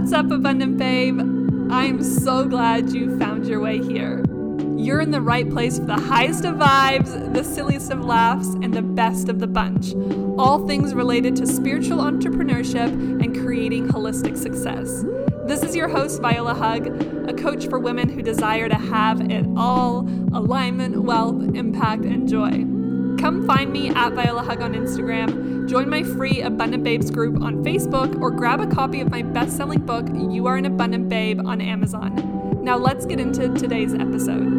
What's 0.00 0.14
up, 0.14 0.30
Abundant 0.30 0.78
Babe? 0.78 1.20
I'm 1.70 2.02
so 2.02 2.46
glad 2.46 2.90
you 2.90 3.18
found 3.18 3.46
your 3.46 3.60
way 3.60 3.82
here. 3.82 4.24
You're 4.78 5.02
in 5.02 5.10
the 5.10 5.20
right 5.20 5.48
place 5.48 5.78
for 5.78 5.84
the 5.84 6.00
highest 6.00 6.46
of 6.46 6.56
vibes, 6.56 7.34
the 7.34 7.44
silliest 7.44 7.92
of 7.92 8.02
laughs, 8.02 8.48
and 8.62 8.72
the 8.72 8.80
best 8.80 9.28
of 9.28 9.40
the 9.40 9.46
bunch. 9.46 9.92
All 10.38 10.66
things 10.66 10.94
related 10.94 11.36
to 11.36 11.46
spiritual 11.46 11.98
entrepreneurship 11.98 12.88
and 12.88 13.38
creating 13.38 13.88
holistic 13.88 14.38
success. 14.38 15.04
This 15.44 15.62
is 15.62 15.76
your 15.76 15.88
host, 15.88 16.22
Viola 16.22 16.54
Hug, 16.54 16.86
a 17.28 17.34
coach 17.34 17.68
for 17.68 17.78
women 17.78 18.08
who 18.08 18.22
desire 18.22 18.70
to 18.70 18.76
have 18.76 19.20
it 19.30 19.44
all 19.54 20.08
alignment, 20.32 21.02
wealth, 21.02 21.54
impact, 21.54 22.06
and 22.06 22.26
joy. 22.26 22.79
Come 23.20 23.46
find 23.46 23.70
me 23.70 23.90
at 23.90 24.14
Viola 24.14 24.42
Hug 24.42 24.62
on 24.62 24.72
Instagram, 24.72 25.68
join 25.68 25.90
my 25.90 26.02
free 26.02 26.40
Abundant 26.40 26.82
Babes 26.82 27.10
group 27.10 27.42
on 27.42 27.62
Facebook, 27.62 28.18
or 28.18 28.30
grab 28.30 28.62
a 28.62 28.66
copy 28.66 29.02
of 29.02 29.10
my 29.10 29.20
best 29.20 29.58
selling 29.58 29.84
book, 29.84 30.06
You 30.08 30.46
Are 30.46 30.56
an 30.56 30.64
Abundant 30.64 31.10
Babe, 31.10 31.38
on 31.44 31.60
Amazon. 31.60 32.64
Now 32.64 32.78
let's 32.78 33.04
get 33.04 33.20
into 33.20 33.50
today's 33.50 33.92
episode. 33.92 34.58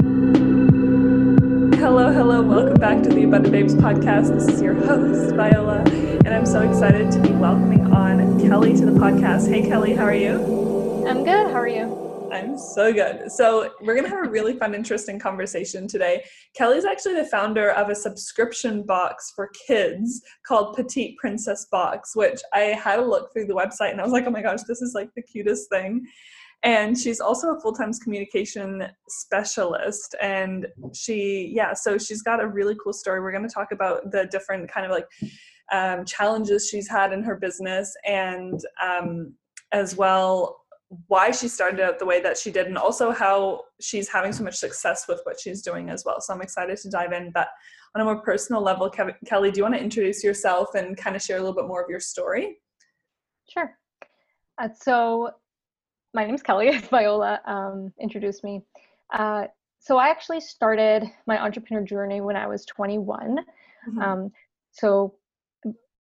Hello, 1.73 2.13
hello, 2.13 2.43
welcome 2.43 2.75
back 2.75 3.02
to 3.02 3.09
the 3.09 3.23
Abundant 3.23 3.52
Babes 3.52 3.73
podcast. 3.73 4.31
This 4.31 4.47
is 4.47 4.61
your 4.61 4.75
host, 4.75 5.33
Viola, 5.35 5.80
and 5.80 6.30
I'm 6.30 6.45
so 6.45 6.61
excited 6.61 7.11
to 7.13 7.19
be 7.19 7.31
welcoming 7.31 7.91
on 7.91 8.39
Kelly 8.39 8.75
to 8.75 8.85
the 8.85 8.91
podcast. 8.91 9.49
Hey, 9.49 9.63
Kelly, 9.63 9.95
how 9.95 10.03
are 10.03 10.13
you? 10.13 11.07
I'm 11.07 11.23
good. 11.23 11.47
How 11.47 11.57
are 11.57 11.67
you? 11.67 12.00
I'm 12.31 12.58
so 12.58 12.94
good. 12.94 13.31
So, 13.31 13.73
we're 13.81 13.94
going 13.94 14.05
to 14.05 14.16
have 14.16 14.26
a 14.26 14.30
really 14.30 14.58
fun, 14.58 14.73
interesting 14.73 15.20
conversation 15.20 15.88
today. 15.88 16.23
Kelly's 16.55 16.85
actually 16.85 17.16
the 17.16 17.26
founder 17.26 17.72
of 17.72 17.89
a 17.89 17.95
subscription 17.95 18.83
box 18.83 19.33
for 19.36 19.50
kids 19.67 20.22
called 20.47 20.75
Petite 20.75 21.17
Princess 21.17 21.67
Box, 21.72 22.16
which 22.16 22.39
I 22.53 22.61
had 22.61 23.00
a 23.00 23.05
look 23.05 23.33
through 23.33 23.47
the 23.47 23.53
website 23.53 23.92
and 23.92 24.00
I 24.00 24.03
was 24.03 24.14
like, 24.14 24.25
oh 24.28 24.31
my 24.31 24.42
gosh, 24.42 24.61
this 24.67 24.81
is 24.81 24.94
like 24.94 25.09
the 25.16 25.22
cutest 25.22 25.70
thing. 25.70 26.05
And 26.64 26.97
she's 26.97 27.20
also 27.20 27.55
a 27.55 27.59
full 27.59 27.73
time 27.73 27.92
communication 27.94 28.88
specialist. 29.09 30.16
And 30.22 30.67
she, 30.94 31.52
yeah, 31.53 31.73
so 31.73 31.98
she's 31.98 32.22
got 32.22 32.42
a 32.42 32.48
really 32.48 32.75
cool 32.81 32.94
story. 32.94 33.20
We're 33.20 33.31
going 33.31 33.48
to 33.48 33.53
talk 33.53 33.72
about 33.72 34.11
the 34.11 34.27
different 34.31 34.72
kind 34.72 34.86
of 34.86 34.92
like 34.92 35.08
um, 35.72 36.05
challenges 36.05 36.70
she's 36.70 36.88
had 36.88 37.14
in 37.14 37.23
her 37.23 37.36
business 37.36 37.94
and 38.05 38.59
um, 38.81 39.33
as 39.72 39.95
well 39.95 40.61
why 41.08 41.31
she 41.31 41.47
started 41.47 41.80
out 41.80 42.00
the 42.00 42.06
way 42.06 42.22
that 42.22 42.38
she 42.38 42.52
did 42.52 42.67
and 42.67 42.78
also 42.78 43.11
how 43.11 43.61
she's 43.80 44.09
having 44.09 44.34
so 44.34 44.44
much 44.44 44.56
success 44.56 45.08
with 45.08 45.22
what 45.23 45.39
she's 45.39 45.61
doing 45.61 45.89
as 45.89 46.03
well. 46.06 46.20
So 46.20 46.33
I'm 46.33 46.42
excited 46.42 46.78
to 46.78 46.89
dive 46.89 47.14
in. 47.14 47.31
But 47.31 47.48
on 47.95 48.02
a 48.02 48.06
more 48.06 48.22
personal 48.22 48.61
level, 48.61 48.89
Kelly, 48.89 49.52
do 49.52 49.58
you 49.58 49.64
want 49.64 49.75
to 49.75 49.81
introduce 49.81 50.22
yourself 50.22 50.75
and 50.75 50.98
kind 50.98 51.16
of 51.16 51.22
share 51.22 51.38
a 51.38 51.39
little 51.39 51.56
bit 51.56 51.66
more 51.66 51.81
of 51.81 51.89
your 51.89 52.02
story? 52.02 52.58
Sure. 53.50 53.78
Uh, 54.61 54.67
so 54.78 55.30
my 56.14 56.25
name 56.25 56.36
is 56.36 56.44
Kelly. 56.44 56.78
Viola 56.89 57.39
um, 57.45 57.94
introduced 58.00 58.44
me. 58.44 58.61
Uh, 59.14 59.45
so 59.80 59.98
I 59.98 60.09
actually 60.09 60.42
started 60.42 61.05
my 61.26 61.42
entrepreneur 61.42 61.83
journey 61.83 62.20
when 62.20 62.36
I 62.36 62.48
was 62.48 62.66
21. 62.66 63.38
Mm-hmm. 63.88 64.00
Um, 64.00 64.31
so 64.72 65.16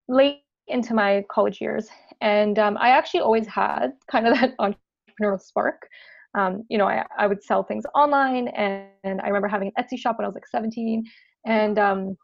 late 0.09 0.43
into 0.71 0.95
my 0.95 1.25
college 1.31 1.61
years. 1.61 1.89
And 2.21 2.59
um, 2.59 2.77
I 2.79 2.91
actually 2.91 3.21
always 3.21 3.47
had 3.47 3.93
kind 4.11 4.27
of 4.27 4.35
that 4.41 4.57
entrepreneurial 4.59 5.41
spark. 5.41 5.89
Um, 6.35 6.65
you 6.69 6.79
know, 6.79 6.87
I, 6.87 7.05
I 7.19 7.27
would 7.27 7.43
sell 7.43 7.65
things 7.65 7.85
online, 7.95 8.49
and, 8.49 8.87
and, 9.03 9.21
I 9.21 9.27
remember 9.27 9.49
having 9.49 9.73
an 9.75 9.85
Etsy 9.85 9.99
shop 9.99 10.17
when 10.17 10.25
I 10.25 10.29
was 10.29 10.35
like 10.35 10.47
17. 10.47 11.05
And 11.45 11.79
um, 11.79 12.17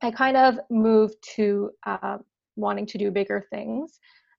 I 0.00 0.10
kind 0.10 0.38
of 0.38 0.58
moved 0.70 1.16
to 1.36 1.70
uh, 1.86 2.18
wanting 2.56 2.86
to 2.86 2.98
do 2.98 3.10
bigger 3.10 3.44
things. 3.50 3.98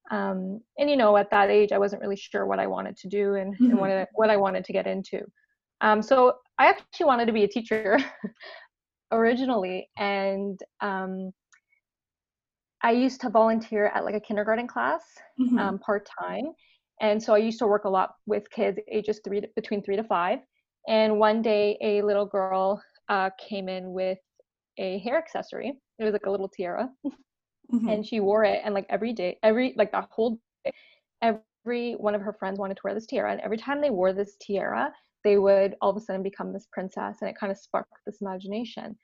Um, 0.09 0.61
and 0.79 0.89
you 0.89 0.97
know, 0.97 1.15
at 1.15 1.29
that 1.29 1.49
age, 1.49 1.71
I 1.71 1.77
wasn't 1.77 2.01
really 2.01 2.15
sure 2.15 2.45
what 2.45 2.59
I 2.59 2.67
wanted 2.67 2.97
to 2.97 3.07
do 3.07 3.35
and, 3.35 3.53
mm-hmm. 3.53 3.65
and 3.65 3.79
what, 3.79 3.91
I, 3.91 4.07
what 4.13 4.29
I 4.29 4.37
wanted 4.37 4.65
to 4.65 4.73
get 4.73 4.87
into. 4.87 5.21
Um, 5.81 6.01
so 6.01 6.35
I 6.57 6.67
actually 6.67 7.05
wanted 7.05 7.25
to 7.27 7.33
be 7.33 7.43
a 7.43 7.47
teacher 7.47 7.99
originally, 9.11 9.89
and 9.97 10.59
um, 10.81 11.31
I 12.83 12.91
used 12.91 13.21
to 13.21 13.29
volunteer 13.29 13.87
at 13.87 14.03
like 14.03 14.15
a 14.15 14.19
kindergarten 14.19 14.67
class 14.67 15.01
mm-hmm. 15.39 15.57
um, 15.57 15.79
part 15.79 16.07
time, 16.19 16.51
and 17.01 17.21
so 17.21 17.33
I 17.33 17.37
used 17.37 17.59
to 17.59 17.67
work 17.67 17.85
a 17.85 17.89
lot 17.89 18.15
with 18.25 18.49
kids 18.51 18.77
ages 18.91 19.21
three 19.23 19.41
to, 19.41 19.47
between 19.55 19.81
three 19.81 19.95
to 19.95 20.03
five. 20.03 20.39
And 20.87 21.17
one 21.17 21.41
day, 21.41 21.77
a 21.81 22.01
little 22.01 22.25
girl 22.25 22.81
uh, 23.07 23.29
came 23.39 23.69
in 23.69 23.93
with 23.93 24.19
a 24.77 24.99
hair 24.99 25.17
accessory. 25.17 25.73
It 25.97 26.03
was 26.03 26.13
like 26.13 26.25
a 26.25 26.31
little 26.31 26.49
tiara, 26.49 26.89
mm-hmm. 27.05 27.87
and 27.87 28.05
she 28.05 28.19
wore 28.19 28.43
it. 28.43 28.61
And 28.65 28.73
like 28.73 28.85
every 28.89 29.13
day, 29.13 29.37
every 29.43 29.73
like 29.77 29.91
that 29.93 30.09
whole 30.11 30.39
day, 30.65 30.71
every 31.21 31.93
one 31.93 32.15
of 32.15 32.21
her 32.21 32.33
friends 32.33 32.59
wanted 32.59 32.75
to 32.75 32.81
wear 32.83 32.93
this 32.93 33.05
tiara. 33.05 33.31
And 33.31 33.41
every 33.41 33.57
time 33.57 33.79
they 33.79 33.91
wore 33.91 34.11
this 34.11 34.35
tiara, 34.41 34.91
they 35.23 35.37
would 35.37 35.75
all 35.81 35.91
of 35.91 35.97
a 35.97 36.01
sudden 36.01 36.21
become 36.21 36.51
this 36.51 36.67
princess, 36.71 37.17
and 37.21 37.29
it 37.29 37.37
kind 37.39 37.51
of 37.51 37.57
sparked 37.57 37.93
this 38.05 38.19
imagination. 38.21 38.97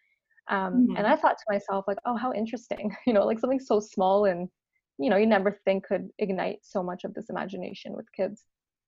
Um, 0.49 0.73
mm-hmm. 0.73 0.97
And 0.97 1.07
I 1.07 1.15
thought 1.15 1.37
to 1.37 1.53
myself, 1.53 1.85
like, 1.87 1.99
oh, 2.05 2.17
how 2.17 2.33
interesting, 2.33 2.95
you 3.07 3.13
know, 3.13 3.25
like 3.25 3.39
something 3.39 3.59
so 3.59 3.79
small 3.79 4.25
and, 4.25 4.49
you 4.97 5.09
know, 5.09 5.17
you 5.17 5.27
never 5.27 5.59
think 5.65 5.85
could 5.85 6.09
ignite 6.19 6.59
so 6.63 6.83
much 6.83 7.03
of 7.03 7.13
this 7.13 7.29
imagination 7.29 7.93
with 7.93 8.05
kids. 8.15 8.43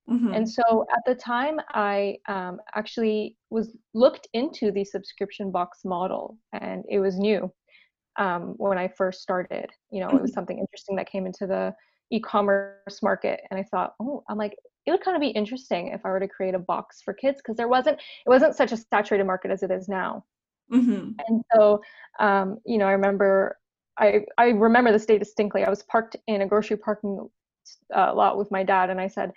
Mm-hmm. 0.10 0.34
And 0.34 0.50
so 0.50 0.86
at 0.92 1.04
the 1.06 1.16
time, 1.16 1.60
I 1.70 2.18
um, 2.28 2.60
actually 2.76 3.38
was 3.50 3.76
looked 3.94 4.28
into 4.34 4.72
the 4.72 4.84
subscription 4.84 5.52
box 5.52 5.80
model, 5.86 6.38
and 6.54 6.84
it 6.90 7.00
was 7.00 7.18
new 7.18 7.52
um, 8.18 8.56
when 8.58 8.78
I 8.78 8.88
first 8.90 9.22
started. 9.22 9.70
You 9.92 10.02
know, 10.02 10.10
it 10.10 10.14
was 10.14 10.32
mm-hmm. 10.32 10.34
something 10.34 10.60
interesting 10.60 10.96
that 10.98 11.10
came 11.10 11.26
into 11.26 11.48
the 11.48 11.74
e-commerce 12.10 13.02
market, 13.02 13.42
and 13.50 13.60
I 13.60 13.64
thought, 13.64 13.94
oh, 14.02 14.24
I'm 14.28 14.38
like, 14.38 14.56
it 14.86 14.92
would 14.92 15.02
kind 15.02 15.16
of 15.16 15.22
be 15.22 15.30
interesting 15.30 15.90
if 15.90 16.02
I 16.04 16.10
were 16.10 16.20
to 16.20 16.28
create 16.28 16.56
a 16.56 16.60
box 16.60 17.02
for 17.04 17.14
kids 17.14 17.38
because 17.38 17.56
there 17.56 17.68
wasn't 17.68 17.98
it 17.98 18.30
wasn't 18.30 18.56
such 18.56 18.72
a 18.72 18.78
saturated 18.78 19.26
market 19.26 19.52
as 19.52 19.64
it 19.64 19.72
is 19.72 19.88
now. 19.88 20.26
Mm-hmm. 20.72 21.12
And 21.28 21.44
so, 21.54 21.82
um, 22.20 22.60
you 22.66 22.78
know, 22.78 22.86
I 22.86 22.92
remember, 22.92 23.58
I, 23.98 24.22
I 24.38 24.50
remember 24.50 24.92
this 24.92 25.06
day 25.06 25.18
distinctly. 25.18 25.64
I 25.64 25.70
was 25.70 25.84
parked 25.84 26.16
in 26.28 26.42
a 26.42 26.48
grocery 26.48 26.78
parking 26.78 27.30
uh, 27.96 28.14
lot 28.14 28.38
with 28.38 28.50
my 28.52 28.64
dad, 28.64 28.90
and 28.90 29.00
I 29.00 29.08
said, 29.08 29.32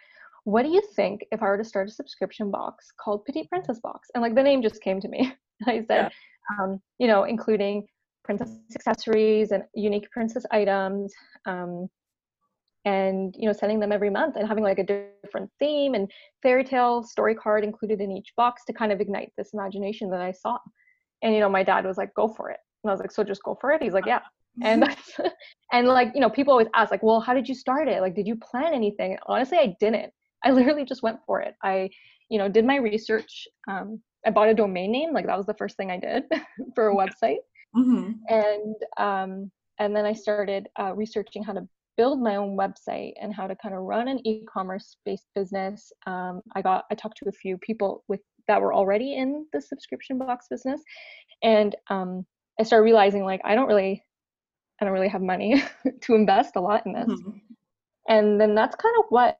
"What 0.44 0.62
do 0.62 0.70
you 0.70 0.82
think 0.94 1.24
if 1.32 1.42
I 1.42 1.46
were 1.46 1.58
to 1.58 1.64
start 1.64 1.88
a 1.88 1.92
subscription 1.92 2.50
box 2.50 2.92
called 2.98 3.24
Petite 3.24 3.48
Princess 3.48 3.80
Box?" 3.80 4.08
And 4.14 4.22
like 4.22 4.34
the 4.34 4.42
name 4.42 4.62
just 4.62 4.80
came 4.82 5.00
to 5.00 5.08
me. 5.08 5.32
I 5.66 5.84
said, 5.86 6.10
yeah. 6.10 6.64
um, 6.64 6.80
you 6.98 7.06
know, 7.06 7.24
including 7.24 7.86
princess 8.24 8.50
accessories 8.74 9.50
and 9.52 9.64
unique 9.74 10.10
princess 10.10 10.46
items. 10.50 11.12
Um, 11.46 11.88
and 12.84 13.34
you 13.38 13.46
know 13.46 13.52
sending 13.52 13.80
them 13.80 13.92
every 13.92 14.10
month 14.10 14.36
and 14.36 14.46
having 14.46 14.62
like 14.62 14.78
a 14.78 14.84
different 14.84 15.50
theme 15.58 15.94
and 15.94 16.10
fairy 16.42 16.64
tale 16.64 17.02
story 17.02 17.34
card 17.34 17.64
included 17.64 18.00
in 18.00 18.12
each 18.12 18.32
box 18.36 18.62
to 18.66 18.72
kind 18.72 18.92
of 18.92 19.00
ignite 19.00 19.32
this 19.36 19.54
imagination 19.54 20.10
that 20.10 20.20
i 20.20 20.30
saw 20.30 20.58
and 21.24 21.34
you 21.34 21.40
know 21.40 21.48
my 21.48 21.64
dad 21.64 21.84
was 21.84 21.96
like 21.96 22.14
go 22.14 22.28
for 22.28 22.50
it. 22.50 22.60
And 22.84 22.90
i 22.90 22.92
was 22.92 23.00
like 23.00 23.10
so 23.10 23.24
just 23.24 23.42
go 23.42 23.58
for 23.60 23.72
it? 23.72 23.82
He's 23.82 23.94
like 23.94 24.06
yeah. 24.06 24.20
And 24.62 24.84
and 25.72 25.88
like 25.88 26.12
you 26.14 26.20
know 26.20 26.30
people 26.30 26.52
always 26.52 26.68
ask 26.74 26.92
like 26.92 27.02
well 27.02 27.20
how 27.20 27.34
did 27.34 27.48
you 27.48 27.56
start 27.56 27.88
it? 27.88 28.00
Like 28.00 28.14
did 28.14 28.28
you 28.28 28.36
plan 28.36 28.72
anything? 28.72 29.18
Honestly 29.26 29.58
i 29.58 29.74
didn't. 29.80 30.12
I 30.44 30.50
literally 30.52 30.84
just 30.84 31.02
went 31.02 31.18
for 31.26 31.40
it. 31.40 31.54
I 31.64 31.90
you 32.28 32.38
know 32.38 32.48
did 32.48 32.64
my 32.64 32.76
research 32.76 33.46
um, 33.68 34.00
i 34.26 34.30
bought 34.30 34.48
a 34.48 34.54
domain 34.54 34.90
name 34.90 35.12
like 35.12 35.26
that 35.26 35.36
was 35.36 35.46
the 35.46 35.54
first 35.54 35.76
thing 35.76 35.90
i 35.90 35.98
did 35.98 36.24
for 36.74 36.88
a 36.88 36.94
website. 36.94 37.38
Mm-hmm. 37.76 38.12
and 38.28 38.76
um, 38.98 39.50
and 39.78 39.96
then 39.96 40.04
i 40.04 40.12
started 40.12 40.68
uh, 40.78 40.94
researching 40.94 41.42
how 41.42 41.52
to 41.52 41.66
build 41.96 42.20
my 42.20 42.36
own 42.36 42.56
website 42.56 43.12
and 43.20 43.32
how 43.32 43.46
to 43.46 43.54
kind 43.56 43.74
of 43.74 43.82
run 43.82 44.08
an 44.08 44.20
e-commerce 44.26 44.96
based 45.04 45.26
business. 45.34 45.92
Um, 46.06 46.40
i 46.54 46.62
got 46.62 46.84
i 46.90 46.94
talked 46.94 47.18
to 47.18 47.28
a 47.28 47.32
few 47.32 47.56
people 47.58 48.04
with 48.08 48.20
that 48.48 48.60
were 48.60 48.74
already 48.74 49.14
in 49.14 49.46
the 49.52 49.60
subscription 49.60 50.18
box 50.18 50.46
business 50.50 50.80
and 51.42 51.76
um, 51.90 52.24
i 52.58 52.62
started 52.62 52.84
realizing 52.84 53.24
like 53.24 53.40
i 53.44 53.54
don't 53.54 53.68
really 53.68 54.02
i 54.80 54.84
don't 54.84 54.94
really 54.94 55.08
have 55.08 55.22
money 55.22 55.62
to 56.02 56.14
invest 56.14 56.56
a 56.56 56.60
lot 56.60 56.84
in 56.86 56.92
this 56.92 57.08
mm-hmm. 57.08 57.38
and 58.08 58.40
then 58.40 58.54
that's 58.54 58.76
kind 58.76 58.94
of 58.98 59.04
what 59.08 59.38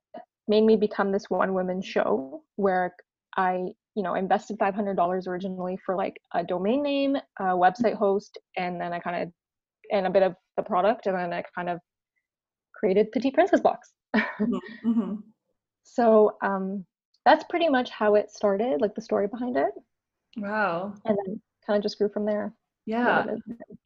made 0.49 0.63
me 0.65 0.77
become 0.77 1.11
this 1.11 1.29
one 1.29 1.55
woman 1.55 1.81
show 1.83 2.43
where 2.57 2.95
i 3.37 3.65
you 3.95 4.03
know 4.03 4.15
invested 4.15 4.59
$500 4.59 5.27
originally 5.27 5.79
for 5.85 5.97
like 5.97 6.17
a 6.35 6.43
domain 6.45 6.83
name 6.83 7.17
a 7.39 7.45
website 7.45 7.95
host 7.95 8.39
and 8.57 8.81
then 8.81 8.93
i 8.93 8.99
kind 8.99 9.23
of 9.23 9.33
and 9.93 10.07
a 10.07 10.11
bit 10.11 10.23
of 10.23 10.35
the 10.57 10.63
product 10.63 11.07
and 11.07 11.17
then 11.17 11.33
i 11.33 11.43
kind 11.55 11.69
of 11.69 11.79
created 12.75 13.11
petite 13.13 13.35
princess 13.35 13.61
box 13.61 13.93
mm-hmm. 14.17 14.55
mm-hmm. 14.87 15.15
so 15.85 16.33
um 16.43 16.85
that's 17.25 17.45
pretty 17.45 17.69
much 17.69 17.91
how 17.91 18.15
it 18.15 18.31
started, 18.31 18.81
like 18.81 18.95
the 18.95 19.01
story 19.01 19.27
behind 19.27 19.57
it. 19.57 19.73
Wow. 20.37 20.95
And 21.05 21.17
then 21.25 21.41
kind 21.67 21.77
of 21.77 21.83
just 21.83 21.99
grew 21.99 22.09
from 22.09 22.27
there. 22.27 22.53
Yeah. 22.87 23.25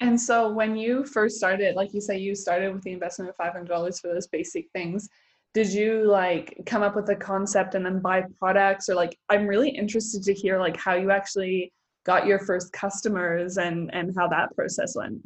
And 0.00 0.20
so 0.20 0.50
when 0.50 0.76
you 0.76 1.04
first 1.04 1.36
started, 1.36 1.76
like 1.76 1.94
you 1.94 2.00
say, 2.00 2.18
you 2.18 2.34
started 2.34 2.72
with 2.72 2.82
the 2.82 2.92
investment 2.92 3.30
of 3.30 3.36
$500 3.36 4.00
for 4.00 4.08
those 4.08 4.26
basic 4.26 4.66
things. 4.72 5.08
Did 5.54 5.72
you 5.72 6.04
like 6.04 6.60
come 6.66 6.82
up 6.82 6.96
with 6.96 7.08
a 7.10 7.16
concept 7.16 7.74
and 7.74 7.86
then 7.86 8.00
buy 8.00 8.24
products 8.38 8.88
or 8.88 8.94
like 8.94 9.16
I'm 9.28 9.46
really 9.46 9.70
interested 9.70 10.22
to 10.24 10.34
hear 10.34 10.58
like 10.58 10.76
how 10.76 10.94
you 10.94 11.10
actually 11.10 11.72
got 12.04 12.26
your 12.26 12.38
first 12.38 12.72
customers 12.72 13.56
and 13.56 13.92
and 13.94 14.14
how 14.16 14.28
that 14.28 14.54
process 14.54 14.94
went. 14.94 15.20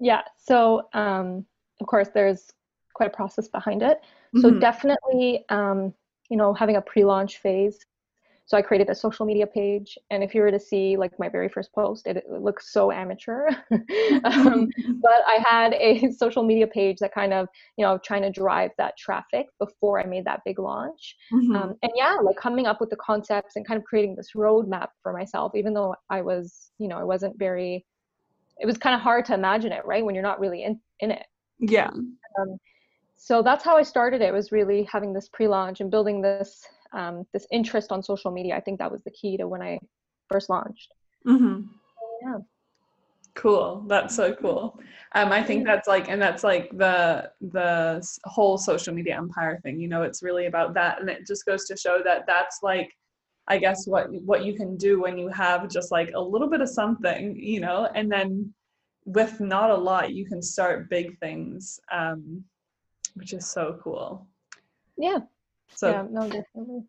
Yeah. 0.00 0.22
So 0.38 0.88
um 0.92 1.44
of 1.80 1.86
course 1.86 2.08
there's 2.14 2.50
quite 2.98 3.08
a 3.08 3.16
process 3.16 3.48
behind 3.48 3.82
it. 3.82 4.00
So 4.40 4.50
mm-hmm. 4.50 4.58
definitely, 4.58 5.44
um, 5.48 5.94
you 6.28 6.36
know, 6.36 6.54
having 6.54 6.76
a 6.76 6.82
pre-launch 6.82 7.38
phase. 7.38 7.78
So 8.48 8.56
I 8.56 8.62
created 8.62 8.88
a 8.88 8.94
social 8.94 9.26
media 9.26 9.46
page, 9.46 9.98
and 10.10 10.24
if 10.24 10.34
you 10.34 10.40
were 10.40 10.50
to 10.50 10.58
see 10.58 10.96
like 10.96 11.18
my 11.18 11.28
very 11.28 11.50
first 11.50 11.70
post, 11.74 12.06
it, 12.06 12.16
it 12.16 12.30
looks 12.30 12.72
so 12.72 12.90
amateur. 12.90 13.50
um, 14.24 14.70
but 15.02 15.20
I 15.26 15.44
had 15.46 15.74
a 15.74 16.10
social 16.16 16.42
media 16.42 16.66
page 16.66 16.96
that 17.00 17.12
kind 17.12 17.34
of, 17.34 17.46
you 17.76 17.84
know, 17.84 17.98
trying 17.98 18.22
to 18.22 18.30
drive 18.30 18.70
that 18.78 18.96
traffic 18.96 19.48
before 19.58 20.00
I 20.00 20.06
made 20.06 20.24
that 20.24 20.40
big 20.46 20.58
launch. 20.58 21.14
Mm-hmm. 21.30 21.56
Um, 21.56 21.74
and 21.82 21.92
yeah, 21.94 22.16
like 22.22 22.36
coming 22.38 22.66
up 22.66 22.80
with 22.80 22.88
the 22.88 22.96
concepts 22.96 23.56
and 23.56 23.66
kind 23.66 23.78
of 23.78 23.84
creating 23.84 24.16
this 24.16 24.30
roadmap 24.34 24.88
for 25.02 25.12
myself, 25.12 25.52
even 25.54 25.74
though 25.74 25.94
I 26.08 26.22
was, 26.22 26.70
you 26.78 26.88
know, 26.88 26.96
I 26.96 27.04
wasn't 27.04 27.38
very. 27.38 27.84
It 28.60 28.66
was 28.66 28.78
kind 28.78 28.94
of 28.94 29.02
hard 29.02 29.26
to 29.26 29.34
imagine 29.34 29.72
it, 29.72 29.84
right, 29.84 30.04
when 30.04 30.14
you're 30.14 30.24
not 30.24 30.40
really 30.40 30.64
in 30.64 30.80
in 31.00 31.10
it. 31.10 31.26
Yeah. 31.58 31.90
Um, 31.90 32.58
so 33.18 33.42
that's 33.42 33.64
how 33.64 33.76
I 33.76 33.82
started 33.82 34.22
it 34.22 34.32
was 34.32 34.52
really 34.52 34.84
having 34.84 35.12
this 35.12 35.28
pre-launch 35.28 35.80
and 35.80 35.90
building 35.90 36.22
this 36.22 36.64
um, 36.92 37.26
this 37.34 37.46
interest 37.50 37.92
on 37.92 38.02
social 38.02 38.30
media. 38.30 38.56
I 38.56 38.60
think 38.60 38.78
that 38.78 38.90
was 38.90 39.02
the 39.02 39.10
key 39.10 39.36
to 39.36 39.46
when 39.46 39.60
I 39.60 39.78
first 40.30 40.48
launched. 40.48 40.94
Mm-hmm. 41.26 41.62
Yeah. 42.22 42.38
Cool. 43.34 43.84
That's 43.86 44.16
so 44.16 44.34
cool. 44.34 44.80
Um, 45.14 45.30
I 45.30 45.42
think 45.42 45.64
that's 45.64 45.86
like, 45.86 46.08
and 46.08 46.20
that's 46.20 46.42
like 46.42 46.70
the 46.76 47.30
the 47.40 48.06
whole 48.24 48.56
social 48.56 48.94
media 48.94 49.16
empire 49.16 49.60
thing. 49.62 49.80
You 49.80 49.88
know, 49.88 50.02
it's 50.02 50.22
really 50.22 50.46
about 50.46 50.74
that, 50.74 51.00
and 51.00 51.10
it 51.10 51.26
just 51.26 51.44
goes 51.44 51.64
to 51.66 51.76
show 51.76 52.00
that 52.04 52.24
that's 52.26 52.60
like, 52.62 52.92
I 53.46 53.58
guess 53.58 53.86
what 53.86 54.06
what 54.24 54.44
you 54.44 54.54
can 54.54 54.76
do 54.76 55.00
when 55.00 55.18
you 55.18 55.28
have 55.28 55.68
just 55.68 55.92
like 55.92 56.10
a 56.14 56.20
little 56.20 56.48
bit 56.48 56.60
of 56.60 56.68
something, 56.68 57.36
you 57.36 57.60
know, 57.60 57.88
and 57.94 58.10
then 58.10 58.52
with 59.04 59.40
not 59.40 59.70
a 59.70 59.76
lot, 59.76 60.12
you 60.12 60.26
can 60.26 60.42
start 60.42 60.90
big 60.90 61.18
things. 61.18 61.78
Um, 61.92 62.44
which 63.18 63.32
is 63.32 63.46
so 63.46 63.78
cool. 63.82 64.26
Yeah. 64.96 65.18
So, 65.74 65.90
yeah, 65.90 66.06
no, 66.10 66.22
definitely. 66.22 66.84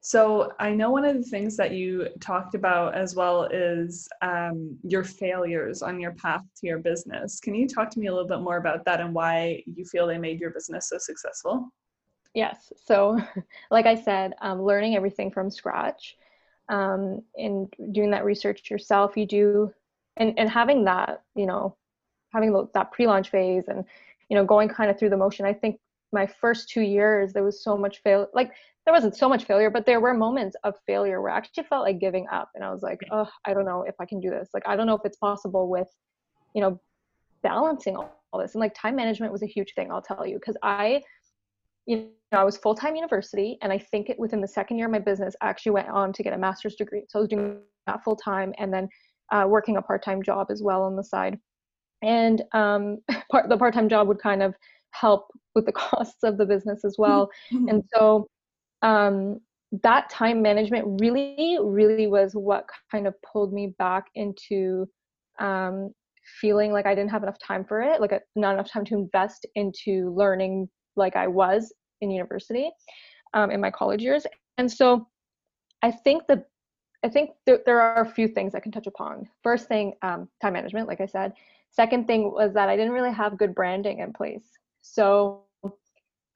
So 0.00 0.52
I 0.60 0.70
know 0.70 0.90
one 0.90 1.04
of 1.04 1.16
the 1.16 1.22
things 1.22 1.56
that 1.56 1.72
you 1.72 2.08
talked 2.20 2.54
about 2.54 2.94
as 2.94 3.16
well 3.16 3.44
is 3.44 4.08
um, 4.22 4.78
your 4.82 5.02
failures 5.02 5.82
on 5.82 5.98
your 5.98 6.12
path 6.12 6.42
to 6.60 6.66
your 6.66 6.78
business. 6.78 7.40
Can 7.40 7.54
you 7.54 7.66
talk 7.66 7.90
to 7.90 7.98
me 7.98 8.06
a 8.06 8.12
little 8.12 8.28
bit 8.28 8.40
more 8.40 8.58
about 8.58 8.84
that 8.84 9.00
and 9.00 9.12
why 9.12 9.62
you 9.66 9.84
feel 9.84 10.06
they 10.06 10.18
made 10.18 10.40
your 10.40 10.50
business 10.50 10.88
so 10.88 10.98
successful? 10.98 11.72
Yes. 12.34 12.72
So, 12.76 13.18
like 13.70 13.86
I 13.86 13.96
said, 13.96 14.34
um, 14.40 14.62
learning 14.62 14.94
everything 14.94 15.30
from 15.30 15.50
scratch 15.50 16.16
um, 16.68 17.22
and 17.36 17.72
doing 17.92 18.10
that 18.12 18.24
research 18.24 18.70
yourself, 18.70 19.16
you 19.16 19.26
do, 19.26 19.72
and, 20.16 20.38
and 20.38 20.48
having 20.48 20.84
that, 20.84 21.22
you 21.34 21.46
know, 21.46 21.76
having 22.32 22.68
that 22.74 22.92
pre-launch 22.92 23.30
phase 23.30 23.64
and 23.68 23.84
you 24.28 24.36
know 24.36 24.44
going 24.44 24.68
kind 24.68 24.90
of 24.90 24.98
through 24.98 25.10
the 25.10 25.16
motion. 25.16 25.46
I 25.46 25.52
think 25.52 25.78
my 26.12 26.26
first 26.26 26.68
two 26.68 26.80
years 26.80 27.32
there 27.32 27.44
was 27.44 27.62
so 27.62 27.76
much 27.76 28.00
fail 28.02 28.28
like 28.34 28.52
there 28.84 28.94
wasn't 28.94 29.14
so 29.14 29.28
much 29.28 29.44
failure 29.44 29.70
but 29.70 29.84
there 29.84 30.00
were 30.00 30.14
moments 30.14 30.56
of 30.64 30.74
failure 30.86 31.20
where 31.20 31.32
i 31.32 31.36
actually 31.36 31.64
felt 31.64 31.84
like 31.84 31.98
giving 31.98 32.26
up 32.32 32.50
and 32.54 32.64
i 32.64 32.70
was 32.70 32.82
like 32.82 33.00
oh 33.10 33.28
i 33.44 33.52
don't 33.52 33.64
know 33.64 33.82
if 33.82 33.94
i 34.00 34.04
can 34.04 34.20
do 34.20 34.30
this. 34.30 34.48
Like 34.54 34.62
i 34.66 34.76
don't 34.76 34.86
know 34.86 34.94
if 34.94 35.02
it's 35.04 35.18
possible 35.18 35.68
with 35.68 35.88
you 36.54 36.62
know 36.62 36.80
balancing 37.42 37.96
all, 37.96 38.10
all 38.32 38.40
this 38.40 38.54
and 38.54 38.60
like 38.60 38.74
time 38.74 38.96
management 38.96 39.32
was 39.32 39.42
a 39.42 39.46
huge 39.46 39.74
thing 39.74 39.92
i'll 39.92 40.02
tell 40.02 40.26
you 40.26 40.36
because 40.36 40.56
i 40.62 41.02
you 41.86 42.08
know 42.32 42.38
i 42.38 42.44
was 42.44 42.56
full-time 42.56 42.96
university 42.96 43.58
and 43.62 43.72
i 43.72 43.78
think 43.78 44.08
it 44.08 44.18
within 44.18 44.40
the 44.40 44.48
second 44.48 44.76
year 44.76 44.86
of 44.86 44.92
my 44.92 44.98
business 44.98 45.36
i 45.40 45.48
actually 45.48 45.72
went 45.72 45.88
on 45.88 46.12
to 46.12 46.22
get 46.22 46.32
a 46.32 46.38
master's 46.38 46.74
degree 46.74 47.04
so 47.08 47.18
i 47.18 47.20
was 47.20 47.28
doing 47.28 47.58
that 47.86 48.02
full-time 48.02 48.52
and 48.58 48.72
then 48.72 48.88
uh, 49.30 49.44
working 49.46 49.76
a 49.76 49.82
part-time 49.82 50.22
job 50.22 50.48
as 50.50 50.62
well 50.62 50.82
on 50.82 50.96
the 50.96 51.04
side 51.04 51.38
and 52.02 52.42
um, 52.52 52.98
part, 53.30 53.48
the 53.48 53.56
part-time 53.56 53.88
job 53.88 54.08
would 54.08 54.20
kind 54.20 54.42
of 54.42 54.54
help 54.90 55.30
with 55.54 55.66
the 55.66 55.72
costs 55.84 56.22
of 56.22 56.38
the 56.38 56.46
business 56.46 56.84
as 56.84 56.96
well. 56.98 57.30
Mm-hmm. 57.52 57.68
and 57.68 57.84
so 57.94 58.26
um, 58.82 59.40
that 59.82 60.08
time 60.08 60.40
management 60.40 61.00
really 61.00 61.58
really 61.60 62.06
was 62.06 62.32
what 62.32 62.64
kind 62.90 63.06
of 63.06 63.14
pulled 63.22 63.52
me 63.52 63.74
back 63.78 64.06
into 64.14 64.86
um, 65.40 65.90
feeling 66.40 66.72
like 66.72 66.86
i 66.86 66.94
didn't 66.94 67.10
have 67.10 67.22
enough 67.22 67.38
time 67.38 67.64
for 67.64 67.80
it 67.80 68.00
like 68.00 68.12
a, 68.12 68.20
not 68.36 68.54
enough 68.54 68.70
time 68.70 68.84
to 68.84 68.94
invest 68.94 69.46
into 69.54 70.14
learning 70.14 70.68
like 70.96 71.16
i 71.16 71.26
was 71.26 71.72
in 72.00 72.10
university 72.10 72.70
um, 73.34 73.50
in 73.50 73.60
my 73.60 73.70
college 73.70 74.02
years. 74.02 74.26
And 74.58 74.70
so 74.70 75.06
i 75.82 75.90
think 75.90 76.26
the 76.26 76.44
i 77.04 77.08
think 77.08 77.30
th- 77.46 77.60
there 77.66 77.80
are 77.80 78.02
a 78.02 78.12
few 78.12 78.28
things 78.28 78.54
i 78.54 78.60
can 78.60 78.72
touch 78.72 78.86
upon. 78.86 79.28
First 79.42 79.68
thing 79.68 79.94
um, 80.02 80.28
time 80.42 80.54
management 80.54 80.88
like 80.88 81.00
i 81.00 81.06
said 81.06 81.32
Second 81.70 82.06
thing 82.06 82.32
was 82.32 82.54
that 82.54 82.68
I 82.68 82.76
didn't 82.76 82.92
really 82.92 83.12
have 83.12 83.38
good 83.38 83.54
branding 83.54 84.00
in 84.00 84.12
place. 84.12 84.48
So 84.82 85.44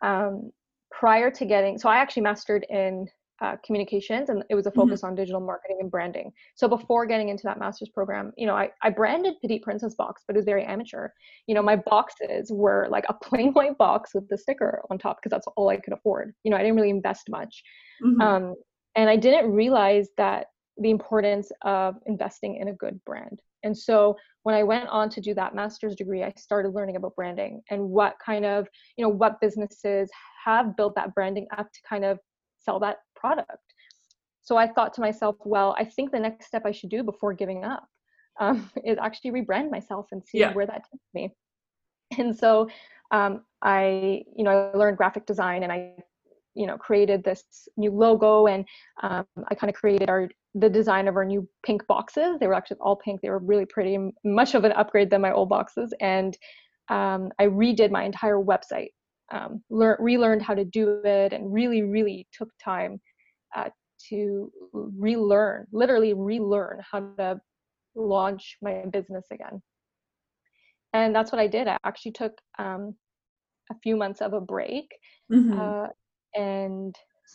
um, 0.02 0.52
prior 0.90 1.30
to 1.30 1.44
getting, 1.44 1.78
so 1.78 1.88
I 1.88 1.96
actually 1.96 2.22
mastered 2.22 2.66
in 2.68 3.08
uh, 3.42 3.56
communications 3.64 4.28
and 4.28 4.44
it 4.50 4.54
was 4.54 4.66
a 4.66 4.70
mm-hmm. 4.70 4.80
focus 4.80 5.00
mm-hmm. 5.00 5.08
on 5.08 5.14
digital 5.16 5.40
marketing 5.40 5.78
and 5.80 5.90
branding. 5.90 6.30
So 6.54 6.68
before 6.68 7.06
getting 7.06 7.28
into 7.28 7.42
that 7.44 7.58
master's 7.58 7.88
program, 7.88 8.32
you 8.36 8.46
know, 8.46 8.54
I, 8.54 8.70
I 8.82 8.90
branded 8.90 9.34
Petite 9.40 9.62
Princess 9.62 9.96
box, 9.96 10.22
but 10.26 10.36
it 10.36 10.38
was 10.38 10.44
very 10.44 10.64
amateur. 10.64 11.08
You 11.48 11.56
know, 11.56 11.62
my 11.62 11.74
boxes 11.74 12.52
were 12.52 12.86
like 12.88 13.04
a 13.08 13.14
plain 13.22 13.52
white 13.52 13.76
box 13.78 14.14
with 14.14 14.28
the 14.28 14.38
sticker 14.38 14.82
on 14.90 14.98
top 14.98 15.18
because 15.18 15.34
that's 15.34 15.48
all 15.56 15.68
I 15.68 15.78
could 15.78 15.92
afford. 15.92 16.34
You 16.44 16.52
know, 16.52 16.56
I 16.56 16.60
didn't 16.60 16.76
really 16.76 16.90
invest 16.90 17.28
much. 17.28 17.62
Mm-hmm. 18.04 18.20
Um, 18.20 18.54
and 18.94 19.10
I 19.10 19.16
didn't 19.16 19.50
realize 19.50 20.08
that 20.18 20.46
the 20.78 20.90
importance 20.90 21.50
of 21.62 21.96
investing 22.06 22.56
in 22.56 22.68
a 22.68 22.74
good 22.74 23.00
brand. 23.04 23.40
And 23.64 23.76
so 23.76 24.16
when 24.42 24.54
I 24.54 24.62
went 24.62 24.88
on 24.88 25.08
to 25.10 25.20
do 25.20 25.34
that 25.34 25.54
master's 25.54 25.94
degree, 25.94 26.22
I 26.22 26.32
started 26.36 26.70
learning 26.70 26.96
about 26.96 27.14
branding 27.14 27.62
and 27.70 27.80
what 27.80 28.16
kind 28.24 28.44
of, 28.44 28.66
you 28.96 29.04
know, 29.04 29.08
what 29.08 29.40
businesses 29.40 30.10
have 30.44 30.76
built 30.76 30.94
that 30.96 31.14
branding 31.14 31.46
up 31.56 31.70
to 31.72 31.78
kind 31.88 32.04
of 32.04 32.18
sell 32.58 32.80
that 32.80 32.98
product. 33.14 33.58
So 34.42 34.56
I 34.56 34.66
thought 34.66 34.92
to 34.94 35.00
myself, 35.00 35.36
well, 35.44 35.74
I 35.78 35.84
think 35.84 36.10
the 36.10 36.18
next 36.18 36.46
step 36.46 36.66
I 36.66 36.72
should 36.72 36.90
do 36.90 37.02
before 37.04 37.32
giving 37.32 37.64
up 37.64 37.86
um, 38.40 38.70
is 38.84 38.98
actually 39.00 39.30
rebrand 39.30 39.70
myself 39.70 40.06
and 40.10 40.22
see 40.24 40.40
yeah. 40.40 40.52
where 40.52 40.66
that 40.66 40.84
takes 40.90 41.08
me. 41.14 41.32
And 42.18 42.36
so 42.36 42.68
um, 43.10 43.44
I, 43.62 44.22
you 44.36 44.44
know, 44.44 44.70
I 44.74 44.76
learned 44.76 44.96
graphic 44.96 45.24
design 45.26 45.62
and 45.62 45.72
I 45.72 45.94
you 46.54 46.66
know 46.66 46.76
created 46.76 47.24
this 47.24 47.44
new 47.76 47.90
logo 47.90 48.46
and 48.46 48.64
um, 49.02 49.26
i 49.50 49.54
kind 49.54 49.70
of 49.70 49.76
created 49.76 50.08
our 50.08 50.28
the 50.54 50.68
design 50.68 51.08
of 51.08 51.16
our 51.16 51.24
new 51.24 51.48
pink 51.64 51.86
boxes. 51.86 52.38
They 52.38 52.46
were 52.46 52.54
actually 52.54 52.76
all 52.80 52.96
pink. 52.96 53.20
They 53.22 53.30
were 53.30 53.38
really 53.38 53.64
pretty. 53.64 53.96
Much 54.22 54.54
of 54.54 54.64
an 54.64 54.72
upgrade 54.72 55.08
than 55.08 55.22
my 55.22 55.32
old 55.32 55.48
boxes. 55.48 55.94
And 56.00 56.36
um, 56.88 57.30
i 57.38 57.44
redid 57.44 57.90
my 57.90 58.04
entire 58.04 58.38
website 58.38 58.90
um, 59.30 59.62
lear- 59.70 59.98
relearned 60.00 60.42
how 60.42 60.54
to 60.54 60.64
do 60.64 61.00
it 61.04 61.32
and 61.32 61.52
really 61.52 61.82
really 61.82 62.26
took 62.32 62.48
time 62.62 63.00
uh, 63.56 63.70
to 64.08 64.50
relearn 64.72 65.66
literally 65.72 66.12
relearn 66.12 66.80
how 66.90 67.00
to 67.18 67.40
launch 67.94 68.56
my 68.62 68.84
business 68.92 69.24
again. 69.30 69.62
And 70.92 71.14
that's 71.14 71.32
what 71.32 71.40
i 71.40 71.46
did. 71.46 71.68
I 71.68 71.78
actually 71.84 72.12
took 72.12 72.32
um, 72.58 72.94
a 73.70 73.74
few 73.82 73.96
months 73.96 74.20
of 74.20 74.32
a 74.32 74.40
break 74.40 74.88
mm-hmm. 75.32 75.58
uh, 75.58 75.86
and 76.34 76.94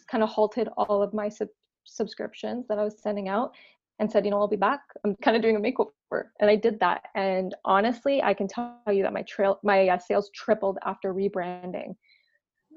kind 0.10 0.24
of 0.24 0.30
halted 0.30 0.70
all 0.78 1.02
of 1.02 1.14
my 1.14 1.30
sub- 1.30 1.50
subscriptions 1.84 2.68
that 2.68 2.80
I 2.80 2.84
was 2.84 3.02
sending 3.02 3.30
out 3.30 3.54
and 4.00 4.12
said, 4.12 4.26
you 4.26 4.32
know, 4.32 4.40
I'll 4.40 4.48
be 4.48 4.56
back. 4.56 4.82
I'm 5.04 5.16
kind 5.24 5.36
of 5.36 5.42
doing 5.42 5.56
a 5.56 5.60
makeover, 5.60 6.26
and 6.40 6.50
I 6.50 6.56
did 6.56 6.80
that. 6.80 7.04
And 7.16 7.56
honestly, 7.66 8.22
I 8.22 8.34
can 8.34 8.48
tell 8.48 8.80
you 8.88 9.02
that 9.04 9.14
my 9.14 9.24
trail, 9.24 9.60
my 9.64 9.88
uh, 9.90 9.98
sales 9.98 10.30
tripled 10.36 10.78
after 10.86 11.14
rebranding. 11.14 11.96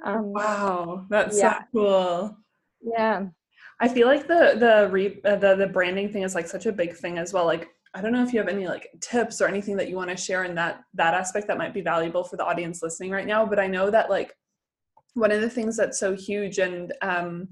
Um, 0.04 0.32
wow, 0.32 1.06
that's 1.10 1.38
yeah. 1.38 1.58
so 1.58 1.64
cool. 1.72 2.36
Yeah, 2.80 3.26
I 3.80 3.88
feel 3.88 4.06
like 4.06 4.26
the 4.26 4.56
the 4.58 4.88
re, 4.90 5.20
uh, 5.24 5.36
the 5.36 5.56
the 5.56 5.66
branding 5.66 6.10
thing 6.10 6.22
is 6.22 6.34
like 6.34 6.48
such 6.48 6.66
a 6.66 6.72
big 6.72 6.94
thing 6.96 7.18
as 7.18 7.34
well. 7.34 7.44
Like, 7.44 7.68
I 7.94 8.00
don't 8.00 8.12
know 8.12 8.22
if 8.22 8.32
you 8.32 8.38
have 8.38 8.48
any 8.48 8.66
like 8.66 8.88
tips 9.00 9.42
or 9.42 9.48
anything 9.48 9.76
that 9.76 9.90
you 9.90 9.96
want 9.96 10.08
to 10.08 10.16
share 10.16 10.44
in 10.44 10.54
that 10.54 10.82
that 10.94 11.12
aspect 11.12 11.48
that 11.48 11.58
might 11.58 11.74
be 11.74 11.82
valuable 11.82 12.24
for 12.24 12.38
the 12.38 12.46
audience 12.46 12.82
listening 12.82 13.10
right 13.10 13.26
now. 13.26 13.44
But 13.44 13.58
I 13.58 13.66
know 13.66 13.90
that 13.90 14.08
like 14.08 14.34
one 15.14 15.32
of 15.32 15.40
the 15.40 15.50
things 15.50 15.76
that's 15.76 15.98
so 15.98 16.14
huge 16.14 16.58
and 16.58 16.92
um, 17.02 17.48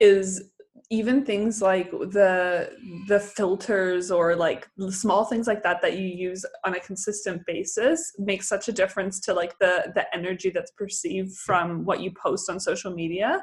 is 0.00 0.50
even 0.90 1.24
things 1.24 1.60
like 1.60 1.90
the 1.90 2.70
the 3.08 3.20
filters 3.20 4.10
or 4.10 4.34
like 4.34 4.66
small 4.88 5.24
things 5.24 5.46
like 5.46 5.62
that 5.62 5.82
that 5.82 5.98
you 5.98 6.06
use 6.06 6.44
on 6.64 6.74
a 6.74 6.80
consistent 6.80 7.44
basis 7.46 8.14
makes 8.18 8.48
such 8.48 8.68
a 8.68 8.72
difference 8.72 9.20
to 9.20 9.34
like 9.34 9.58
the 9.58 9.92
the 9.94 10.06
energy 10.14 10.50
that's 10.50 10.70
perceived 10.72 11.36
from 11.36 11.84
what 11.84 12.00
you 12.00 12.10
post 12.12 12.48
on 12.48 12.58
social 12.58 12.92
media. 12.92 13.42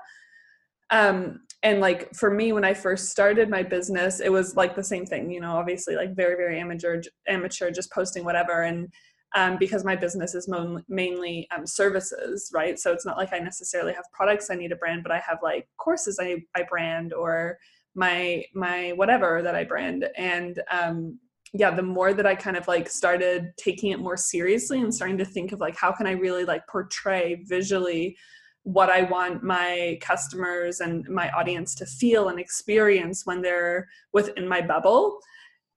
Um 0.90 1.42
and 1.64 1.80
like 1.82 2.14
for 2.14 2.30
me 2.30 2.54
when 2.54 2.64
i 2.64 2.74
first 2.74 3.10
started 3.10 3.50
my 3.50 3.64
business 3.64 4.20
it 4.20 4.32
was 4.32 4.56
like 4.56 4.75
the 4.75 4.84
same 4.84 5.04
thing 5.04 5.32
you 5.32 5.42
know 5.42 5.54
obviously 5.54 5.96
like 5.96 6.16
very 6.16 6.36
very 6.36 6.60
amateur 6.60 7.02
amateur 7.28 7.72
just 7.72 7.92
posting 7.92 8.24
whatever. 8.24 8.64
And 8.64 8.88
um, 9.36 9.58
because 9.58 9.84
my 9.84 9.96
business 9.96 10.34
is 10.34 10.48
mo- 10.48 10.82
mainly 10.88 11.48
um, 11.56 11.68
services, 11.68 12.50
right? 12.54 12.80
So 12.80 12.94
it's 12.94 13.06
not 13.06 13.18
like 13.18 13.34
I 13.34 13.39
necessarily 13.39 13.94
have 13.94 14.06
products 14.13 14.50
I 14.50 14.56
need 14.56 14.72
a 14.72 14.77
brand, 14.77 15.04
but 15.04 15.12
I 15.12 15.20
have 15.20 15.39
like 15.44 15.68
courses 15.77 16.18
I, 16.22 16.44
I 16.56 16.63
brand 16.63 17.13
or 17.13 17.58
my 17.94 18.44
my 18.54 18.94
whatever 18.96 19.42
that 19.42 19.56
I 19.56 19.65
brand. 19.65 20.10
And 20.18 20.62
um, 20.72 21.20
yeah, 21.54 21.72
the 21.72 21.84
more 21.84 22.13
that 22.13 22.25
I 22.25 22.36
kind 22.36 22.58
of 22.58 22.68
like 22.68 22.89
started 22.89 23.54
taking 23.58 23.92
it 23.92 24.00
more 24.00 24.18
seriously 24.18 24.82
and 24.82 24.94
starting 24.94 25.18
to 25.18 25.25
think 25.25 25.51
of 25.51 25.60
like 25.60 25.75
how 25.75 25.92
can 25.92 26.08
I 26.08 26.12
really 26.12 26.46
like 26.46 26.65
portray 26.68 27.44
visually 27.46 28.18
what 28.63 28.89
I 28.89 29.04
want 29.04 29.44
my 29.44 30.00
customers 30.01 30.80
and 30.80 31.08
my 31.08 31.30
audience 31.32 31.75
to 31.75 31.86
feel 31.86 32.30
and 32.30 32.39
experience 32.39 33.25
when 33.25 33.42
they're 33.42 33.88
within 34.12 34.48
my 34.48 34.60
bubble, 34.60 35.20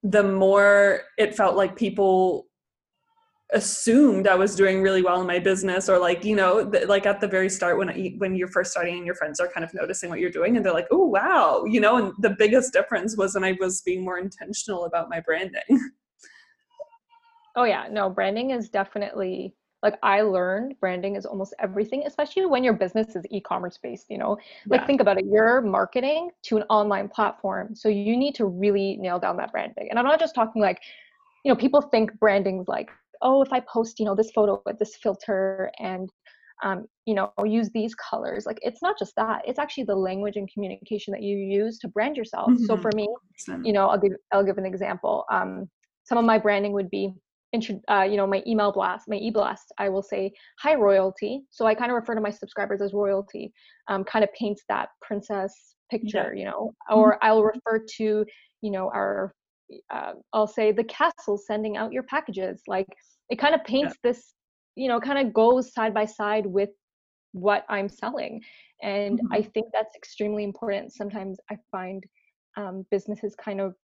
the 0.03 0.23
more 0.23 1.03
it 1.19 1.35
felt 1.35 1.55
like 1.55 1.77
people 1.77 2.48
assumed 3.52 4.28
I 4.28 4.35
was 4.35 4.55
doing 4.55 4.83
really 4.83 5.02
well 5.02 5.21
in 5.21 5.26
my 5.26 5.38
business 5.38 5.88
or 5.88 5.99
like 5.99 6.23
you 6.23 6.37
know 6.37 6.71
th- 6.71 6.87
like 6.87 7.07
at 7.07 7.21
the 7.21 7.26
very 7.26 7.49
start 7.49 7.78
when 7.78 7.88
I, 7.88 8.14
when 8.19 8.35
you're 8.35 8.49
first 8.49 8.71
starting 8.71 8.97
and 8.97 9.07
your 9.07 9.14
friends 9.14 9.40
are 9.40 9.49
kind 9.49 9.64
of 9.64 9.73
noticing 9.73 10.11
what 10.11 10.21
you're 10.21 10.31
doing 10.31 10.57
and 10.57 10.64
they're 10.64 10.73
like 10.73 10.88
oh 10.90 11.07
wow 11.07 11.64
you 11.64 11.81
know 11.81 11.97
and 11.97 12.12
the 12.19 12.37
biggest 12.38 12.75
difference 12.75 13.17
was 13.17 13.35
when 13.35 13.45
I 13.45 13.57
was 13.59 13.81
being 13.81 14.05
more 14.05 14.19
intentional 14.19 14.85
about 14.85 15.09
my 15.09 15.21
branding 15.21 15.62
oh 17.57 17.64
yeah 17.64 17.87
no 17.90 18.11
branding 18.11 18.50
is 18.50 18.69
definitely 18.69 19.55
like 19.83 19.99
I 20.02 20.21
learned 20.21 20.75
branding 20.78 21.17
is 21.17 21.25
almost 21.25 21.55
everything 21.59 22.02
especially 22.05 22.45
when 22.45 22.62
your 22.62 22.75
business 22.75 23.17
is 23.17 23.25
e-commerce 23.31 23.78
based 23.83 24.11
you 24.11 24.19
know 24.19 24.37
like 24.67 24.83
yeah. 24.83 24.87
think 24.87 25.00
about 25.00 25.17
it 25.17 25.25
you're 25.25 25.62
marketing 25.62 26.31
to 26.43 26.59
an 26.59 26.64
online 26.64 27.09
platform 27.09 27.75
so 27.75 27.88
you 27.88 28.14
need 28.14 28.35
to 28.35 28.45
really 28.45 28.99
nail 28.99 29.19
down 29.19 29.38
that 29.38 29.52
branding 29.52 29.87
and 29.88 29.99
I'm 29.99 30.05
not 30.05 30.21
just 30.21 30.35
talking 30.35 30.61
like 30.61 30.83
you 31.47 31.50
know 31.50 31.57
people 31.57 31.81
think 31.81 32.12
branding's 32.21 32.69
like 32.69 32.90
oh, 33.23 33.43
if 33.43 33.53
I 33.53 33.61
post, 33.61 33.99
you 33.99 34.07
know, 34.07 34.15
this 34.15 34.31
photo 34.31 34.63
with 34.67 34.79
this 34.79 34.97
filter 34.97 35.71
and 35.79 36.11
um, 36.63 36.87
you 37.07 37.15
know, 37.15 37.33
use 37.45 37.71
these 37.71 37.95
colors. 37.95 38.45
Like 38.47 38.59
it's 38.63 38.83
not 38.83 38.99
just 38.99 39.15
that; 39.17 39.43
it's 39.47 39.59
actually 39.59 39.85
the 39.85 39.95
language 39.95 40.37
and 40.37 40.51
communication 40.53 41.13
that 41.13 41.23
you 41.23 41.37
use 41.37 41.79
to 41.79 41.89
brand 41.89 42.17
yourself. 42.17 42.51
Mm-hmm. 42.51 42.65
So 42.65 42.77
for 42.77 42.91
me, 42.95 43.09
you 43.63 43.73
know, 43.73 43.89
I'll 43.89 43.99
give 43.99 44.13
I'll 44.33 44.45
give 44.45 44.59
an 44.59 44.67
example. 44.67 45.25
Um, 45.31 45.69
some 46.05 46.19
of 46.19 46.25
my 46.25 46.39
branding 46.39 46.73
would 46.73 46.91
be, 46.91 47.13
uh, 47.89 48.03
you 48.03 48.17
know, 48.17 48.27
my 48.27 48.43
email 48.47 48.73
blast, 48.73 49.09
my 49.09 49.17
e-blast. 49.17 49.73
I 49.79 49.89
will 49.89 50.03
say 50.03 50.33
hi 50.59 50.75
royalty. 50.75 51.43
So 51.51 51.67
I 51.67 51.75
kind 51.75 51.91
of 51.91 51.97
refer 51.97 52.15
to 52.15 52.21
my 52.21 52.31
subscribers 52.31 52.81
as 52.81 52.93
royalty. 52.93 53.53
Um, 53.89 54.05
kind 54.05 54.25
of 54.25 54.33
paints 54.33 54.63
that 54.69 54.89
princess 55.03 55.77
picture, 55.91 56.33
yeah. 56.35 56.39
you 56.39 56.45
know, 56.45 56.73
or 56.91 57.13
mm-hmm. 57.13 57.27
I'll 57.27 57.43
refer 57.43 57.85
to, 57.97 58.25
you 58.63 58.71
know, 58.71 58.91
our 58.95 59.33
uh, 59.91 60.13
I'll 60.33 60.47
say 60.47 60.73
the 60.73 60.85
castle 60.85 61.39
sending 61.39 61.77
out 61.77 61.93
your 61.93 62.03
packages. 62.05 62.63
Like 62.67 62.89
it 63.29 63.37
kind 63.39 63.55
of 63.55 63.65
paints 63.65 63.97
yeah. 64.03 64.11
this, 64.11 64.35
you 64.75 64.89
know, 64.89 65.01
kind 65.01 65.27
of 65.27 65.35
goes 65.35 65.73
side 65.73 65.95
by 65.95 66.05
side 66.05 66.47
with 66.47 66.71
what 67.33 67.65
I'm 67.69 67.89
selling. 67.89 68.41
And 68.83 69.19
mm-hmm. 69.19 69.33
I 69.33 69.43
think 69.43 69.67
that's 69.73 69.95
extremely 69.97 70.45
important. 70.45 70.93
Sometimes 70.93 71.39
I 71.51 71.57
find 71.71 72.05
um, 72.57 72.87
businesses 72.91 73.35
kind 73.35 73.61
of, 73.61 73.75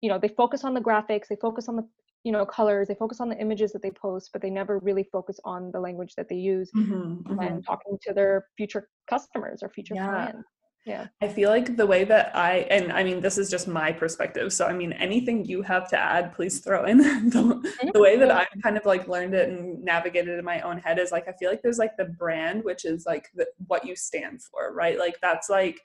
you 0.00 0.08
know, 0.08 0.18
they 0.18 0.28
focus 0.28 0.64
on 0.64 0.74
the 0.74 0.80
graphics, 0.80 1.28
they 1.28 1.36
focus 1.36 1.68
on 1.68 1.76
the, 1.76 1.88
you 2.24 2.32
know, 2.32 2.44
colors, 2.44 2.88
they 2.88 2.94
focus 2.94 3.20
on 3.20 3.28
the 3.28 3.38
images 3.38 3.72
that 3.72 3.82
they 3.82 3.90
post, 3.90 4.30
but 4.32 4.42
they 4.42 4.50
never 4.50 4.78
really 4.80 5.04
focus 5.04 5.38
on 5.44 5.70
the 5.72 5.80
language 5.80 6.14
that 6.16 6.28
they 6.28 6.36
use 6.36 6.70
mm-hmm. 6.76 7.36
when 7.36 7.48
mm-hmm. 7.48 7.60
talking 7.60 7.98
to 8.02 8.12
their 8.12 8.46
future 8.56 8.88
customers 9.08 9.62
or 9.62 9.68
future 9.68 9.94
yeah. 9.94 10.08
clients 10.08 10.48
yeah. 10.84 11.06
I 11.20 11.28
feel 11.28 11.48
like 11.50 11.76
the 11.76 11.86
way 11.86 12.02
that 12.04 12.34
i 12.36 12.66
and 12.70 12.92
i 12.92 13.04
mean 13.04 13.20
this 13.20 13.38
is 13.38 13.48
just 13.48 13.68
my 13.68 13.92
perspective 13.92 14.52
so 14.52 14.66
i 14.66 14.72
mean 14.72 14.92
anything 14.94 15.44
you 15.44 15.62
have 15.62 15.88
to 15.90 15.98
add 15.98 16.32
please 16.32 16.58
throw 16.58 16.84
in 16.84 16.98
the, 17.30 17.90
the 17.92 18.00
way 18.00 18.16
that 18.16 18.30
i've 18.30 18.48
kind 18.62 18.76
of 18.76 18.84
like 18.84 19.06
learned 19.06 19.34
it 19.34 19.48
and 19.48 19.82
navigated 19.84 20.38
in 20.38 20.44
my 20.44 20.60
own 20.62 20.78
head 20.78 20.98
is 20.98 21.12
like 21.12 21.28
i 21.28 21.32
feel 21.32 21.50
like 21.50 21.62
there's 21.62 21.78
like 21.78 21.96
the 21.96 22.06
brand 22.06 22.64
which 22.64 22.84
is 22.84 23.06
like 23.06 23.28
the, 23.34 23.46
what 23.68 23.86
you 23.86 23.94
stand 23.94 24.42
for 24.42 24.72
right? 24.72 24.98
Like 24.98 25.16
that's 25.20 25.48
like 25.48 25.80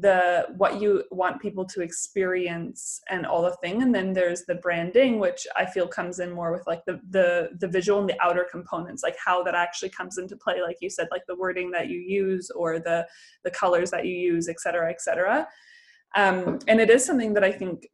the 0.00 0.46
what 0.56 0.80
you 0.80 1.02
want 1.10 1.40
people 1.40 1.64
to 1.64 1.80
experience 1.80 3.00
and 3.08 3.26
all 3.26 3.42
the 3.42 3.56
thing 3.56 3.82
and 3.82 3.94
then 3.94 4.12
there's 4.12 4.44
the 4.44 4.54
branding 4.56 5.18
which 5.18 5.46
i 5.56 5.66
feel 5.66 5.88
comes 5.88 6.20
in 6.20 6.30
more 6.30 6.52
with 6.52 6.64
like 6.66 6.84
the 6.86 7.00
the 7.10 7.50
the 7.58 7.66
visual 7.66 7.98
and 7.98 8.08
the 8.08 8.22
outer 8.22 8.46
components 8.50 9.02
like 9.02 9.16
how 9.24 9.42
that 9.42 9.54
actually 9.54 9.88
comes 9.88 10.18
into 10.18 10.36
play 10.36 10.62
like 10.62 10.76
you 10.80 10.88
said 10.88 11.08
like 11.10 11.22
the 11.26 11.34
wording 11.34 11.70
that 11.70 11.88
you 11.88 11.98
use 11.98 12.50
or 12.50 12.78
the 12.78 13.04
the 13.42 13.50
colors 13.50 13.90
that 13.90 14.06
you 14.06 14.14
use 14.14 14.48
et 14.48 14.60
cetera 14.60 14.90
et 14.90 15.00
cetera. 15.00 15.46
Um, 16.16 16.58
and 16.66 16.80
it 16.80 16.90
is 16.90 17.04
something 17.04 17.34
that 17.34 17.44
i 17.44 17.50
think 17.50 17.88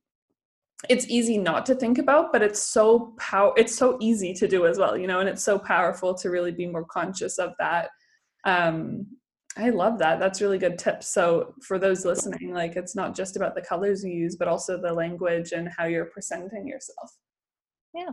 it's 0.91 1.07
easy 1.09 1.39
not 1.39 1.65
to 1.67 1.75
think 1.75 1.99
about 1.99 2.33
but 2.33 2.43
it's 2.43 2.61
so 2.61 3.15
pow 3.19 3.55
it's 3.57 3.75
so 3.75 3.97
easy 4.01 4.35
to 4.35 4.47
do 4.47 4.67
as 4.67 4.79
well 4.79 4.97
you 4.97 5.07
know 5.07 5.21
and 5.21 5.29
it's 5.29 5.43
so 5.43 5.59
powerful 5.59 6.15
to 6.15 6.31
really 6.31 6.53
be 6.53 6.67
more 6.67 6.85
conscious 6.85 7.39
of 7.39 7.55
that. 7.59 7.89
Um, 8.45 9.07
I 9.57 9.71
love 9.71 9.99
that. 9.99 10.21
That's 10.21 10.43
really 10.43 10.59
good 10.59 10.79
tips. 10.79 11.13
So 11.13 11.55
for 11.63 11.79
those 11.79 12.05
listening, 12.05 12.53
like 12.53 12.77
it's 12.77 12.95
not 12.95 13.17
just 13.17 13.37
about 13.37 13.55
the 13.55 13.63
colors 13.63 14.05
you 14.05 14.13
use, 14.13 14.37
but 14.37 14.49
also 14.49 14.81
the 14.81 14.93
language 14.93 15.53
and 15.53 15.69
how 15.77 15.87
you're 15.87 16.07
presenting 16.07 16.69
yourself. 16.69 17.17
Yeah. 17.95 18.11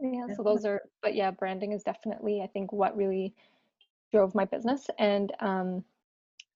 Yeah. 0.00 0.34
So 0.34 0.42
those 0.42 0.64
are, 0.64 0.80
but 1.02 1.14
yeah, 1.14 1.30
branding 1.30 1.72
is 1.72 1.82
definitely, 1.82 2.40
I 2.42 2.46
think, 2.46 2.72
what 2.72 2.96
really 2.96 3.34
drove 4.12 4.34
my 4.34 4.46
business. 4.46 4.88
And 4.98 5.32
um, 5.40 5.84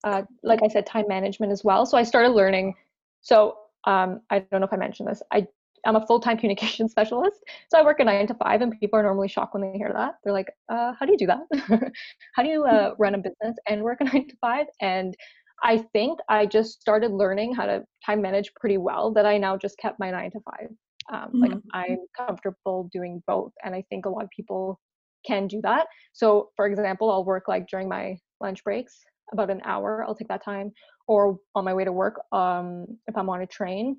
uh, 0.02 0.22
like 0.42 0.62
I 0.62 0.68
said, 0.68 0.86
time 0.86 1.06
management 1.08 1.52
as 1.52 1.62
well. 1.62 1.84
So 1.84 1.98
I 1.98 2.02
started 2.02 2.30
learning. 2.30 2.74
So 3.20 3.58
um, 3.84 4.20
I 4.30 4.40
don't 4.40 4.60
know 4.60 4.66
if 4.66 4.72
I 4.72 4.76
mentioned 4.76 5.08
this. 5.08 5.22
I 5.32 5.46
I'm 5.86 5.96
a 5.96 6.06
full-time 6.06 6.36
communication 6.38 6.88
specialist. 6.88 7.42
So 7.70 7.78
I 7.78 7.82
work 7.82 8.00
a 8.00 8.04
nine 8.04 8.26
to 8.26 8.34
five 8.34 8.60
and 8.60 8.78
people 8.78 8.98
are 8.98 9.02
normally 9.02 9.28
shocked 9.28 9.54
when 9.54 9.62
they 9.62 9.78
hear 9.78 9.92
that. 9.92 10.14
They're 10.22 10.32
like, 10.32 10.50
uh, 10.68 10.92
how 10.98 11.06
do 11.06 11.12
you 11.12 11.18
do 11.18 11.26
that? 11.26 11.92
how 12.34 12.42
do 12.42 12.48
you 12.48 12.64
uh, 12.64 12.94
run 12.98 13.14
a 13.14 13.18
business 13.18 13.56
and 13.68 13.82
work 13.82 13.98
a 14.00 14.04
nine 14.12 14.28
to 14.28 14.36
five? 14.40 14.66
And 14.80 15.14
I 15.62 15.78
think 15.92 16.18
I 16.28 16.44
just 16.46 16.80
started 16.80 17.12
learning 17.12 17.54
how 17.54 17.66
to 17.66 17.82
time 18.04 18.20
manage 18.20 18.52
pretty 18.54 18.76
well 18.76 19.12
that 19.14 19.24
I 19.24 19.38
now 19.38 19.56
just 19.56 19.78
kept 19.78 19.98
my 19.98 20.10
nine 20.10 20.30
to 20.32 20.40
five. 20.40 20.68
Um, 21.12 21.28
mm-hmm. 21.28 21.40
Like 21.40 21.62
I'm 21.72 21.98
comfortable 22.16 22.90
doing 22.92 23.22
both. 23.26 23.52
And 23.64 23.74
I 23.74 23.84
think 23.88 24.06
a 24.06 24.10
lot 24.10 24.24
of 24.24 24.30
people 24.30 24.80
can 25.26 25.46
do 25.46 25.60
that. 25.62 25.86
So 26.12 26.50
for 26.56 26.66
example, 26.66 27.10
I'll 27.10 27.24
work 27.24 27.44
like 27.48 27.68
during 27.68 27.88
my 27.88 28.18
lunch 28.40 28.62
breaks, 28.64 29.00
about 29.32 29.50
an 29.50 29.60
hour, 29.64 30.04
I'll 30.06 30.14
take 30.14 30.28
that 30.28 30.44
time. 30.44 30.72
Or 31.08 31.38
on 31.54 31.64
my 31.64 31.74
way 31.74 31.84
to 31.84 31.92
work, 31.92 32.20
um, 32.32 32.86
if 33.06 33.16
I'm 33.16 33.28
on 33.28 33.42
a 33.42 33.46
train, 33.46 33.96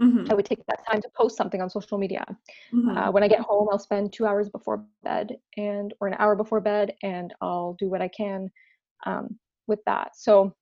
Mm-hmm. 0.00 0.30
I 0.30 0.34
would 0.34 0.46
take 0.46 0.64
that 0.66 0.86
time 0.86 1.02
to 1.02 1.08
post 1.14 1.36
something 1.36 1.60
on 1.60 1.68
social 1.68 1.98
media. 1.98 2.24
Mm-hmm. 2.72 2.96
Uh, 2.96 3.10
when 3.10 3.22
I 3.22 3.28
get 3.28 3.40
home, 3.40 3.68
I'll 3.70 3.78
spend 3.78 4.12
two 4.12 4.26
hours 4.26 4.48
before 4.48 4.84
bed 5.02 5.36
and 5.56 5.92
or 6.00 6.08
an 6.08 6.16
hour 6.18 6.34
before 6.34 6.60
bed, 6.60 6.94
and 7.02 7.34
I'll 7.40 7.74
do 7.78 7.90
what 7.90 8.00
I 8.00 8.08
can 8.08 8.50
um, 9.04 9.38
with 9.66 9.80
that. 9.84 10.16
So, 10.16 10.54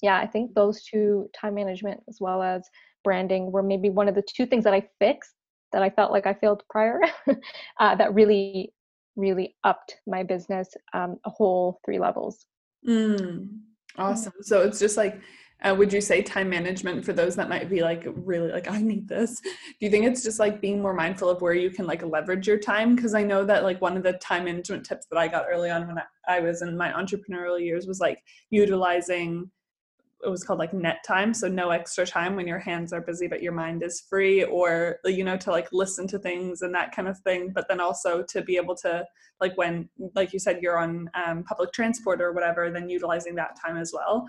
yeah, 0.00 0.18
I 0.18 0.26
think 0.26 0.54
those 0.54 0.82
two 0.84 1.28
time 1.38 1.54
management 1.54 2.00
as 2.08 2.18
well 2.20 2.42
as 2.42 2.68
branding 3.04 3.52
were 3.52 3.62
maybe 3.62 3.90
one 3.90 4.08
of 4.08 4.14
the 4.14 4.22
two 4.22 4.46
things 4.46 4.64
that 4.64 4.74
I 4.74 4.88
fixed 4.98 5.34
that 5.72 5.82
I 5.82 5.90
felt 5.90 6.12
like 6.12 6.26
I 6.26 6.34
failed 6.34 6.62
prior 6.70 7.00
uh, 7.80 7.94
that 7.96 8.14
really, 8.14 8.72
really 9.16 9.54
upped 9.64 9.96
my 10.06 10.22
business 10.22 10.68
um, 10.94 11.18
a 11.24 11.30
whole 11.30 11.80
three 11.84 11.98
levels. 11.98 12.46
Mm, 12.88 13.58
awesome. 13.98 14.32
So 14.40 14.62
it's 14.62 14.78
just 14.78 14.96
like 14.96 15.20
uh, 15.62 15.74
would 15.74 15.92
you 15.92 16.00
say 16.00 16.20
time 16.22 16.50
management 16.50 17.04
for 17.04 17.12
those 17.12 17.34
that 17.36 17.48
might 17.48 17.68
be 17.70 17.80
like 17.80 18.06
really 18.06 18.52
like 18.52 18.70
i 18.70 18.80
need 18.80 19.08
this. 19.08 19.40
Do 19.40 19.50
you 19.80 19.90
think 19.90 20.04
it's 20.04 20.22
just 20.22 20.38
like 20.38 20.60
being 20.60 20.82
more 20.82 20.92
mindful 20.92 21.30
of 21.30 21.40
where 21.40 21.54
you 21.54 21.70
can 21.70 21.86
like 21.86 22.02
leverage 22.02 22.46
your 22.46 22.58
time? 22.58 22.94
Because 22.94 23.14
i 23.14 23.22
know 23.22 23.44
that 23.44 23.62
like 23.62 23.80
one 23.80 23.96
of 23.96 24.02
the 24.02 24.14
time 24.14 24.44
management 24.44 24.84
tips 24.84 25.06
that 25.10 25.18
i 25.18 25.28
got 25.28 25.46
early 25.50 25.70
on 25.70 25.86
when 25.86 25.98
I, 25.98 26.04
I 26.28 26.40
was 26.40 26.62
in 26.62 26.76
my 26.76 26.92
entrepreneurial 26.92 27.60
years 27.62 27.86
was 27.86 28.00
like 28.00 28.22
utilizing 28.50 29.50
it 30.24 30.30
was 30.30 30.42
called 30.42 30.58
like 30.58 30.72
net 30.72 31.04
time 31.06 31.34
so 31.34 31.46
no 31.46 31.70
extra 31.70 32.06
time 32.06 32.36
when 32.36 32.48
your 32.48 32.58
hands 32.58 32.92
are 32.92 33.00
busy 33.00 33.26
but 33.26 33.42
your 33.42 33.52
mind 33.52 33.82
is 33.82 34.00
free 34.00 34.44
or 34.44 34.98
you 35.04 35.22
know 35.22 35.36
to 35.36 35.50
like 35.50 35.68
listen 35.72 36.06
to 36.08 36.18
things 36.18 36.62
and 36.62 36.74
that 36.74 36.94
kind 36.94 37.06
of 37.06 37.18
thing 37.20 37.50
but 37.54 37.68
then 37.68 37.80
also 37.80 38.22
to 38.22 38.42
be 38.42 38.56
able 38.56 38.74
to 38.74 39.04
like 39.40 39.56
when 39.56 39.88
like 40.14 40.32
you 40.32 40.38
said 40.38 40.60
you're 40.62 40.78
on 40.78 41.10
um, 41.14 41.44
public 41.44 41.72
transport 41.72 42.20
or 42.20 42.32
whatever 42.32 42.70
then 42.70 42.88
utilizing 42.88 43.34
that 43.34 43.56
time 43.62 43.76
as 43.76 43.92
well 43.94 44.26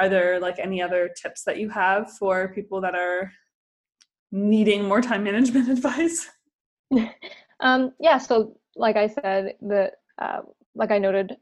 are 0.00 0.08
there 0.08 0.40
like 0.40 0.58
any 0.58 0.82
other 0.82 1.10
tips 1.20 1.44
that 1.44 1.58
you 1.58 1.68
have 1.68 2.10
for 2.18 2.48
people 2.48 2.80
that 2.80 2.94
are 2.94 3.30
needing 4.32 4.84
more 4.84 5.00
time 5.00 5.22
management 5.24 5.68
advice? 5.76 6.28
Um, 7.62 7.92
yeah 8.00 8.16
so 8.16 8.56
like 8.74 8.96
i 8.96 9.06
said 9.06 9.52
the 9.60 9.90
uh, 10.18 10.40
like 10.74 10.90
i 10.90 10.96
noted 10.96 11.36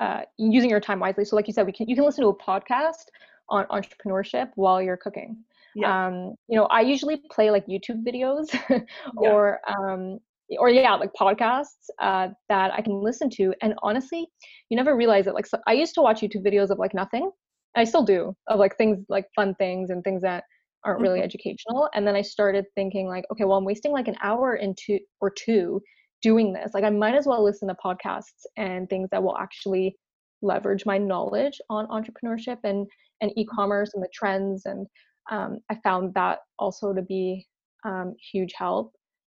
uh, 0.00 0.22
using 0.36 0.70
your 0.70 0.80
time 0.80 1.00
wisely. 1.00 1.24
So 1.24 1.36
like 1.36 1.46
you 1.46 1.52
said 1.52 1.66
we 1.66 1.72
can 1.72 1.88
you 1.88 1.94
can 1.94 2.04
listen 2.04 2.22
to 2.22 2.28
a 2.28 2.36
podcast 2.36 3.06
on 3.48 3.64
entrepreneurship 3.66 4.50
while 4.54 4.82
you're 4.82 4.96
cooking. 4.96 5.36
Yeah. 5.74 6.06
um, 6.06 6.34
you 6.48 6.56
know 6.56 6.64
i 6.70 6.80
usually 6.80 7.20
play 7.30 7.50
like 7.50 7.66
youtube 7.66 8.02
videos 8.02 8.46
or 9.18 9.60
yeah. 9.68 9.74
um, 9.76 10.18
or 10.58 10.70
yeah 10.70 10.94
like 10.94 11.10
podcasts 11.12 11.90
uh, 12.00 12.28
that 12.48 12.72
i 12.72 12.80
can 12.80 13.02
listen 13.02 13.28
to. 13.30 13.52
And 13.60 13.74
honestly 13.82 14.26
you 14.70 14.76
never 14.76 14.96
realize 14.96 15.26
it 15.26 15.34
like 15.34 15.46
so 15.46 15.58
i 15.66 15.74
used 15.74 15.94
to 15.96 16.00
watch 16.00 16.20
youtube 16.22 16.46
videos 16.46 16.70
of 16.70 16.78
like 16.78 16.94
nothing 16.94 17.30
I 17.76 17.84
still 17.84 18.02
do 18.02 18.34
of 18.48 18.58
like 18.58 18.76
things 18.76 19.04
like 19.08 19.26
fun 19.36 19.54
things 19.54 19.90
and 19.90 20.02
things 20.02 20.22
that 20.22 20.44
aren't 20.84 21.00
really 21.00 21.18
mm-hmm. 21.18 21.24
educational. 21.24 21.88
And 21.94 22.06
then 22.06 22.16
I 22.16 22.22
started 22.22 22.64
thinking 22.74 23.06
like, 23.06 23.24
okay, 23.30 23.44
well, 23.44 23.58
I'm 23.58 23.64
wasting 23.64 23.92
like 23.92 24.08
an 24.08 24.16
hour 24.22 24.56
into 24.56 24.98
or 25.20 25.30
two 25.30 25.80
doing 26.22 26.52
this. 26.52 26.72
Like 26.74 26.84
I 26.84 26.90
might 26.90 27.14
as 27.14 27.26
well 27.26 27.44
listen 27.44 27.68
to 27.68 27.76
podcasts 27.84 28.46
and 28.56 28.88
things 28.88 29.08
that 29.10 29.22
will 29.22 29.36
actually 29.36 29.96
leverage 30.42 30.86
my 30.86 30.96
knowledge 30.98 31.60
on 31.70 31.86
entrepreneurship 31.88 32.58
and 32.64 32.86
and 33.20 33.32
e-commerce 33.36 33.92
and 33.94 34.02
the 34.02 34.08
trends. 34.14 34.66
And 34.66 34.86
um, 35.30 35.58
I 35.70 35.76
found 35.82 36.14
that 36.14 36.40
also 36.58 36.92
to 36.92 37.02
be 37.02 37.46
um, 37.84 38.14
huge 38.32 38.52
help. 38.56 38.92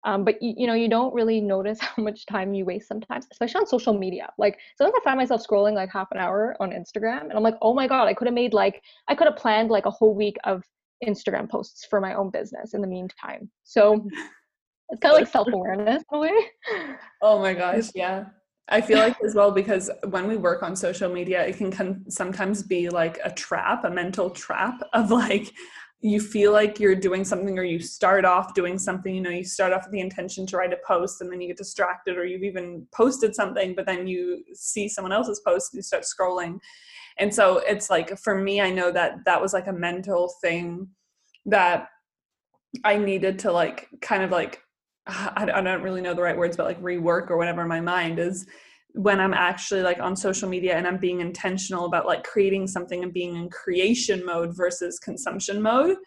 Um, 0.06 0.24
but 0.24 0.42
you, 0.42 0.54
you 0.58 0.68
know, 0.68 0.74
you 0.74 0.90
don't 0.90 1.14
really 1.14 1.42
notice 1.42 1.80
how 1.82 2.02
much 2.02 2.26
time 2.26 2.54
you 2.54 2.66
waste 2.66 2.88
sometimes, 2.88 3.28
especially 3.32 3.60
on 3.60 3.68
social 3.68 3.94
media. 3.94 4.30
Like 4.38 4.58
sometimes 4.78 4.96
I 5.00 5.04
find 5.04 5.18
myself 5.18 5.46
scrolling 5.46 5.74
like 5.74 5.92
half 5.92 6.10
an 6.12 6.18
hour 6.18 6.56
on 6.60 6.72
Instagram, 6.72 7.24
and 7.24 7.34
I'm 7.34 7.44
like, 7.44 7.58
oh 7.62 7.74
my 7.74 7.88
god, 7.88 8.08
I 8.08 8.14
could 8.14 8.28
have 8.28 8.34
made 8.34 8.54
like 8.54 8.82
I 9.08 9.16
could 9.16 9.28
have 9.28 9.38
planned 9.38 9.70
like 9.70 9.86
a 9.86 9.92
whole 9.92 10.16
week 10.16 10.38
of 10.44 10.64
Instagram 11.06 11.50
posts 11.50 11.86
for 11.90 12.02
my 12.02 12.14
own 12.14 12.30
business 12.30 12.74
in 12.74 12.82
the 12.82 12.88
meantime. 12.88 13.50
So 13.64 14.06
it's 14.90 15.02
kind 15.02 15.16
of 15.16 15.22
like 15.22 15.32
self 15.32 15.48
awareness 15.48 16.04
in 16.12 16.18
a 16.18 16.20
way. 16.20 16.48
Oh 17.22 17.40
my 17.40 17.54
gosh, 17.54 17.90
yeah. 17.96 18.26
I 18.72 18.82
feel 18.82 19.00
like 19.00 19.18
as 19.26 19.34
well 19.34 19.50
because 19.50 19.90
when 20.10 20.28
we 20.28 20.38
work 20.38 20.62
on 20.62 20.76
social 20.76 21.10
media, 21.12 21.44
it 21.44 21.58
can 21.58 22.08
sometimes 22.10 22.62
be 22.62 22.88
like 22.90 23.18
a 23.24 23.32
trap, 23.32 23.84
a 23.84 23.90
mental 23.90 24.30
trap 24.30 24.80
of 24.94 25.10
like 25.10 25.52
you 26.02 26.22
feel 26.22 26.54
like 26.54 26.80
you're 26.80 26.96
doing 26.96 27.26
something 27.26 27.60
or 27.60 27.64
you 27.64 27.80
start 27.80 28.24
off 28.24 28.54
doing 28.54 28.80
something 28.80 29.14
you 29.14 29.22
know 29.22 29.30
you 29.30 29.44
start 29.44 29.74
off 29.74 29.84
with 29.84 29.92
the 29.92 30.00
intention 30.00 30.46
to 30.46 30.56
write 30.56 30.72
a 30.72 30.78
post 30.88 31.20
and 31.20 31.32
then 31.32 31.42
you 31.42 31.48
get 31.48 31.58
distracted 31.58 32.18
or 32.18 32.26
you've 32.26 32.44
even 32.44 32.88
posted 32.94 33.36
something 33.36 33.76
but 33.76 33.86
then 33.86 34.08
you 34.08 34.44
see 34.54 34.88
someone 34.88 35.12
else's 35.12 35.42
post 35.46 35.74
and 35.74 35.80
you 35.80 35.84
start 35.84 36.04
scrolling. 36.04 36.58
And 37.18 37.34
so 37.34 37.58
it's 37.68 37.90
like 37.90 38.18
for 38.18 38.36
me 38.36 38.62
i 38.62 38.70
know 38.70 38.92
that 38.92 39.26
that 39.26 39.42
was 39.42 39.54
like 39.54 39.68
a 39.68 39.74
mental 39.74 40.34
thing 40.42 40.88
that 41.46 41.90
i 42.86 42.96
needed 42.96 43.38
to 43.40 43.52
like 43.52 43.90
kind 44.02 44.24
of 44.24 44.32
like 44.32 44.62
i 45.08 45.44
don't 45.46 45.82
really 45.84 46.02
know 46.02 46.14
the 46.14 46.22
right 46.22 46.38
words 46.38 46.56
but 46.56 46.66
like 46.66 46.82
rework 46.82 47.30
or 47.30 47.38
whatever 47.38 47.66
my 47.66 47.82
mind 47.82 48.20
is 48.20 48.46
when 48.94 49.20
I'm 49.20 49.34
actually 49.34 49.82
like 49.82 50.00
on 50.00 50.16
social 50.16 50.50
media 50.50 50.76
and 50.76 50.88
I'm 50.88 50.98
being 50.98 51.22
intentional 51.22 51.86
about 51.86 52.06
like 52.06 52.24
creating 52.24 52.68
something 52.68 53.04
and 53.04 53.14
being 53.14 53.36
in 53.36 53.50
creation 53.50 54.26
mode 54.26 54.56
versus 54.56 55.00
consumption 55.00 55.62
mode. 55.62 55.98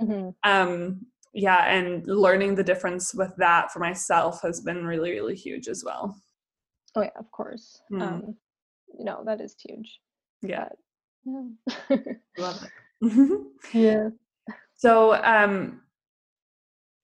Mm-hmm. 0.00 0.30
Um, 0.42 1.06
yeah, 1.32 1.68
and 1.68 2.06
learning 2.06 2.54
the 2.54 2.64
difference 2.64 3.14
with 3.14 3.32
that 3.38 3.72
for 3.72 3.80
myself 3.80 4.40
has 4.42 4.60
been 4.60 4.84
really, 4.84 5.12
really 5.12 5.34
huge 5.34 5.68
as 5.68 5.82
well. 5.84 6.16
Oh 6.96 7.02
yeah, 7.02 7.10
of 7.16 7.30
course. 7.32 7.80
Mm. 7.92 8.02
Um, 8.02 8.36
you 8.96 9.04
know 9.04 9.22
that 9.26 9.40
is 9.40 9.56
huge. 9.58 10.00
Yeah. 10.42 10.68
But, 11.24 11.48
yeah. 11.90 11.98
Love 12.38 12.64
it. 13.00 13.46
yeah. 13.72 14.08
So, 14.74 15.14
um, 15.22 15.80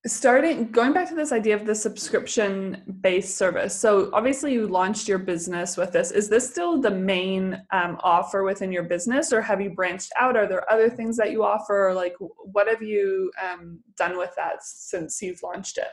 starting 0.06 0.70
going 0.70 0.94
back 0.94 1.06
to 1.06 1.14
this 1.14 1.30
idea 1.30 1.54
of 1.54 1.66
the 1.66 1.74
subscription 1.74 2.82
based 3.02 3.36
service 3.36 3.78
so 3.78 4.08
obviously 4.14 4.54
you 4.54 4.66
launched 4.66 5.06
your 5.06 5.18
business 5.18 5.76
with 5.76 5.92
this. 5.92 6.10
Is 6.10 6.28
this 6.28 6.48
still 6.48 6.80
the 6.80 6.90
main 6.90 7.60
um, 7.70 7.98
offer 8.02 8.42
within 8.42 8.72
your 8.72 8.84
business 8.84 9.30
or 9.30 9.42
have 9.42 9.60
you 9.60 9.70
branched 9.70 10.10
out? 10.18 10.36
Are 10.36 10.46
there 10.46 10.70
other 10.72 10.88
things 10.88 11.18
that 11.18 11.32
you 11.32 11.44
offer 11.44 11.88
or 11.88 11.94
like 11.94 12.14
what 12.18 12.66
have 12.66 12.82
you 12.82 13.30
um, 13.42 13.80
done 13.98 14.16
with 14.16 14.34
that 14.36 14.62
since 14.62 15.20
you've 15.20 15.42
launched 15.42 15.76
it? 15.76 15.88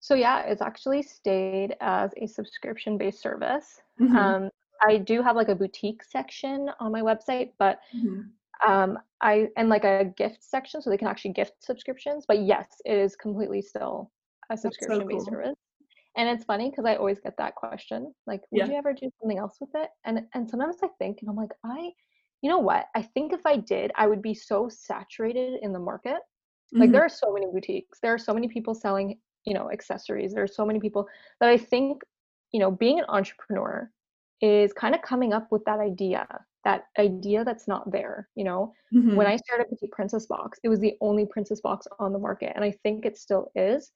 So 0.00 0.14
yeah 0.14 0.40
it's 0.42 0.60
actually 0.60 1.02
stayed 1.02 1.76
as 1.80 2.10
a 2.18 2.26
subscription 2.26 2.98
based 2.98 3.22
service. 3.22 3.80
Mm-hmm. 4.00 4.16
um, 4.16 4.50
i 4.82 4.96
do 4.96 5.22
have 5.22 5.36
like 5.36 5.48
a 5.48 5.54
boutique 5.54 6.02
section 6.02 6.70
on 6.80 6.90
my 6.90 7.02
website 7.02 7.50
but 7.58 7.80
mm-hmm 7.94 8.20
um, 8.66 8.98
I 9.20 9.48
and 9.56 9.68
like 9.68 9.84
a 9.84 10.12
gift 10.16 10.42
section 10.42 10.80
so 10.80 10.90
they 10.90 10.96
can 10.96 11.08
actually 11.08 11.32
gift 11.32 11.54
subscriptions. 11.60 12.24
But 12.26 12.40
yes, 12.40 12.66
it 12.84 12.96
is 12.96 13.16
completely 13.16 13.62
still 13.62 14.10
a 14.50 14.56
subscription 14.56 15.06
based 15.06 15.24
so 15.24 15.30
cool. 15.30 15.42
service. 15.42 15.56
And 16.16 16.28
it's 16.28 16.44
funny 16.44 16.70
because 16.70 16.84
I 16.84 16.96
always 16.96 17.20
get 17.20 17.36
that 17.38 17.54
question, 17.54 18.12
like, 18.26 18.40
would 18.50 18.58
yeah. 18.58 18.66
you 18.66 18.74
ever 18.74 18.92
do 18.92 19.08
something 19.20 19.38
else 19.38 19.56
with 19.60 19.70
it? 19.74 19.90
And 20.04 20.22
and 20.34 20.48
sometimes 20.48 20.76
I 20.82 20.88
think, 20.98 21.18
and 21.20 21.30
I'm 21.30 21.36
like, 21.36 21.52
I, 21.64 21.92
you 22.42 22.50
know 22.50 22.58
what? 22.58 22.86
I 22.94 23.02
think 23.02 23.32
if 23.32 23.46
I 23.46 23.56
did, 23.56 23.92
I 23.96 24.06
would 24.06 24.22
be 24.22 24.34
so 24.34 24.68
saturated 24.68 25.60
in 25.62 25.72
the 25.72 25.78
market. 25.78 26.18
Like 26.72 26.84
mm-hmm. 26.84 26.92
there 26.92 27.02
are 27.02 27.08
so 27.08 27.32
many 27.32 27.46
boutiques, 27.46 27.98
there 28.00 28.14
are 28.14 28.18
so 28.18 28.32
many 28.32 28.48
people 28.48 28.74
selling, 28.74 29.18
you 29.44 29.54
know, 29.54 29.70
accessories. 29.70 30.32
There 30.32 30.42
are 30.42 30.48
so 30.48 30.64
many 30.64 30.78
people 30.78 31.06
that 31.40 31.48
I 31.48 31.56
think, 31.56 32.02
you 32.52 32.60
know, 32.60 32.70
being 32.70 32.98
an 32.98 33.06
entrepreneur 33.08 33.90
is 34.40 34.72
kind 34.72 34.94
of 34.94 35.02
coming 35.02 35.32
up 35.32 35.50
with 35.50 35.64
that 35.64 35.80
idea 35.80 36.26
that 36.64 36.84
idea 36.98 37.44
that's 37.44 37.66
not 37.66 37.90
there 37.90 38.28
you 38.34 38.44
know 38.44 38.72
mm-hmm. 38.94 39.14
when 39.14 39.26
i 39.26 39.36
started 39.36 39.68
petite 39.68 39.90
princess 39.90 40.26
box 40.26 40.58
it 40.62 40.68
was 40.68 40.80
the 40.80 40.94
only 41.00 41.26
princess 41.26 41.60
box 41.60 41.86
on 41.98 42.12
the 42.12 42.18
market 42.18 42.52
and 42.54 42.64
i 42.64 42.72
think 42.82 43.04
it 43.04 43.16
still 43.16 43.50
is 43.54 43.92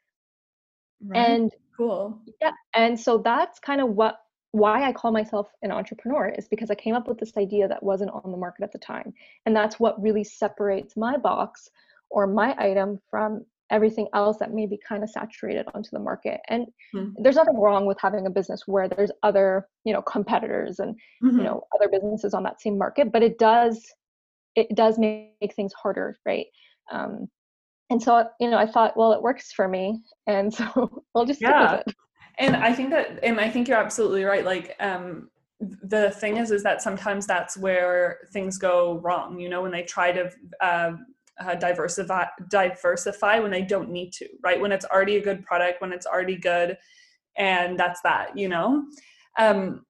right. 1.06 1.18
and 1.18 1.52
cool 1.76 2.20
yeah 2.40 2.52
and 2.74 2.98
so 2.98 3.18
that's 3.18 3.58
kind 3.58 3.80
of 3.80 3.90
what 3.90 4.20
why 4.52 4.86
i 4.86 4.92
call 4.92 5.10
myself 5.10 5.48
an 5.62 5.70
entrepreneur 5.70 6.28
is 6.28 6.48
because 6.48 6.70
i 6.70 6.74
came 6.74 6.94
up 6.94 7.08
with 7.08 7.18
this 7.18 7.36
idea 7.36 7.68
that 7.68 7.82
wasn't 7.82 8.10
on 8.10 8.30
the 8.30 8.36
market 8.36 8.62
at 8.62 8.72
the 8.72 8.78
time 8.78 9.12
and 9.46 9.54
that's 9.54 9.78
what 9.80 10.00
really 10.00 10.24
separates 10.24 10.96
my 10.96 11.16
box 11.16 11.68
or 12.10 12.26
my 12.26 12.54
item 12.58 13.00
from 13.10 13.44
everything 13.70 14.06
else 14.14 14.36
that 14.38 14.52
may 14.52 14.66
be 14.66 14.78
kind 14.86 15.02
of 15.02 15.10
saturated 15.10 15.66
onto 15.74 15.88
the 15.92 15.98
market 15.98 16.40
and 16.48 16.66
mm-hmm. 16.94 17.10
there's 17.22 17.36
nothing 17.36 17.58
wrong 17.58 17.86
with 17.86 17.98
having 18.00 18.26
a 18.26 18.30
business 18.30 18.62
where 18.66 18.88
there's 18.88 19.10
other 19.22 19.66
you 19.84 19.92
know 19.92 20.02
competitors 20.02 20.78
and 20.78 20.94
mm-hmm. 21.22 21.38
you 21.38 21.44
know 21.44 21.62
other 21.74 21.88
businesses 21.90 22.34
on 22.34 22.42
that 22.42 22.60
same 22.60 22.76
market 22.76 23.10
but 23.10 23.22
it 23.22 23.38
does 23.38 23.82
it 24.54 24.68
does 24.74 24.98
make 24.98 25.54
things 25.56 25.72
harder 25.72 26.18
right 26.26 26.46
um 26.92 27.26
and 27.90 28.02
so 28.02 28.26
you 28.38 28.50
know 28.50 28.58
i 28.58 28.66
thought 28.66 28.96
well 28.96 29.12
it 29.12 29.22
works 29.22 29.52
for 29.52 29.66
me 29.66 30.00
and 30.26 30.52
so 30.54 31.02
i'll 31.14 31.24
just 31.24 31.40
yeah 31.40 31.82
and 32.38 32.56
i 32.56 32.72
think 32.72 32.90
that 32.90 33.18
and 33.22 33.40
i 33.40 33.48
think 33.48 33.66
you're 33.66 33.78
absolutely 33.78 34.24
right 34.24 34.44
like 34.44 34.76
um 34.80 35.28
the 35.60 36.10
thing 36.10 36.36
is 36.36 36.50
is 36.50 36.62
that 36.62 36.82
sometimes 36.82 37.26
that's 37.26 37.56
where 37.56 38.18
things 38.32 38.58
go 38.58 38.98
wrong 38.98 39.38
you 39.38 39.48
know 39.48 39.62
when 39.62 39.70
they 39.70 39.82
try 39.82 40.12
to 40.12 40.30
uh, 40.60 40.92
uh, 41.40 41.54
diversify 41.54 42.24
diversify 42.48 43.38
when 43.38 43.50
they 43.50 43.62
don't 43.62 43.90
need 43.90 44.12
to 44.12 44.28
right? 44.42 44.60
When 44.60 44.72
it's 44.72 44.84
already 44.86 45.16
a 45.16 45.22
good 45.22 45.44
product 45.44 45.80
when 45.80 45.92
it's 45.92 46.06
already 46.06 46.36
good 46.36 46.76
and 47.36 47.78
that's 47.78 48.00
that 48.02 48.36
you 48.36 48.48
know? 48.48 48.84
Um, 49.38 49.84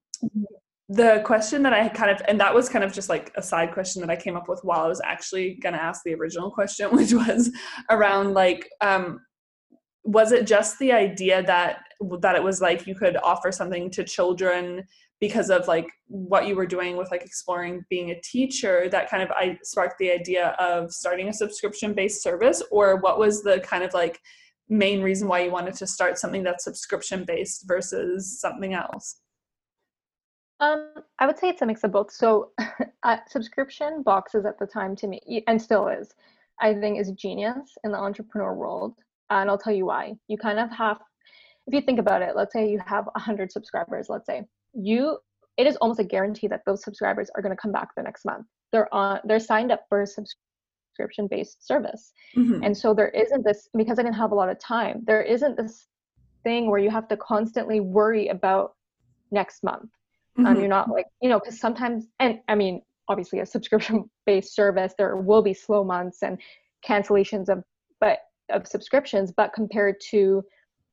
the 0.90 1.22
question 1.24 1.62
that 1.62 1.72
i 1.72 1.88
kind 1.88 2.10
of 2.10 2.20
and 2.28 2.38
that 2.38 2.54
was 2.54 2.68
kind 2.68 2.84
of 2.84 2.92
just 2.92 3.08
like 3.08 3.32
a 3.36 3.42
side 3.42 3.72
question 3.72 4.02
that 4.02 4.10
i 4.10 4.16
came 4.16 4.36
up 4.36 4.48
with 4.50 4.60
while 4.64 4.80
i 4.80 4.86
was 4.86 5.00
actually 5.02 5.54
going 5.54 5.72
to 5.72 5.82
ask 5.82 6.02
the 6.04 6.14
original 6.14 6.50
question 6.50 6.90
which 6.94 7.12
was 7.12 7.50
around 7.90 8.34
like 8.34 8.68
um, 8.82 9.18
was 10.04 10.32
it 10.32 10.46
just 10.46 10.78
the 10.78 10.92
idea 10.92 11.42
that 11.42 11.80
that 12.20 12.36
it 12.36 12.42
was 12.42 12.60
like 12.60 12.86
you 12.86 12.94
could 12.94 13.16
offer 13.22 13.50
something 13.50 13.90
to 13.90 14.04
children 14.04 14.84
because 15.24 15.48
of 15.48 15.66
like 15.66 15.88
what 16.06 16.46
you 16.46 16.54
were 16.54 16.66
doing 16.66 16.98
with 16.98 17.10
like 17.10 17.24
exploring 17.24 17.82
being 17.88 18.10
a 18.10 18.20
teacher 18.20 18.90
that 18.90 19.08
kind 19.08 19.22
of 19.22 19.30
i 19.30 19.58
sparked 19.62 19.96
the 19.98 20.10
idea 20.10 20.48
of 20.58 20.92
starting 20.92 21.28
a 21.28 21.32
subscription 21.32 21.94
based 21.94 22.22
service 22.22 22.62
or 22.70 22.96
what 22.96 23.18
was 23.18 23.42
the 23.42 23.58
kind 23.60 23.82
of 23.82 23.94
like 23.94 24.20
main 24.68 25.00
reason 25.00 25.26
why 25.26 25.40
you 25.42 25.50
wanted 25.50 25.72
to 25.72 25.86
start 25.86 26.18
something 26.18 26.42
that's 26.42 26.62
subscription 26.62 27.24
based 27.24 27.64
versus 27.66 28.38
something 28.38 28.74
else 28.74 29.16
um, 30.60 30.92
I 31.18 31.26
would 31.26 31.38
say 31.38 31.48
it's 31.48 31.62
a 31.62 31.66
mix 31.66 31.82
of 31.82 31.90
both. 31.90 32.12
So, 32.12 32.52
uh, 33.02 33.16
subscription 33.28 34.02
boxes 34.02 34.46
at 34.46 34.56
the 34.58 34.66
time 34.66 34.94
to 34.96 35.08
me, 35.08 35.42
and 35.48 35.60
still 35.60 35.88
is, 35.88 36.14
I 36.60 36.74
think, 36.74 37.00
is 37.00 37.10
genius 37.10 37.76
in 37.82 37.90
the 37.90 37.98
entrepreneur 37.98 38.54
world. 38.54 38.94
And 39.30 39.50
I'll 39.50 39.58
tell 39.58 39.74
you 39.74 39.86
why. 39.86 40.14
You 40.28 40.38
kind 40.38 40.60
of 40.60 40.70
have, 40.70 40.98
if 41.66 41.74
you 41.74 41.80
think 41.80 41.98
about 41.98 42.22
it, 42.22 42.36
let's 42.36 42.52
say 42.52 42.70
you 42.70 42.80
have 42.86 43.06
100 43.06 43.50
subscribers, 43.50 44.06
let's 44.08 44.26
say, 44.26 44.44
you 44.74 45.18
it 45.56 45.66
is 45.66 45.76
almost 45.76 46.00
a 46.00 46.04
guarantee 46.04 46.48
that 46.48 46.62
those 46.66 46.82
subscribers 46.82 47.30
are 47.34 47.42
going 47.42 47.54
to 47.54 47.60
come 47.60 47.72
back 47.72 47.88
the 47.96 48.02
next 48.02 48.24
month 48.24 48.46
they're 48.72 48.92
on 48.92 49.20
they're 49.24 49.40
signed 49.40 49.70
up 49.70 49.84
for 49.88 50.02
a 50.02 50.06
subscription 50.06 51.26
based 51.28 51.66
service 51.66 52.12
mm-hmm. 52.36 52.62
and 52.62 52.76
so 52.76 52.94
there 52.94 53.08
isn't 53.08 53.44
this 53.44 53.68
because 53.76 53.98
i 53.98 54.02
didn't 54.02 54.14
have 54.14 54.32
a 54.32 54.34
lot 54.34 54.48
of 54.48 54.58
time 54.58 55.02
there 55.06 55.22
isn't 55.22 55.56
this 55.56 55.86
thing 56.42 56.70
where 56.70 56.80
you 56.80 56.90
have 56.90 57.08
to 57.08 57.16
constantly 57.16 57.80
worry 57.80 58.28
about 58.28 58.74
next 59.30 59.62
month 59.62 59.90
um, 60.38 60.44
mm-hmm. 60.44 60.46
um, 60.46 60.58
you're 60.58 60.68
not 60.68 60.88
like 60.90 61.06
you 61.22 61.28
know 61.28 61.38
because 61.38 61.58
sometimes 61.58 62.06
and 62.20 62.40
i 62.48 62.54
mean 62.54 62.82
obviously 63.08 63.40
a 63.40 63.46
subscription 63.46 64.08
based 64.26 64.54
service 64.54 64.94
there 64.98 65.16
will 65.16 65.42
be 65.42 65.54
slow 65.54 65.84
months 65.84 66.22
and 66.22 66.38
cancellations 66.86 67.48
of 67.48 67.62
but 68.00 68.18
of 68.50 68.66
subscriptions 68.66 69.32
but 69.36 69.52
compared 69.52 69.96
to 70.00 70.42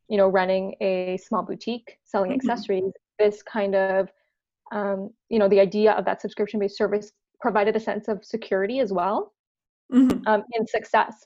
you 0.07 0.17
know 0.17 0.27
running 0.27 0.75
a 0.81 1.17
small 1.17 1.43
boutique 1.43 1.97
selling 2.03 2.31
mm-hmm. 2.31 2.49
accessories 2.49 2.91
this 3.21 3.41
kind 3.43 3.75
of 3.75 4.09
um, 4.71 5.09
you 5.29 5.39
know 5.39 5.49
the 5.49 5.59
idea 5.59 5.91
of 5.91 6.05
that 6.05 6.21
subscription 6.21 6.59
based 6.59 6.77
service 6.77 7.11
provided 7.39 7.75
a 7.75 7.79
sense 7.79 8.07
of 8.07 8.23
security 8.23 8.79
as 8.79 8.91
well 8.91 9.33
mm-hmm. 9.93 10.27
um, 10.27 10.43
in 10.53 10.65
success 10.65 11.25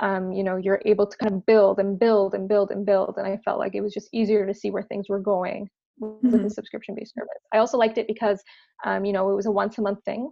um, 0.00 0.32
you 0.32 0.44
know 0.44 0.56
you're 0.56 0.82
able 0.84 1.06
to 1.06 1.16
kind 1.18 1.32
of 1.32 1.44
build 1.46 1.78
and 1.78 1.98
build 1.98 2.34
and 2.34 2.48
build 2.48 2.70
and 2.70 2.86
build 2.86 3.14
and 3.16 3.26
i 3.26 3.36
felt 3.44 3.58
like 3.58 3.74
it 3.74 3.80
was 3.80 3.92
just 3.92 4.08
easier 4.12 4.46
to 4.46 4.54
see 4.54 4.70
where 4.70 4.82
things 4.84 5.08
were 5.08 5.20
going 5.20 5.68
with 5.98 6.32
mm-hmm. 6.32 6.42
the 6.42 6.50
subscription 6.50 6.94
based 6.94 7.14
service 7.14 7.42
i 7.52 7.58
also 7.58 7.76
liked 7.78 7.98
it 7.98 8.06
because 8.06 8.42
um, 8.84 9.04
you 9.04 9.12
know 9.12 9.30
it 9.30 9.34
was 9.34 9.46
a 9.46 9.50
once 9.50 9.78
a 9.78 9.82
month 9.82 10.02
thing 10.04 10.30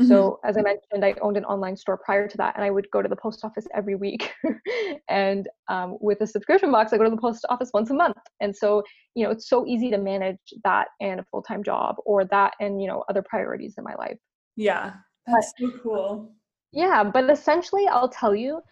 Mm-hmm. 0.00 0.08
So, 0.08 0.40
as 0.42 0.56
I 0.56 0.62
mentioned, 0.62 1.04
I 1.04 1.14
owned 1.20 1.36
an 1.36 1.44
online 1.44 1.76
store 1.76 1.98
prior 1.98 2.26
to 2.26 2.36
that, 2.38 2.54
and 2.56 2.64
I 2.64 2.70
would 2.70 2.90
go 2.92 3.02
to 3.02 3.08
the 3.08 3.16
post 3.16 3.44
office 3.44 3.66
every 3.74 3.94
week. 3.94 4.32
and 5.08 5.46
um, 5.68 5.98
with 6.00 6.22
a 6.22 6.26
subscription 6.26 6.72
box, 6.72 6.92
I 6.92 6.96
go 6.96 7.04
to 7.04 7.10
the 7.10 7.16
post 7.18 7.44
office 7.50 7.70
once 7.74 7.90
a 7.90 7.94
month. 7.94 8.16
And 8.40 8.56
so, 8.56 8.82
you 9.14 9.24
know, 9.24 9.30
it's 9.30 9.50
so 9.50 9.66
easy 9.66 9.90
to 9.90 9.98
manage 9.98 10.38
that 10.64 10.88
and 11.02 11.20
a 11.20 11.24
full 11.30 11.42
time 11.42 11.62
job, 11.62 11.96
or 12.06 12.24
that 12.26 12.54
and 12.58 12.80
you 12.80 12.88
know 12.88 13.04
other 13.10 13.22
priorities 13.22 13.74
in 13.76 13.84
my 13.84 13.94
life. 13.96 14.18
Yeah, 14.56 14.94
that's 15.26 15.52
but, 15.60 15.72
so 15.72 15.78
cool. 15.82 16.32
Yeah, 16.72 17.04
but 17.04 17.28
essentially, 17.28 17.86
I'll 17.86 18.08
tell 18.08 18.34
you, 18.34 18.62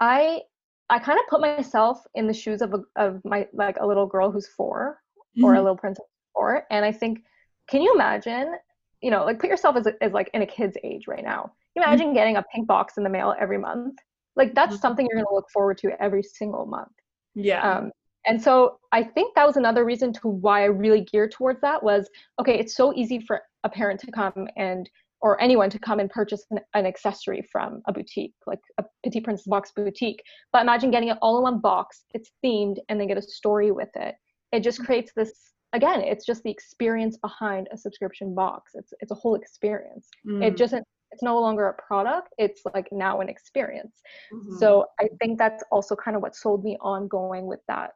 I 0.00 0.40
I 0.88 0.98
kind 0.98 1.18
of 1.18 1.26
put 1.28 1.42
myself 1.42 2.02
in 2.14 2.26
the 2.26 2.34
shoes 2.34 2.62
of 2.62 2.72
a, 2.72 2.80
of 2.96 3.20
my 3.26 3.46
like 3.52 3.76
a 3.78 3.86
little 3.86 4.06
girl 4.06 4.30
who's 4.30 4.48
4 4.48 4.98
mm-hmm. 5.36 5.44
or 5.44 5.52
a 5.52 5.56
mm-hmm. 5.56 5.64
little 5.64 5.76
princess 5.76 6.06
four, 6.32 6.64
and 6.70 6.84
I 6.84 6.92
think, 6.92 7.20
can 7.68 7.82
you 7.82 7.94
imagine? 7.94 8.54
You 9.02 9.10
know, 9.10 9.24
like 9.24 9.38
put 9.38 9.50
yourself 9.50 9.76
as, 9.76 9.86
as 10.00 10.12
like 10.12 10.30
in 10.32 10.42
a 10.42 10.46
kid's 10.46 10.76
age 10.84 11.06
right 11.08 11.24
now. 11.24 11.52
imagine 11.76 12.08
mm-hmm. 12.08 12.14
getting 12.14 12.36
a 12.36 12.44
pink 12.54 12.66
box 12.66 12.96
in 12.96 13.04
the 13.04 13.10
mail 13.10 13.34
every 13.38 13.58
month? 13.58 13.98
Like 14.36 14.54
that's 14.54 14.74
mm-hmm. 14.74 14.80
something 14.80 15.06
you're 15.10 15.22
gonna 15.22 15.34
look 15.34 15.50
forward 15.52 15.78
to 15.78 15.90
every 16.00 16.22
single 16.22 16.66
month. 16.66 16.92
Yeah. 17.34 17.78
Um, 17.78 17.90
and 18.26 18.40
so 18.40 18.78
I 18.92 19.02
think 19.02 19.34
that 19.34 19.46
was 19.46 19.56
another 19.56 19.84
reason 19.84 20.12
to 20.14 20.28
why 20.28 20.62
I 20.62 20.66
really 20.66 21.00
geared 21.00 21.32
towards 21.32 21.60
that 21.62 21.82
was 21.82 22.08
okay, 22.38 22.58
it's 22.58 22.76
so 22.76 22.94
easy 22.94 23.20
for 23.20 23.40
a 23.64 23.68
parent 23.68 24.00
to 24.00 24.12
come 24.12 24.46
and 24.56 24.88
or 25.22 25.40
anyone 25.40 25.70
to 25.70 25.78
come 25.78 26.00
and 26.00 26.10
purchase 26.10 26.44
an, 26.50 26.58
an, 26.74 26.84
accessory 26.84 27.46
from 27.52 27.80
a 27.86 27.92
boutique, 27.92 28.34
like 28.44 28.58
a 28.78 28.84
Petite 29.04 29.22
Princess 29.22 29.46
box 29.46 29.70
boutique. 29.74 30.20
But 30.52 30.62
imagine 30.62 30.90
getting 30.90 31.10
it 31.10 31.18
all 31.22 31.36
in 31.36 31.44
one 31.44 31.60
box, 31.60 32.04
it's 32.12 32.32
themed, 32.44 32.78
and 32.88 33.00
they 33.00 33.06
get 33.06 33.16
a 33.16 33.22
story 33.22 33.70
with 33.70 33.90
it. 33.94 34.16
It 34.50 34.64
just 34.64 34.78
mm-hmm. 34.78 34.86
creates 34.86 35.12
this 35.14 35.51
again, 35.72 36.00
it's 36.00 36.24
just 36.24 36.42
the 36.42 36.50
experience 36.50 37.16
behind 37.16 37.68
a 37.72 37.76
subscription 37.76 38.34
box. 38.34 38.72
It's 38.74 38.92
it's 39.00 39.12
a 39.12 39.16
whole 39.16 39.34
experience. 39.34 40.08
Mm. 40.26 40.44
It 40.44 40.56
just 40.56 40.74
it's 40.74 41.22
no 41.22 41.38
longer 41.38 41.66
a 41.66 41.74
product, 41.74 42.32
it's 42.38 42.62
like 42.72 42.88
now 42.90 43.20
an 43.20 43.28
experience. 43.28 44.00
Mm-hmm. 44.32 44.56
So 44.58 44.86
I 44.98 45.08
think 45.20 45.38
that's 45.38 45.62
also 45.70 45.94
kind 45.94 46.16
of 46.16 46.22
what 46.22 46.34
sold 46.34 46.64
me 46.64 46.78
on 46.80 47.06
going 47.06 47.46
with 47.46 47.60
that 47.68 47.92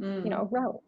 mm. 0.00 0.24
you 0.24 0.30
know 0.30 0.48
route 0.50 0.80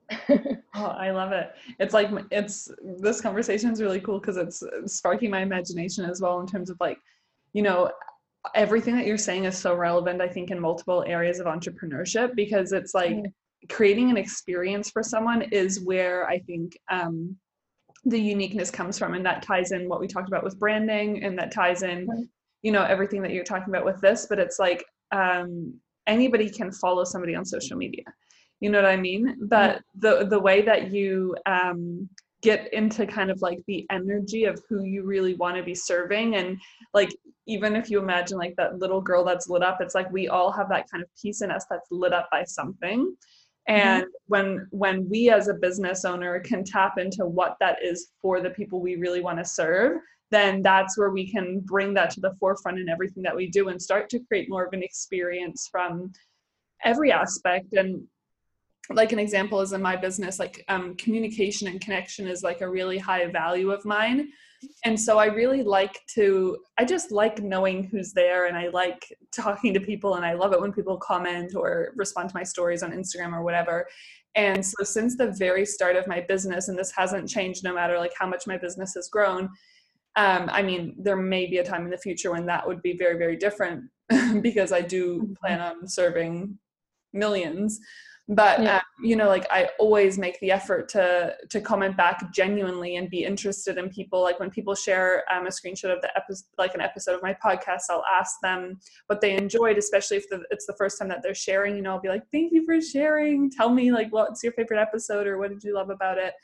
oh 0.75 0.87
i 0.87 1.11
love 1.11 1.33
it 1.33 1.53
it's 1.79 1.95
like 1.95 2.11
it's 2.31 2.71
this 3.01 3.21
conversation 3.21 3.71
is 3.71 3.83
really 3.83 4.01
cool 4.01 4.19
because 4.19 4.37
it's 4.37 4.63
sparking 4.87 5.31
my 5.31 5.41
imagination 5.41 6.05
as 6.05 6.21
well 6.21 6.41
in 6.41 6.47
terms 6.47 6.71
of 6.71 6.77
like 6.81 6.99
you 7.53 7.63
know 7.63 7.91
everything 8.55 8.97
that 8.97 9.07
you're 9.07 9.19
saying 9.19 9.45
is 9.45 9.57
so 9.57 9.75
relevant 9.75 10.21
i 10.21 10.29
think 10.29 10.51
in 10.51 10.59
multiple 10.59 11.05
areas 11.07 11.41
of 11.41 11.47
entrepreneurship 11.47 12.35
because 12.35 12.73
it's 12.73 12.95
like 12.95 13.13
mm. 13.13 13.33
Creating 13.69 14.11
an 14.11 14.17
experience 14.17 14.91
for 14.91 15.03
someone 15.03 15.43
is 15.43 15.81
where 15.81 16.27
i 16.29 16.39
think 16.39 16.77
um, 16.91 17.37
the 18.05 18.19
uniqueness 18.19 18.71
comes 18.71 18.99
from 18.99 19.15
and 19.15 19.27
that 19.27 19.43
ties 19.43 19.73
in 19.73 19.89
what 19.89 20.01
we 20.01 20.07
talked 20.07 20.29
about 20.29 20.43
with 20.43 20.59
branding 20.59 21.23
and 21.23 21.39
that 21.39 21.53
ties 21.53 21.83
in 21.83 22.07
you 22.63 22.73
know 22.73 22.85
everything 22.85 23.21
that 23.23 23.33
you're 23.33 23.45
talking 23.45 23.69
about 23.69 23.85
with 23.85 24.01
this 24.01 24.27
but 24.29 24.39
it's 24.39 24.59
like 24.59 24.85
um, 25.13 25.75
anybody 26.07 26.51
can 26.51 26.73
follow 26.73 27.05
somebody 27.05 27.35
on 27.35 27.45
social 27.45 27.77
media. 27.77 28.05
You 28.61 28.71
know 28.71 28.83
what 28.83 28.91
i 28.91 28.97
mean? 28.97 29.39
But 29.43 29.83
the 29.95 30.27
the 30.29 30.39
way 30.39 30.63
that 30.63 30.91
you 30.91 31.35
um 31.47 32.09
get 32.43 32.73
into 32.73 33.07
kind 33.07 33.31
of 33.31 33.43
like 33.43 33.61
the 33.67 33.87
energy 33.91 34.45
of 34.45 34.63
who 34.69 34.83
you 34.85 35.03
really 35.05 35.35
want 35.35 35.57
to 35.57 35.63
be 35.63 35.75
serving 35.75 36.37
and 36.37 36.59
like 36.95 37.11
even 37.47 37.77
if 37.77 37.91
you 37.91 37.99
imagine 37.99 38.39
like 38.39 38.55
that 38.57 38.79
little 38.79 39.03
girl 39.03 39.23
that's 39.23 39.51
lit 39.51 39.63
up 39.63 39.79
it's 39.83 39.95
like 39.95 40.11
we 40.11 40.29
all 40.29 40.51
have 40.51 40.71
that 40.71 40.87
kind 40.91 41.03
of 41.03 41.09
piece 41.21 41.43
in 41.43 41.51
us 41.51 41.67
that's 41.69 41.91
lit 41.91 42.15
up 42.15 42.29
by 42.31 42.43
something. 42.45 43.15
And 43.69 44.05
mm-hmm. 44.05 44.11
when 44.27 44.67
when 44.71 45.09
we 45.09 45.31
as 45.31 45.49
a 45.49 45.55
business 45.55 46.05
owner 46.05 46.41
can 46.41 46.65
tap 46.65 46.99
into 46.99 47.27
what 47.27 47.57
that 47.61 47.77
is 47.83 48.09
for 48.21 48.41
the 48.41 48.51
people 48.51 48.81
we 48.81 48.97
really 48.97 49.21
want 49.21 49.39
to 49.39 49.45
serve 49.45 50.01
then 50.31 50.63
that's 50.63 50.97
where 50.97 51.11
we 51.11 51.31
can 51.31 51.61
bring 51.61 51.93
that 51.93 52.11
to 52.11 52.21
the 52.21 52.35
forefront 52.39 52.79
in 52.79 52.89
everything 52.89 53.23
that 53.23 53.35
we 53.35 53.49
do 53.49 53.69
and 53.69 53.83
start 53.83 54.09
to 54.09 54.21
create 54.21 54.49
more 54.49 54.65
of 54.65 54.73
an 54.73 54.83
experience 54.83 55.69
from 55.71 56.13
every 56.85 57.13
aspect 57.13 57.73
and 57.75 58.03
like 58.93 59.13
an 59.13 59.19
example 59.19 59.61
is 59.61 59.73
in 59.73 59.83
my 59.83 59.97
business 59.97 60.39
like 60.39 60.65
um, 60.69 60.95
communication 60.97 61.69
and 61.69 61.81
connection 61.81 62.27
is 62.27 62.43
like 62.43 62.61
a 62.61 62.69
really 62.69 62.99
high 62.99 63.27
value 63.27 63.71
of 63.71 63.85
mine 63.85 64.29
and 64.85 64.99
so 64.99 65.19
i 65.19 65.27
really 65.27 65.63
like 65.63 66.01
to 66.13 66.59
i 66.79 66.85
just 66.85 67.11
like 67.11 67.43
knowing 67.43 67.85
who's 67.85 68.13
there 68.13 68.47
and 68.47 68.57
i 68.57 68.69
like 68.69 69.05
talking 69.35 69.73
to 69.73 69.81
people 69.81 70.15
and 70.15 70.25
i 70.25 70.35
love 70.35 70.53
it 70.53 70.61
when 70.61 70.73
people 70.73 70.97
comment 70.97 71.55
or 71.55 71.93
respond 71.97 72.29
to 72.29 72.35
my 72.35 72.43
stories 72.43 72.83
on 72.83 72.93
instagram 72.93 73.33
or 73.33 73.43
whatever 73.43 73.87
and 74.37 74.65
so 74.65 74.85
since 74.85 75.17
the 75.17 75.33
very 75.39 75.67
start 75.67 75.97
of 75.97 76.07
my 76.07 76.21
business 76.21 76.69
and 76.69 76.79
this 76.79 76.93
hasn't 76.93 77.29
changed 77.29 77.65
no 77.65 77.75
matter 77.75 77.99
like 77.99 78.13
how 78.19 78.27
much 78.27 78.47
my 78.47 78.57
business 78.57 78.95
has 78.95 79.09
grown 79.09 79.49
um, 80.17 80.49
i 80.53 80.63
mean 80.63 80.95
there 80.99 81.17
may 81.17 81.47
be 81.47 81.59
a 81.59 81.65
time 81.65 81.85
in 81.85 81.91
the 81.91 81.99
future 81.99 82.31
when 82.31 82.47
that 82.47 82.67
would 82.67 82.83
be 82.83 82.97
very 82.97 83.19
very 83.19 83.37
different 83.37 83.85
because 84.43 84.73
i 84.73 84.81
do 84.81 85.23
mm-hmm. 85.23 85.33
plan 85.35 85.61
on 85.61 85.87
serving 85.87 86.59
millions 87.13 87.81
but 88.31 88.63
yeah. 88.63 88.77
um, 88.77 88.83
you 89.03 89.17
know 89.17 89.29
like 89.29 89.45
i 89.51 89.69
always 89.81 90.17
make 90.17 90.39
the 90.39 90.53
effort 90.53 90.89
to 90.89 91.35
to 91.49 91.61
comment 91.61 91.97
back 91.97 92.33
genuinely 92.33 92.97
and 92.97 93.11
be 93.11 93.25
interested 93.25 93.77
in 93.77 93.91
people. 93.91 94.23
Like 94.23 94.39
when 94.39 94.51
people 94.51 94.75
share 94.75 95.25
um, 95.33 95.47
a 95.47 95.51
screenshot 95.51 95.93
of 95.93 96.01
the 96.01 96.11
episode 96.17 96.47
like 96.57 96.75
an 96.75 96.81
episode 96.81 97.17
of 97.17 97.23
my 97.23 97.37
podcast 97.45 97.83
i'll 97.91 98.05
ask 98.05 98.37
them 98.41 98.79
what 99.09 99.21
they 99.21 99.37
enjoyed 99.37 99.77
especially 99.79 100.17
if 100.17 100.29
the, 100.29 100.43
it's 100.51 100.67
the 100.67 100.75
first 100.75 100.99
time 100.99 101.09
that 101.09 101.23
they're 101.23 101.35
sharing 101.35 101.75
you 101.75 101.83
know 101.83 101.91
i'll 101.91 102.01
be 102.01 102.09
like 102.09 102.23
thank 102.31 102.53
you 102.53 102.65
for 102.65 102.81
sharing. 102.81 103.51
Tell 103.51 103.71
me 103.71 103.91
like 103.91 104.13
what's 104.13 104.43
your 104.45 104.53
favorite 104.53 104.81
episode 104.81 105.27
or 105.27 105.39
what 105.39 105.51
did 105.51 105.65
you 105.65 105.75
love 105.75 105.91
about 105.91 106.19
it? 106.19 106.35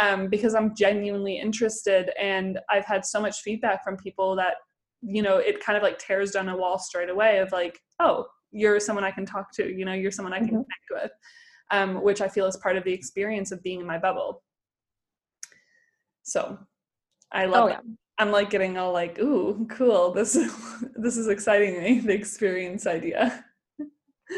Um, 0.00 0.28
because 0.28 0.54
i'm 0.54 0.74
genuinely 0.76 1.38
interested 1.38 2.10
and 2.20 2.58
i've 2.70 2.84
had 2.84 3.04
so 3.04 3.20
much 3.20 3.40
feedback 3.42 3.82
from 3.84 3.96
people 3.96 4.36
that 4.36 4.54
you 5.02 5.22
know 5.22 5.36
it 5.36 5.60
kind 5.64 5.76
of 5.76 5.82
like 5.82 5.98
tears 5.98 6.32
down 6.32 6.48
a 6.48 6.56
wall 6.56 6.78
straight 6.78 7.10
away 7.10 7.38
of 7.38 7.52
like 7.52 7.78
oh 8.00 8.26
you're 8.54 8.78
someone 8.80 9.04
I 9.04 9.10
can 9.10 9.26
talk 9.26 9.52
to, 9.54 9.70
you 9.70 9.84
know, 9.84 9.92
you're 9.92 10.12
someone 10.12 10.32
I 10.32 10.38
can 10.38 10.46
mm-hmm. 10.46 10.54
connect 10.56 10.90
with, 10.90 11.10
um, 11.70 12.02
which 12.02 12.20
I 12.20 12.28
feel 12.28 12.46
is 12.46 12.56
part 12.56 12.76
of 12.76 12.84
the 12.84 12.92
experience 12.92 13.50
of 13.50 13.62
being 13.62 13.80
in 13.80 13.86
my 13.86 13.98
bubble. 13.98 14.42
So 16.22 16.58
I 17.32 17.46
love 17.46 17.64
oh, 17.64 17.68
yeah. 17.68 17.80
I'm 18.18 18.30
like 18.30 18.48
getting 18.48 18.78
all 18.78 18.92
like, 18.92 19.18
ooh, 19.18 19.66
cool. 19.68 20.12
This 20.12 20.36
is 20.36 20.54
this 20.94 21.16
is 21.16 21.28
exciting 21.28 21.82
me, 21.82 21.98
the 21.98 22.14
experience 22.14 22.86
idea. 22.86 23.44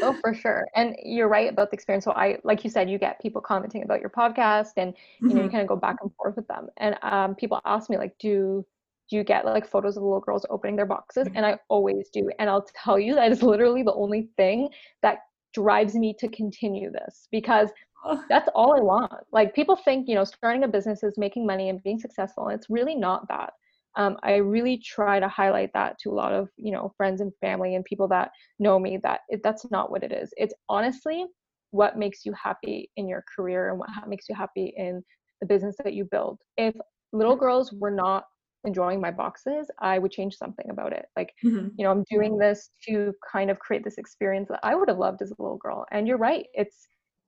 oh, 0.01 0.17
for 0.19 0.33
sure. 0.33 0.67
And 0.75 0.95
you're 1.03 1.29
right 1.29 1.49
about 1.49 1.69
the 1.69 1.75
experience. 1.75 2.03
So 2.03 2.11
I 2.11 2.39
like 2.43 2.63
you 2.63 2.71
said, 2.71 2.89
you 2.89 2.97
get 2.97 3.21
people 3.21 3.39
commenting 3.39 3.83
about 3.83 4.01
your 4.01 4.09
podcast 4.09 4.73
and 4.77 4.95
you 5.21 5.27
know, 5.27 5.35
mm-hmm. 5.35 5.43
you 5.43 5.49
kind 5.49 5.61
of 5.61 5.67
go 5.67 5.75
back 5.75 5.97
and 6.01 6.11
forth 6.15 6.35
with 6.35 6.47
them. 6.47 6.69
And 6.77 6.97
um, 7.03 7.35
people 7.35 7.61
ask 7.65 7.89
me 7.89 7.97
like, 7.97 8.17
do 8.17 8.65
do 9.09 9.15
you 9.15 9.23
get 9.23 9.45
like 9.45 9.69
photos 9.69 9.97
of 9.97 10.03
little 10.03 10.19
girls 10.19 10.45
opening 10.49 10.75
their 10.75 10.85
boxes? 10.85 11.27
And 11.35 11.45
i 11.45 11.57
always 11.69 12.09
do 12.13 12.29
and 12.39 12.49
i'll 12.49 12.67
tell 12.83 12.99
you 12.99 13.15
that 13.15 13.31
is 13.31 13.43
literally 13.43 13.83
the 13.83 13.93
only 13.93 14.29
thing 14.37 14.69
that 15.01 15.19
drives 15.53 15.95
me 15.95 16.13
to 16.19 16.27
continue 16.27 16.91
this 16.91 17.27
because 17.31 17.69
that's 18.29 18.47
all 18.53 18.75
i 18.75 18.79
want. 18.79 19.11
Like 19.31 19.55
people 19.55 19.75
think 19.75 20.07
you 20.07 20.15
know 20.15 20.23
starting 20.23 20.63
a 20.63 20.67
business 20.67 21.03
is 21.03 21.17
making 21.17 21.45
money 21.45 21.69
and 21.69 21.81
being 21.83 21.99
successful 21.99 22.47
and 22.47 22.57
it's 22.57 22.69
really 22.69 22.95
not 22.95 23.27
that. 23.29 23.53
Um, 23.95 24.17
i 24.21 24.35
really 24.35 24.77
try 24.77 25.19
to 25.19 25.27
highlight 25.27 25.71
that 25.73 25.97
to 26.03 26.11
a 26.11 26.13
lot 26.13 26.31
of 26.31 26.49
you 26.57 26.71
know 26.71 26.93
friends 26.97 27.21
and 27.21 27.31
family 27.41 27.75
and 27.75 27.83
people 27.83 28.07
that 28.09 28.29
know 28.59 28.77
me 28.77 28.99
that 29.03 29.21
it, 29.29 29.41
that's 29.43 29.69
not 29.71 29.89
what 29.91 30.03
it 30.03 30.11
is. 30.11 30.29
It's 30.37 30.53
honestly 30.69 31.25
what 31.71 31.97
makes 31.97 32.25
you 32.25 32.33
happy 32.33 32.89
in 32.95 33.07
your 33.07 33.23
career 33.35 33.69
and 33.69 33.79
what 33.79 33.89
makes 34.07 34.29
you 34.29 34.35
happy 34.35 34.73
in 34.77 35.03
the 35.41 35.47
business 35.47 35.75
that 35.83 35.93
you 35.93 36.05
build. 36.05 36.39
If 36.57 36.75
little 37.13 37.35
girls 37.35 37.73
were 37.73 37.91
not 37.91 38.25
enjoying 38.67 39.01
my 39.01 39.11
boxes, 39.11 39.71
I 39.79 39.97
would 39.97 40.11
change 40.11 40.35
something 40.35 40.69
about 40.69 40.93
it. 40.93 41.05
Like, 41.15 41.33
mm-hmm. 41.43 41.69
you 41.77 41.83
know, 41.83 41.91
I'm 41.91 42.03
doing 42.09 42.37
this 42.37 42.69
to 42.87 43.13
kind 43.31 43.49
of 43.49 43.57
create 43.59 43.83
this 43.83 43.97
experience 43.97 44.49
that 44.49 44.59
I 44.63 44.75
would 44.75 44.89
have 44.89 44.99
loved 44.99 45.21
as 45.21 45.31
a 45.31 45.41
little 45.41 45.57
girl. 45.57 45.85
And 45.91 46.07
you're 46.07 46.17
right. 46.17 46.45
It's 46.53 46.87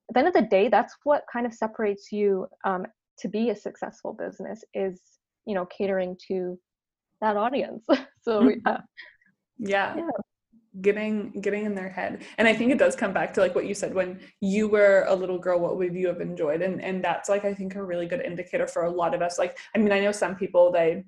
at 0.09 0.13
the 0.13 0.19
end 0.19 0.27
of 0.27 0.33
the 0.33 0.41
day, 0.43 0.67
that's 0.69 0.95
what 1.03 1.23
kind 1.31 1.45
of 1.45 1.53
separates 1.53 2.11
you 2.11 2.47
um, 2.63 2.85
to 3.19 3.27
be 3.27 3.49
a 3.49 3.55
successful 3.55 4.13
business 4.13 4.63
is, 4.73 5.01
you 5.45 5.55
know, 5.55 5.65
catering 5.65 6.17
to 6.27 6.59
that 7.21 7.37
audience. 7.37 7.85
so 8.21 8.41
mm-hmm. 8.41 8.59
yeah. 8.65 8.77
yeah. 9.57 9.95
yeah 9.97 10.09
getting 10.81 11.31
getting 11.41 11.65
in 11.65 11.73
their 11.73 11.89
head 11.89 12.21
and 12.37 12.47
i 12.47 12.53
think 12.53 12.71
it 12.71 12.77
does 12.77 12.95
come 12.95 13.11
back 13.11 13.33
to 13.33 13.41
like 13.41 13.55
what 13.55 13.65
you 13.65 13.73
said 13.73 13.93
when 13.93 14.19
you 14.39 14.67
were 14.67 15.05
a 15.07 15.15
little 15.15 15.39
girl 15.39 15.59
what 15.59 15.77
would 15.77 15.95
you 15.95 16.07
have 16.07 16.21
enjoyed 16.21 16.61
and 16.61 16.81
and 16.83 17.03
that's 17.03 17.27
like 17.27 17.43
i 17.43 17.53
think 17.53 17.75
a 17.75 17.83
really 17.83 18.05
good 18.05 18.21
indicator 18.21 18.67
for 18.67 18.83
a 18.83 18.89
lot 18.89 19.15
of 19.15 19.21
us 19.21 19.39
like 19.39 19.57
i 19.75 19.79
mean 19.79 19.91
i 19.91 19.99
know 19.99 20.11
some 20.11 20.35
people 20.35 20.71
they 20.71 21.03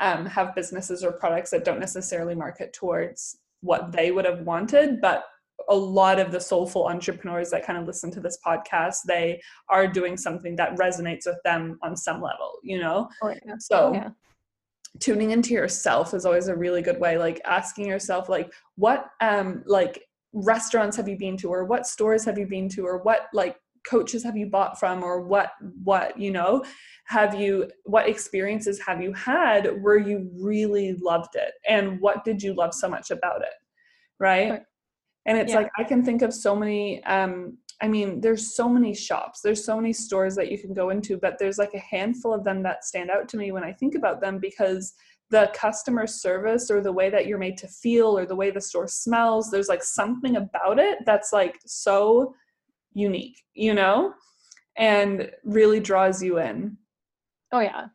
um, 0.00 0.26
have 0.26 0.54
businesses 0.54 1.04
or 1.04 1.12
products 1.12 1.50
that 1.50 1.64
don't 1.64 1.80
necessarily 1.80 2.34
market 2.34 2.72
towards 2.72 3.38
what 3.60 3.92
they 3.92 4.10
would 4.10 4.24
have 4.24 4.40
wanted 4.40 5.00
but 5.00 5.24
a 5.68 5.74
lot 5.74 6.18
of 6.18 6.32
the 6.32 6.40
soulful 6.40 6.86
entrepreneurs 6.88 7.50
that 7.50 7.64
kind 7.64 7.78
of 7.78 7.86
listen 7.86 8.10
to 8.10 8.20
this 8.20 8.38
podcast 8.44 8.98
they 9.06 9.40
are 9.68 9.86
doing 9.86 10.16
something 10.16 10.56
that 10.56 10.76
resonates 10.76 11.26
with 11.26 11.38
them 11.44 11.78
on 11.82 11.96
some 11.96 12.20
level 12.20 12.58
you 12.62 12.78
know 12.78 13.08
oh, 13.22 13.28
yeah. 13.28 13.54
so 13.58 13.92
yeah. 13.94 14.08
tuning 14.98 15.30
into 15.30 15.54
yourself 15.54 16.12
is 16.12 16.26
always 16.26 16.48
a 16.48 16.56
really 16.56 16.82
good 16.82 17.00
way 17.00 17.16
like 17.16 17.40
asking 17.44 17.86
yourself 17.86 18.28
like 18.28 18.52
what 18.76 19.06
um 19.20 19.62
like 19.66 20.02
restaurants 20.34 20.96
have 20.96 21.08
you 21.08 21.16
been 21.16 21.36
to 21.36 21.48
or 21.48 21.64
what 21.64 21.86
stores 21.86 22.24
have 22.24 22.36
you 22.36 22.46
been 22.46 22.68
to 22.68 22.84
or 22.84 22.98
what 22.98 23.28
like 23.32 23.56
coaches 23.88 24.22
have 24.24 24.36
you 24.36 24.46
bought 24.46 24.78
from 24.78 25.02
or 25.02 25.20
what 25.20 25.52
what 25.82 26.18
you 26.18 26.30
know 26.30 26.64
have 27.06 27.38
you 27.38 27.70
what 27.84 28.08
experiences 28.08 28.80
have 28.80 29.02
you 29.02 29.12
had 29.12 29.82
where 29.82 29.98
you 29.98 30.30
really 30.40 30.94
loved 30.94 31.34
it? 31.34 31.52
And 31.68 32.00
what 32.00 32.24
did 32.24 32.42
you 32.42 32.54
love 32.54 32.74
so 32.74 32.88
much 32.88 33.10
about 33.10 33.42
it? 33.42 33.54
Right, 34.18 34.62
and 35.26 35.38
it's 35.38 35.52
yeah. 35.52 35.60
like 35.60 35.70
i 35.78 35.84
can 35.84 36.04
think 36.04 36.22
of 36.22 36.32
so 36.32 36.54
many 36.54 37.02
um 37.04 37.56
i 37.82 37.88
mean 37.88 38.20
there's 38.20 38.54
so 38.54 38.68
many 38.68 38.94
shops 38.94 39.40
there's 39.40 39.64
so 39.64 39.76
many 39.76 39.92
stores 39.92 40.34
that 40.34 40.50
you 40.50 40.58
can 40.58 40.72
go 40.72 40.90
into 40.90 41.16
but 41.16 41.38
there's 41.38 41.58
like 41.58 41.74
a 41.74 41.78
handful 41.78 42.32
of 42.32 42.44
them 42.44 42.62
that 42.62 42.84
stand 42.84 43.10
out 43.10 43.28
to 43.28 43.36
me 43.36 43.52
when 43.52 43.64
i 43.64 43.72
think 43.72 43.94
about 43.94 44.20
them 44.20 44.38
because 44.38 44.94
the 45.30 45.50
customer 45.54 46.06
service 46.06 46.70
or 46.70 46.80
the 46.80 46.92
way 46.92 47.08
that 47.08 47.26
you're 47.26 47.38
made 47.38 47.56
to 47.56 47.66
feel 47.66 48.16
or 48.16 48.26
the 48.26 48.36
way 48.36 48.50
the 48.50 48.60
store 48.60 48.86
smells 48.86 49.50
there's 49.50 49.68
like 49.68 49.82
something 49.82 50.36
about 50.36 50.78
it 50.78 50.98
that's 51.06 51.32
like 51.32 51.58
so 51.66 52.34
unique 52.94 53.44
you 53.54 53.74
know 53.74 54.14
and 54.76 55.30
really 55.44 55.80
draws 55.80 56.22
you 56.22 56.38
in. 56.38 56.76
Oh 57.52 57.60
yeah. 57.60 57.86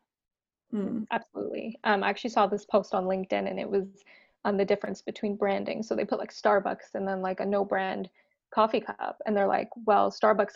Mm. 0.73 1.07
absolutely. 1.11 1.79
Um, 1.83 2.03
i 2.03 2.09
actually 2.09 2.29
saw 2.29 2.45
this 2.45 2.65
post 2.65 2.93
on 2.93 3.05
linkedin 3.05 3.49
and 3.49 3.59
it 3.59 3.69
was 3.69 3.87
on 4.45 4.55
the 4.55 4.63
difference 4.63 5.01
between 5.01 5.35
branding. 5.35 5.83
So 5.83 5.95
they 5.95 6.05
put 6.05 6.19
like 6.19 6.33
starbucks 6.33 6.93
and 6.93 7.07
then 7.07 7.21
like 7.21 7.39
a 7.39 7.45
no 7.45 7.65
brand 7.65 8.09
coffee 8.53 8.79
cup 8.79 9.17
and 9.25 9.35
they're 9.35 9.47
like 9.47 9.69
well 9.85 10.11
starbucks 10.11 10.53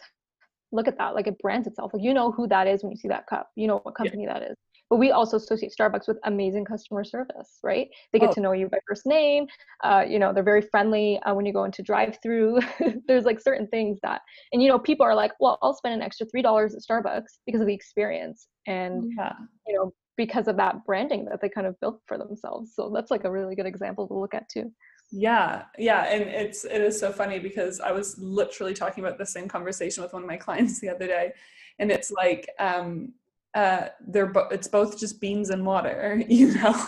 look 0.72 0.88
at 0.88 0.98
that. 0.98 1.16
Like 1.16 1.28
it 1.28 1.40
brands 1.40 1.68
itself. 1.68 1.94
Like 1.94 2.04
you 2.04 2.14
know 2.14 2.32
who 2.32 2.48
that 2.48 2.68
is 2.68 2.84
when 2.84 2.92
you 2.92 2.98
see 2.98 3.08
that 3.08 3.28
cup. 3.28 3.52
You 3.56 3.68
know 3.68 3.80
what 3.84 3.96
company 3.96 4.24
yeah. 4.24 4.34
that 4.34 4.52
is 4.52 4.58
but 4.94 5.00
we 5.00 5.10
also 5.10 5.38
associate 5.38 5.74
starbucks 5.76 6.08
with 6.08 6.20
amazing 6.26 6.64
customer 6.64 7.04
service 7.04 7.58
right 7.64 7.90
they 8.12 8.20
get 8.20 8.30
oh. 8.30 8.34
to 8.34 8.42
know 8.42 8.52
you 8.52 8.68
by 8.68 8.78
first 8.88 9.08
name 9.08 9.48
uh, 9.84 10.06
you 10.08 10.20
know 10.20 10.32
they're 10.32 10.44
very 10.44 10.62
friendly 10.62 11.20
uh, 11.24 11.34
when 11.34 11.48
you 11.48 11.52
go 11.52 11.64
into 11.64 11.82
drive 11.82 12.16
through 12.22 12.60
there's 13.08 13.26
like 13.26 13.40
certain 13.40 13.66
things 13.70 13.98
that 14.04 14.22
and 14.52 14.62
you 14.62 14.70
know 14.70 14.78
people 14.78 15.04
are 15.04 15.16
like 15.16 15.32
well 15.40 15.58
i'll 15.64 15.74
spend 15.74 15.96
an 15.96 16.02
extra 16.04 16.28
three 16.28 16.44
dollars 16.44 16.76
at 16.76 16.82
starbucks 16.88 17.40
because 17.48 17.60
of 17.60 17.66
the 17.66 17.74
experience 17.74 18.50
and 18.68 19.12
yeah. 19.18 19.34
you 19.66 19.76
know 19.76 19.92
because 20.16 20.48
of 20.48 20.58
that 20.58 20.86
branding 20.86 21.26
that 21.26 21.42
they 21.42 21.50
kind 21.50 21.66
of 21.66 21.80
built 21.80 22.00
for 22.06 22.20
themselves 22.20 22.74
so 22.76 22.92
that's 22.94 23.10
like 23.10 23.24
a 23.24 23.32
really 23.32 23.56
good 23.56 23.66
example 23.66 24.08
to 24.08 24.14
look 24.14 24.36
at 24.36 24.48
too 24.48 24.72
yeah 25.12 25.64
yeah 25.80 26.04
and 26.04 26.22
it's 26.22 26.66
it 26.66 26.82
is 26.82 27.00
so 27.00 27.12
funny 27.12 27.40
because 27.40 27.80
i 27.80 27.92
was 27.92 28.16
literally 28.20 28.76
talking 28.76 29.04
about 29.04 29.18
the 29.18 29.26
same 29.26 29.48
conversation 29.48 30.04
with 30.04 30.14
one 30.14 30.22
of 30.22 30.28
my 30.28 30.38
clients 30.46 30.80
the 30.80 30.90
other 30.90 31.08
day 31.08 31.32
and 31.80 31.92
it's 31.92 32.12
like 32.12 32.48
um 32.60 33.12
uh 33.56 33.88
they're 34.08 34.28
bo- 34.28 34.50
it's 34.52 34.68
both 34.68 35.00
just 35.00 35.20
beans 35.22 35.50
and 35.50 35.66
water 35.66 36.22
you 36.30 36.54
know? 36.56 36.86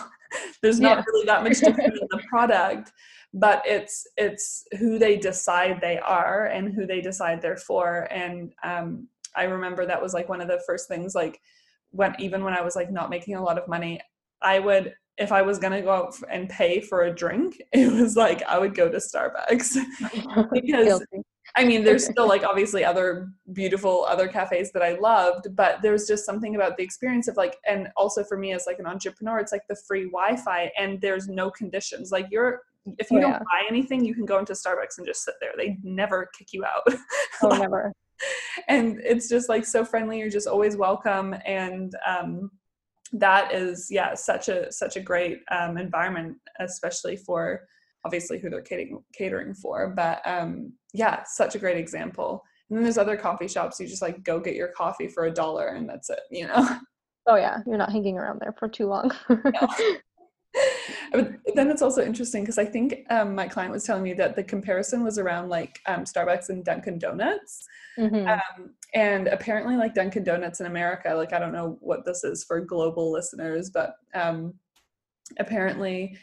There's 0.60 0.80
not 0.80 0.98
yeah. 0.98 1.04
really 1.06 1.26
that 1.26 1.44
much 1.44 1.60
different 1.60 1.94
in 1.94 2.08
the 2.10 2.22
product 2.28 2.92
but 3.32 3.62
it's 3.64 4.06
it's 4.16 4.64
who 4.78 4.98
they 4.98 5.16
decide 5.16 5.80
they 5.80 5.98
are 5.98 6.46
and 6.46 6.72
who 6.72 6.86
they 6.86 7.00
decide 7.00 7.40
they're 7.40 7.56
for 7.56 8.08
and 8.10 8.52
um 8.64 9.08
i 9.36 9.44
remember 9.44 9.86
that 9.86 10.02
was 10.02 10.14
like 10.14 10.28
one 10.28 10.40
of 10.40 10.48
the 10.48 10.62
first 10.66 10.88
things 10.88 11.14
like 11.14 11.40
when 11.90 12.14
even 12.18 12.42
when 12.42 12.54
i 12.54 12.62
was 12.62 12.76
like 12.76 12.90
not 12.90 13.10
making 13.10 13.36
a 13.36 13.42
lot 13.42 13.58
of 13.58 13.68
money 13.68 14.00
i 14.42 14.58
would 14.58 14.94
if 15.18 15.32
I 15.32 15.42
was 15.42 15.58
gonna 15.58 15.82
go 15.82 15.90
out 15.90 16.14
and 16.30 16.48
pay 16.48 16.80
for 16.80 17.04
a 17.04 17.14
drink, 17.14 17.60
it 17.72 17.92
was 17.92 18.16
like 18.16 18.42
I 18.42 18.58
would 18.58 18.74
go 18.74 18.88
to 18.88 18.98
Starbucks. 18.98 19.76
Because 20.52 21.04
I 21.54 21.64
mean, 21.64 21.84
there's 21.84 22.06
still 22.10 22.26
like 22.26 22.42
obviously 22.42 22.84
other 22.84 23.28
beautiful 23.52 24.04
other 24.08 24.28
cafes 24.28 24.72
that 24.72 24.82
I 24.82 24.98
loved, 24.98 25.54
but 25.54 25.82
there's 25.82 26.06
just 26.06 26.24
something 26.24 26.56
about 26.56 26.76
the 26.76 26.82
experience 26.82 27.28
of 27.28 27.36
like, 27.36 27.56
and 27.66 27.88
also 27.96 28.24
for 28.24 28.36
me 28.36 28.52
as 28.52 28.66
like 28.66 28.78
an 28.78 28.86
entrepreneur, 28.86 29.38
it's 29.38 29.52
like 29.52 29.66
the 29.68 29.76
free 29.86 30.04
Wi-Fi 30.06 30.70
and 30.78 31.00
there's 31.00 31.28
no 31.28 31.50
conditions. 31.50 32.10
Like 32.10 32.26
you're, 32.30 32.62
if 32.98 33.10
you 33.10 33.18
oh, 33.18 33.22
don't 33.22 33.30
yeah. 33.32 33.38
buy 33.38 33.62
anything, 33.68 34.04
you 34.04 34.14
can 34.14 34.26
go 34.26 34.38
into 34.38 34.52
Starbucks 34.52 34.98
and 34.98 35.06
just 35.06 35.24
sit 35.24 35.34
there. 35.40 35.52
They 35.56 35.78
never 35.82 36.28
kick 36.36 36.52
you 36.52 36.64
out. 36.64 36.86
Oh, 37.42 37.48
never. 37.58 37.92
and 38.68 39.00
it's 39.04 39.28
just 39.28 39.48
like 39.48 39.66
so 39.66 39.84
friendly. 39.84 40.18
You're 40.18 40.30
just 40.30 40.46
always 40.46 40.76
welcome. 40.76 41.34
And, 41.44 41.92
um, 42.06 42.50
that 43.12 43.54
is 43.54 43.86
yeah 43.88 44.14
such 44.14 44.48
a 44.48 44.70
such 44.72 44.96
a 44.96 45.00
great 45.00 45.40
um, 45.50 45.78
environment 45.78 46.36
especially 46.58 47.16
for 47.16 47.66
obviously 48.06 48.38
who 48.38 48.48
they're 48.48 48.62
catering, 48.62 49.02
catering 49.12 49.54
for 49.54 49.92
but 49.96 50.20
um, 50.24 50.72
yeah 50.94 51.22
such 51.24 51.54
a 51.54 51.58
great 51.58 51.76
example 51.76 52.42
and 52.68 52.76
then 52.76 52.84
there's 52.84 52.98
other 52.98 53.16
coffee 53.16 53.48
shops 53.48 53.80
you 53.80 53.86
just 53.86 54.02
like 54.02 54.22
go 54.22 54.38
get 54.38 54.54
your 54.54 54.68
coffee 54.68 55.08
for 55.08 55.26
a 55.26 55.30
dollar 55.30 55.68
and 55.68 55.88
that's 55.88 56.10
it 56.10 56.20
you 56.30 56.46
know 56.46 56.78
oh 57.26 57.36
yeah 57.36 57.58
you're 57.66 57.78
not 57.78 57.92
hanging 57.92 58.16
around 58.16 58.40
there 58.40 58.54
for 58.58 58.68
too 58.68 58.86
long 58.86 59.10
but 61.12 61.32
then 61.54 61.70
it's 61.70 61.82
also 61.82 62.04
interesting 62.04 62.42
because 62.42 62.58
I 62.58 62.64
think 62.64 63.04
um, 63.10 63.34
my 63.34 63.46
client 63.46 63.72
was 63.72 63.84
telling 63.84 64.02
me 64.02 64.14
that 64.14 64.36
the 64.36 64.42
comparison 64.42 65.04
was 65.04 65.18
around 65.18 65.48
like 65.48 65.80
um, 65.86 66.04
Starbucks 66.04 66.48
and 66.48 66.64
Dunkin' 66.64 66.98
Donuts. 66.98 67.66
Mm-hmm. 67.98 68.28
Um, 68.28 68.74
and 68.94 69.28
apparently, 69.28 69.76
like 69.76 69.94
Dunkin' 69.94 70.24
Donuts 70.24 70.60
in 70.60 70.66
America, 70.66 71.14
like 71.14 71.32
I 71.32 71.38
don't 71.38 71.52
know 71.52 71.78
what 71.80 72.04
this 72.04 72.24
is 72.24 72.44
for 72.44 72.60
global 72.60 73.12
listeners, 73.12 73.70
but 73.70 73.96
um, 74.14 74.54
apparently 75.38 76.16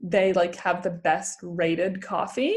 they 0.00 0.32
like 0.32 0.56
have 0.56 0.82
the 0.82 0.90
best 0.90 1.38
rated 1.42 2.02
coffee, 2.02 2.56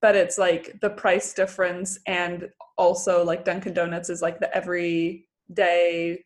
but 0.00 0.16
it's 0.16 0.38
like 0.38 0.80
the 0.80 0.90
price 0.90 1.32
difference 1.32 1.98
and 2.06 2.48
also 2.76 3.24
like 3.24 3.44
Dunkin' 3.44 3.74
Donuts 3.74 4.10
is 4.10 4.22
like 4.22 4.40
the 4.40 4.54
everyday 4.54 6.24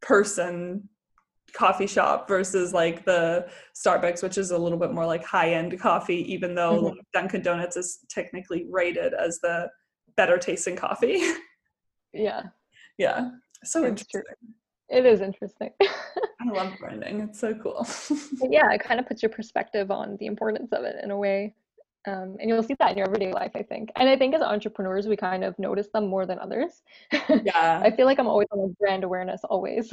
person 0.00 0.88
coffee 1.52 1.86
shop 1.86 2.26
versus 2.26 2.72
like 2.72 3.04
the 3.04 3.48
Starbucks, 3.74 4.22
which 4.22 4.38
is 4.38 4.50
a 4.50 4.58
little 4.58 4.78
bit 4.78 4.92
more 4.92 5.06
like 5.06 5.24
high 5.24 5.52
end 5.52 5.78
coffee, 5.78 6.32
even 6.32 6.54
though 6.54 6.82
mm-hmm. 6.82 6.98
Dunkin' 7.12 7.42
Donuts 7.42 7.76
is 7.76 7.98
technically 8.08 8.66
rated 8.70 9.14
as 9.14 9.40
the 9.40 9.68
better 10.16 10.38
tasting 10.38 10.76
coffee. 10.76 11.22
Yeah. 12.14 12.42
Yeah. 12.96 13.30
So 13.64 13.82
it's 13.82 14.02
interesting. 14.02 14.22
True. 14.22 14.54
It 14.88 15.06
is 15.06 15.20
interesting. 15.20 15.70
I 15.82 16.50
love 16.50 16.72
branding. 16.78 17.20
It's 17.20 17.40
so 17.40 17.54
cool. 17.54 17.86
yeah, 18.50 18.70
it 18.72 18.82
kind 18.82 19.00
of 19.00 19.06
puts 19.06 19.22
your 19.22 19.30
perspective 19.30 19.90
on 19.90 20.16
the 20.18 20.26
importance 20.26 20.72
of 20.72 20.84
it 20.84 20.96
in 21.02 21.10
a 21.10 21.16
way 21.16 21.54
um, 22.06 22.36
and 22.38 22.48
you'll 22.48 22.62
see 22.62 22.74
that 22.78 22.92
in 22.92 22.98
your 22.98 23.06
everyday 23.06 23.32
life 23.32 23.52
i 23.54 23.62
think 23.62 23.90
and 23.96 24.08
i 24.08 24.16
think 24.16 24.34
as 24.34 24.42
entrepreneurs 24.42 25.06
we 25.06 25.16
kind 25.16 25.42
of 25.44 25.58
notice 25.58 25.88
them 25.92 26.06
more 26.06 26.26
than 26.26 26.38
others 26.38 26.82
yeah 27.44 27.80
i 27.82 27.90
feel 27.90 28.06
like 28.06 28.18
i'm 28.18 28.26
always 28.26 28.48
on 28.52 28.74
brand 28.78 29.04
awareness 29.04 29.40
always 29.44 29.90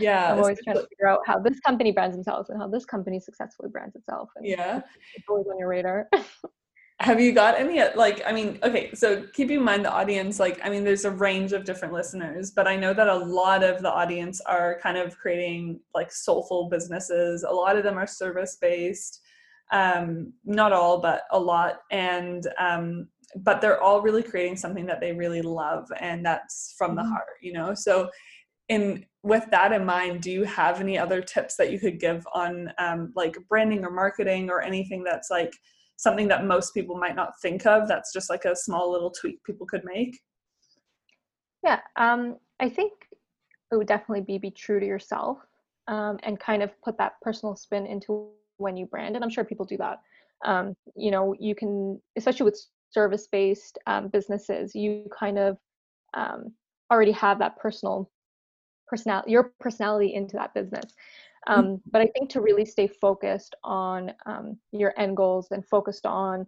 yeah 0.00 0.32
i'm 0.32 0.38
always 0.38 0.58
trying 0.64 0.76
to 0.76 0.86
figure 0.88 1.08
out 1.08 1.20
how 1.26 1.38
this 1.38 1.60
company 1.60 1.92
brands 1.92 2.16
themselves 2.16 2.48
and 2.50 2.58
how 2.60 2.68
this 2.68 2.84
company 2.84 3.20
successfully 3.20 3.68
brands 3.68 3.94
itself 3.96 4.30
and 4.36 4.46
yeah 4.46 4.80
it's 5.14 5.28
always 5.28 5.46
on 5.46 5.58
your 5.58 5.68
radar 5.68 6.08
have 7.02 7.20
you 7.20 7.32
got 7.32 7.58
any 7.58 7.82
like 7.94 8.22
i 8.26 8.32
mean 8.32 8.58
okay 8.62 8.90
so 8.94 9.22
keep 9.32 9.50
in 9.50 9.62
mind 9.62 9.84
the 9.84 9.92
audience 9.92 10.38
like 10.38 10.60
i 10.64 10.70
mean 10.70 10.84
there's 10.84 11.04
a 11.04 11.10
range 11.10 11.52
of 11.52 11.64
different 11.64 11.92
listeners 11.92 12.50
but 12.50 12.66
i 12.66 12.76
know 12.76 12.94
that 12.94 13.08
a 13.08 13.16
lot 13.16 13.62
of 13.64 13.82
the 13.82 13.90
audience 13.90 14.40
are 14.42 14.78
kind 14.82 14.96
of 14.96 15.16
creating 15.18 15.80
like 15.94 16.12
soulful 16.12 16.68
businesses 16.68 17.42
a 17.42 17.50
lot 17.50 17.76
of 17.76 17.82
them 17.82 17.98
are 17.98 18.06
service 18.06 18.56
based 18.60 19.20
um, 19.72 20.34
not 20.44 20.72
all, 20.72 21.00
but 21.00 21.22
a 21.32 21.40
lot. 21.40 21.80
And 21.90 22.46
um, 22.58 23.08
but 23.36 23.60
they're 23.60 23.82
all 23.82 24.02
really 24.02 24.22
creating 24.22 24.56
something 24.56 24.84
that 24.86 25.00
they 25.00 25.12
really 25.12 25.42
love, 25.42 25.90
and 25.98 26.24
that's 26.24 26.74
from 26.76 26.94
the 26.94 27.02
mm-hmm. 27.02 27.10
heart, 27.10 27.26
you 27.40 27.54
know. 27.54 27.74
So, 27.74 28.10
in 28.68 29.04
with 29.22 29.46
that 29.50 29.72
in 29.72 29.84
mind, 29.84 30.20
do 30.20 30.30
you 30.30 30.44
have 30.44 30.80
any 30.80 30.98
other 30.98 31.22
tips 31.22 31.56
that 31.56 31.72
you 31.72 31.80
could 31.80 31.98
give 31.98 32.26
on 32.34 32.72
um, 32.78 33.12
like 33.16 33.36
branding 33.48 33.84
or 33.84 33.90
marketing 33.90 34.50
or 34.50 34.60
anything 34.60 35.02
that's 35.02 35.30
like 35.30 35.54
something 35.96 36.28
that 36.28 36.44
most 36.44 36.74
people 36.74 36.96
might 36.96 37.16
not 37.16 37.32
think 37.40 37.66
of? 37.66 37.88
That's 37.88 38.12
just 38.12 38.30
like 38.30 38.44
a 38.44 38.56
small 38.56 38.90
little 38.90 39.10
tweak 39.10 39.42
people 39.44 39.66
could 39.66 39.82
make. 39.84 40.18
Yeah, 41.62 41.80
um, 41.96 42.36
I 42.60 42.68
think 42.68 42.92
it 43.72 43.76
would 43.76 43.86
definitely 43.86 44.20
be 44.20 44.38
be 44.38 44.50
true 44.50 44.78
to 44.78 44.86
yourself 44.86 45.38
um, 45.88 46.18
and 46.22 46.38
kind 46.38 46.62
of 46.62 46.70
put 46.82 46.98
that 46.98 47.14
personal 47.22 47.56
spin 47.56 47.86
into 47.86 48.28
when 48.58 48.76
you 48.76 48.86
brand 48.86 49.16
and 49.16 49.24
i'm 49.24 49.30
sure 49.30 49.44
people 49.44 49.66
do 49.66 49.76
that 49.76 49.98
um, 50.44 50.74
you 50.94 51.10
know 51.10 51.34
you 51.40 51.54
can 51.54 52.00
especially 52.16 52.44
with 52.44 52.60
service 52.90 53.26
based 53.32 53.78
um, 53.86 54.08
businesses 54.08 54.74
you 54.74 55.06
kind 55.18 55.38
of 55.38 55.56
um, 56.14 56.52
already 56.92 57.12
have 57.12 57.38
that 57.38 57.56
personal 57.58 58.10
personality 58.86 59.32
your 59.32 59.52
personality 59.58 60.14
into 60.14 60.36
that 60.36 60.54
business 60.54 60.92
um, 61.46 61.80
but 61.90 62.00
i 62.00 62.06
think 62.06 62.30
to 62.30 62.40
really 62.40 62.64
stay 62.64 62.86
focused 62.86 63.54
on 63.64 64.12
um, 64.26 64.56
your 64.72 64.92
end 64.98 65.16
goals 65.16 65.48
and 65.50 65.66
focused 65.66 66.06
on 66.06 66.46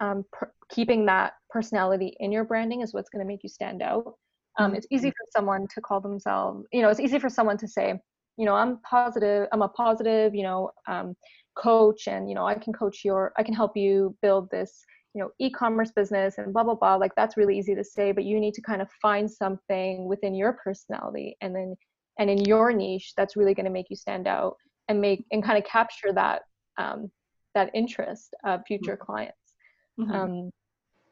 um, 0.00 0.24
per- 0.32 0.52
keeping 0.70 1.06
that 1.06 1.34
personality 1.50 2.16
in 2.20 2.32
your 2.32 2.44
branding 2.44 2.82
is 2.82 2.92
what's 2.92 3.08
going 3.08 3.24
to 3.24 3.28
make 3.28 3.42
you 3.42 3.48
stand 3.48 3.82
out 3.82 4.14
it's 4.58 4.86
easy 4.90 5.08
mm-hmm. 5.08 5.10
for 5.10 5.26
someone 5.36 5.66
to 5.72 5.80
call 5.80 6.00
themselves 6.00 6.64
you 6.72 6.82
know 6.82 6.88
it's 6.88 7.00
easy 7.00 7.18
for 7.18 7.28
someone 7.28 7.56
to 7.56 7.68
say 7.68 7.94
you 8.36 8.44
know 8.44 8.54
i'm 8.54 8.78
positive 8.78 9.48
i'm 9.52 9.62
a 9.62 9.68
positive 9.68 10.34
you 10.34 10.42
know 10.42 10.70
um, 10.88 11.14
coach 11.56 12.08
and 12.08 12.28
you 12.28 12.34
know 12.34 12.46
i 12.46 12.54
can 12.54 12.72
coach 12.72 13.04
your 13.04 13.32
i 13.36 13.42
can 13.42 13.54
help 13.54 13.76
you 13.76 14.16
build 14.22 14.50
this 14.50 14.84
you 15.14 15.22
know 15.22 15.30
e-commerce 15.38 15.92
business 15.94 16.38
and 16.38 16.52
blah 16.52 16.64
blah 16.64 16.74
blah 16.74 16.96
like 16.96 17.12
that's 17.16 17.36
really 17.36 17.56
easy 17.56 17.74
to 17.74 17.84
say 17.84 18.12
but 18.12 18.24
you 18.24 18.40
need 18.40 18.54
to 18.54 18.62
kind 18.62 18.82
of 18.82 18.88
find 19.00 19.30
something 19.30 20.06
within 20.06 20.34
your 20.34 20.54
personality 20.64 21.36
and 21.40 21.54
then 21.54 21.74
and 22.18 22.30
in 22.30 22.44
your 22.44 22.72
niche 22.72 23.12
that's 23.16 23.36
really 23.36 23.54
going 23.54 23.64
to 23.64 23.70
make 23.72 23.90
you 23.90 23.96
stand 23.96 24.26
out 24.26 24.56
and 24.88 25.00
make 25.00 25.24
and 25.30 25.42
kind 25.42 25.58
of 25.58 25.64
capture 25.64 26.12
that 26.12 26.42
um, 26.78 27.10
that 27.54 27.70
interest 27.74 28.34
of 28.44 28.62
future 28.66 28.92
mm-hmm. 28.92 29.04
clients 29.04 29.54
mm-hmm. 29.98 30.12
um, 30.12 30.50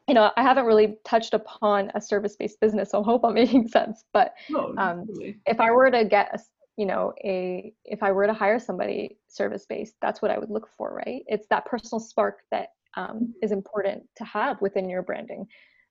you 0.09 0.15
know 0.15 0.31
i 0.37 0.43
haven't 0.43 0.67
really 0.67 0.97
touched 1.05 1.35
upon 1.35 1.91
a 1.95 2.01
service-based 2.01 2.61
business 2.61 2.91
so 2.91 3.01
i 3.01 3.05
hope 3.05 3.25
i'm 3.25 3.35
making 3.43 3.67
sense 3.69 4.05
but 4.13 4.35
oh, 4.55 4.75
um, 4.79 5.07
if 5.47 5.61
i 5.61 5.71
were 5.71 5.91
to 5.91 6.05
get 6.05 6.29
a, 6.35 6.39
you 6.77 6.87
know 6.87 7.13
a 7.25 7.73
if 7.85 8.03
i 8.03 8.11
were 8.11 8.27
to 8.27 8.35
hire 8.35 8.59
somebody 8.59 9.19
service 9.29 9.67
based 9.69 9.95
that's 10.01 10.23
what 10.23 10.31
i 10.31 10.39
would 10.39 10.51
look 10.51 10.69
for 10.77 10.95
right 10.95 11.23
it's 11.27 11.47
that 11.49 11.65
personal 11.67 12.01
spark 12.01 12.41
that 12.51 12.69
um, 12.97 13.07
mm-hmm. 13.07 13.25
is 13.43 13.53
important 13.53 14.03
to 14.17 14.25
have 14.25 14.61
within 14.61 14.89
your 14.89 15.03
branding 15.03 15.47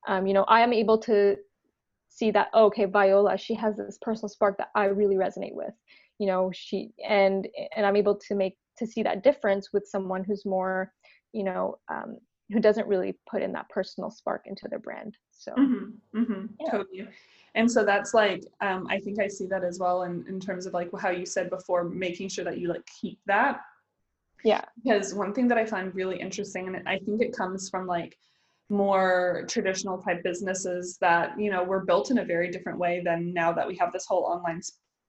um, 0.07 0.27
you 0.27 0.33
know 0.33 0.43
i 0.43 0.61
am 0.61 0.73
able 0.73 0.97
to 0.97 1.35
see 2.11 2.29
that 2.29 2.49
oh, 2.53 2.65
okay 2.65 2.85
viola 2.85 3.37
she 3.37 3.53
has 3.53 3.77
this 3.77 3.97
personal 4.01 4.29
spark 4.29 4.57
that 4.57 4.69
i 4.75 4.85
really 4.85 5.15
resonate 5.15 5.55
with 5.55 5.73
you 6.19 6.27
know 6.27 6.51
she 6.53 6.91
and 7.07 7.47
and 7.75 7.85
i'm 7.85 7.95
able 7.95 8.15
to 8.15 8.35
make 8.35 8.57
to 8.77 8.85
see 8.85 9.01
that 9.01 9.23
difference 9.23 9.69
with 9.73 9.87
someone 9.87 10.23
who's 10.23 10.45
more 10.45 10.91
you 11.33 11.43
know 11.43 11.77
um, 11.89 12.17
who 12.51 12.59
doesn't 12.59 12.87
really 12.87 13.17
put 13.29 13.41
in 13.41 13.53
that 13.53 13.69
personal 13.69 14.11
spark 14.11 14.43
into 14.45 14.67
their 14.69 14.79
brand 14.79 15.15
so. 15.31 15.53
Mm-hmm, 15.53 16.19
mm-hmm, 16.21 16.45
yeah. 16.59 16.71
totally. 16.71 17.07
And 17.55 17.69
so 17.69 17.83
that's 17.83 18.13
like 18.13 18.43
um, 18.61 18.87
i 18.89 18.99
think 18.99 19.19
i 19.19 19.27
see 19.27 19.47
that 19.47 19.63
as 19.63 19.79
well 19.79 20.03
in, 20.03 20.23
in 20.27 20.39
terms 20.39 20.65
of 20.65 20.73
like 20.73 20.89
how 20.99 21.09
you 21.09 21.25
said 21.25 21.49
before 21.49 21.83
making 21.83 22.29
sure 22.29 22.45
that 22.45 22.59
you 22.59 22.67
like 22.67 22.85
keep 22.85 23.19
that. 23.25 23.61
Yeah. 24.43 24.61
Because 24.83 25.13
one 25.13 25.33
thing 25.33 25.47
that 25.47 25.57
i 25.57 25.65
find 25.65 25.93
really 25.95 26.19
interesting 26.19 26.67
and 26.67 26.87
i 26.87 26.99
think 26.99 27.21
it 27.21 27.35
comes 27.35 27.69
from 27.69 27.87
like 27.87 28.17
more 28.71 29.45
traditional 29.49 29.97
type 29.97 30.23
businesses 30.23 30.97
that 31.01 31.39
you 31.39 31.51
know 31.51 31.63
were 31.63 31.85
built 31.85 32.09
in 32.09 32.19
a 32.19 32.25
very 32.25 32.49
different 32.49 32.79
way 32.79 33.01
than 33.03 33.33
now 33.33 33.51
that 33.51 33.67
we 33.67 33.75
have 33.75 33.91
this 33.91 34.05
whole 34.05 34.23
online 34.23 34.61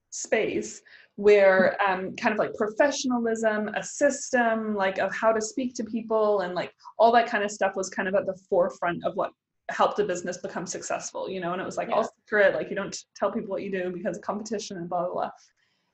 space 0.09 0.81
where 1.15 1.77
um, 1.81 2.15
kind 2.15 2.33
of 2.33 2.39
like 2.39 2.53
professionalism 2.55 3.69
a 3.69 3.83
system 3.83 4.75
like 4.75 4.97
of 4.97 5.15
how 5.15 5.31
to 5.31 5.41
speak 5.41 5.73
to 5.73 5.83
people 5.83 6.41
and 6.41 6.53
like 6.53 6.73
all 6.99 7.11
that 7.11 7.27
kind 7.27 7.43
of 7.43 7.49
stuff 7.49 7.75
was 7.75 7.89
kind 7.89 8.07
of 8.07 8.15
at 8.15 8.25
the 8.25 8.37
forefront 8.49 9.03
of 9.05 9.15
what 9.15 9.31
helped 9.69 9.97
a 9.99 10.03
business 10.03 10.37
become 10.37 10.65
successful 10.65 11.29
you 11.29 11.39
know 11.39 11.53
and 11.53 11.61
it 11.61 11.65
was 11.65 11.77
like 11.77 11.87
yeah. 11.87 11.95
all 11.95 12.09
secret 12.19 12.53
like 12.53 12.69
you 12.69 12.75
don't 12.75 13.05
tell 13.15 13.31
people 13.31 13.49
what 13.49 13.63
you 13.63 13.71
do 13.71 13.91
because 13.91 14.17
of 14.17 14.23
competition 14.23 14.77
and 14.77 14.89
blah 14.89 15.05
blah 15.05 15.13
blah 15.13 15.31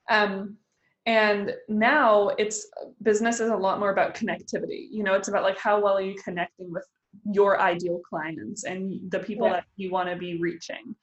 um, 0.09 0.57
and 1.05 1.53
now 1.67 2.29
it's 2.37 2.67
business 3.03 3.39
is 3.39 3.51
a 3.51 3.55
lot 3.55 3.79
more 3.79 3.91
about 3.91 4.15
connectivity 4.15 4.87
you 4.89 5.03
know 5.03 5.13
it's 5.13 5.27
about 5.27 5.43
like 5.43 5.57
how 5.57 5.79
well 5.81 5.97
are 5.97 6.01
you 6.01 6.15
connecting 6.23 6.71
with 6.71 6.85
your 7.31 7.59
ideal 7.59 8.01
clients 8.07 8.63
and 8.63 8.99
the 9.11 9.19
people 9.19 9.47
yeah. 9.47 9.53
that 9.53 9.65
you 9.75 9.91
want 9.91 10.09
to 10.09 10.15
be 10.15 10.39
reaching 10.39 10.95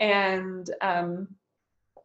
and 0.00 0.70
um, 0.80 1.28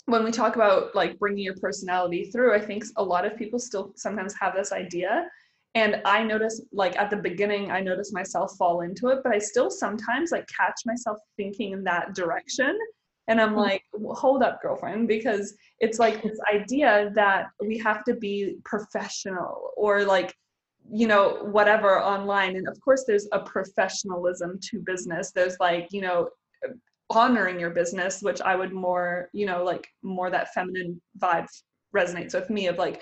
when 0.06 0.24
we 0.24 0.32
talk 0.32 0.56
about 0.56 0.94
like 0.94 1.18
bringing 1.18 1.44
your 1.44 1.56
personality 1.56 2.26
through 2.26 2.54
i 2.54 2.60
think 2.60 2.84
a 2.98 3.04
lot 3.04 3.26
of 3.26 3.38
people 3.38 3.60
still 3.60 3.92
sometimes 3.96 4.34
have 4.40 4.54
this 4.56 4.72
idea 4.72 5.28
and 5.74 6.02
i 6.06 6.24
notice 6.24 6.62
like 6.72 6.98
at 6.98 7.10
the 7.10 7.18
beginning 7.18 7.72
i 7.72 7.80
notice 7.80 8.14
myself 8.14 8.56
fall 8.58 8.82
into 8.82 9.08
it 9.08 9.20
but 9.24 9.34
i 9.34 9.40
still 9.40 9.70
sometimes 9.70 10.32
like 10.32 10.48
catch 10.48 10.82
myself 10.86 11.18
thinking 11.38 11.72
in 11.72 11.84
that 11.84 12.14
direction 12.14 12.78
and 13.28 13.42
i'm 13.42 13.50
mm-hmm. 13.50 13.60
like 13.60 13.84
hold 14.12 14.44
up 14.44 14.62
girlfriend 14.62 15.08
because 15.08 15.56
it's 15.80 16.00
like 16.00 16.22
this 16.22 16.40
idea 16.54 17.12
that 17.16 17.48
we 17.60 17.78
have 17.78 18.04
to 18.04 18.14
be 18.14 18.58
professional 18.64 19.72
or 19.76 20.04
like 20.04 20.36
you 20.92 21.08
know 21.08 21.40
whatever 21.44 22.02
online. 22.02 22.56
And 22.56 22.68
of 22.68 22.80
course 22.82 23.04
there's 23.06 23.28
a 23.32 23.40
professionalism 23.40 24.60
to 24.70 24.80
business. 24.80 25.32
There's 25.32 25.58
like 25.60 25.88
you 25.92 26.02
know 26.02 26.30
honoring 27.12 27.60
your 27.60 27.70
business 27.70 28.22
which 28.22 28.42
i 28.42 28.56
would 28.56 28.74
more 28.74 29.30
you 29.32 29.46
know 29.46 29.64
like 29.64 29.88
more 30.02 30.32
that 30.32 30.52
feminine 30.54 31.00
vibe 31.20 31.46
resonates 31.96 32.34
with 32.34 32.50
me 32.50 32.68
of 32.68 32.78
like 32.78 33.02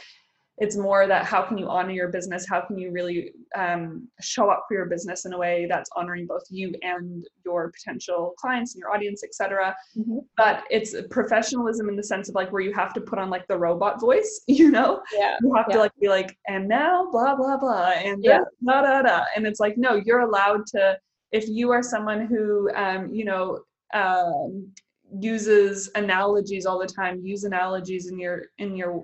it's 0.60 0.78
more 0.78 1.08
that 1.08 1.26
how 1.26 1.42
can 1.42 1.58
you 1.58 1.68
honor 1.68 1.92
your 1.92 2.10
business 2.10 2.46
how 2.48 2.62
can 2.62 2.78
you 2.78 2.92
really 2.92 3.34
um, 3.56 4.08
show 4.22 4.50
up 4.50 4.66
for 4.68 4.76
your 4.76 4.86
business 4.86 5.26
in 5.26 5.34
a 5.34 5.38
way 5.38 5.66
that's 5.70 5.90
honoring 5.96 6.28
both 6.28 6.44
you 6.50 6.74
and 6.84 7.26
your 7.44 7.72
potential 7.72 8.34
clients 8.38 8.74
and 8.74 8.80
your 8.80 8.92
audience 8.92 9.24
etc 9.24 9.76
mm-hmm. 9.98 10.20
but 10.38 10.64
it's 10.70 10.96
professionalism 11.10 11.90
in 11.90 11.96
the 11.96 12.04
sense 12.04 12.30
of 12.30 12.36
like 12.36 12.52
where 12.52 12.62
you 12.62 12.74
have 12.74 12.94
to 12.94 13.02
put 13.02 13.20
on 13.20 13.30
like 13.30 13.48
the 13.48 13.58
robot 13.58 14.00
voice 14.00 14.42
you 14.48 14.70
know 14.70 15.02
yeah 15.14 15.38
you 15.42 15.54
have 15.54 15.66
yeah. 15.70 15.76
to 15.76 15.80
like 15.80 15.92
be 16.00 16.08
like 16.08 16.38
and 16.48 16.68
now 16.68 17.08
blah 17.12 17.36
blah 17.36 17.58
blah 17.58 17.92
and 17.92 18.24
yeah. 18.24 18.40
da, 18.66 18.82
da, 18.82 19.02
da, 19.02 19.24
and 19.36 19.48
it's 19.48 19.60
like 19.60 19.78
no 19.78 19.96
you're 19.96 20.22
allowed 20.22 20.66
to 20.68 20.98
if 21.32 21.48
you 21.50 21.72
are 21.72 21.82
someone 21.82 22.28
who 22.28 22.70
um, 22.76 23.12
you 23.12 23.26
know 23.26 23.60
um, 23.94 24.72
uses 25.20 25.92
analogies 25.96 26.66
all 26.66 26.80
the 26.80 26.88
time 26.88 27.22
use 27.24 27.44
analogies 27.44 28.08
in 28.08 28.18
your 28.20 28.46
in 28.60 28.76
your 28.76 29.04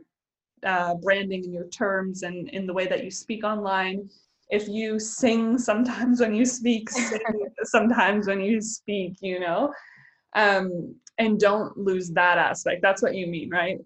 uh, 0.65 0.95
branding 0.95 1.43
and 1.43 1.54
your 1.54 1.67
terms 1.67 2.24
and 2.24 2.50
in 2.50 2.65
the 2.65 2.74
way 2.74 2.88
that 2.88 3.04
you 3.04 3.12
speak 3.12 3.43
online. 3.43 4.10
If 4.50 4.67
you 4.67 5.00
sing 5.00 5.58
sometimes 5.58 6.19
when 6.19 6.34
you 6.34 6.45
speak 6.45 6.89
sometimes 7.63 8.28
when 8.28 8.41
you 8.41 8.62
speak 8.62 9.17
you 9.22 9.39
know? 9.39 9.74
Um, 10.36 10.95
and 11.17 11.39
don't 11.39 11.78
lose 11.78 12.10
that 12.12 12.38
aspect. 12.38 12.82
That's 12.82 13.02
what 13.02 13.15
you 13.15 13.28
mean 13.28 13.50
right? 13.50 13.78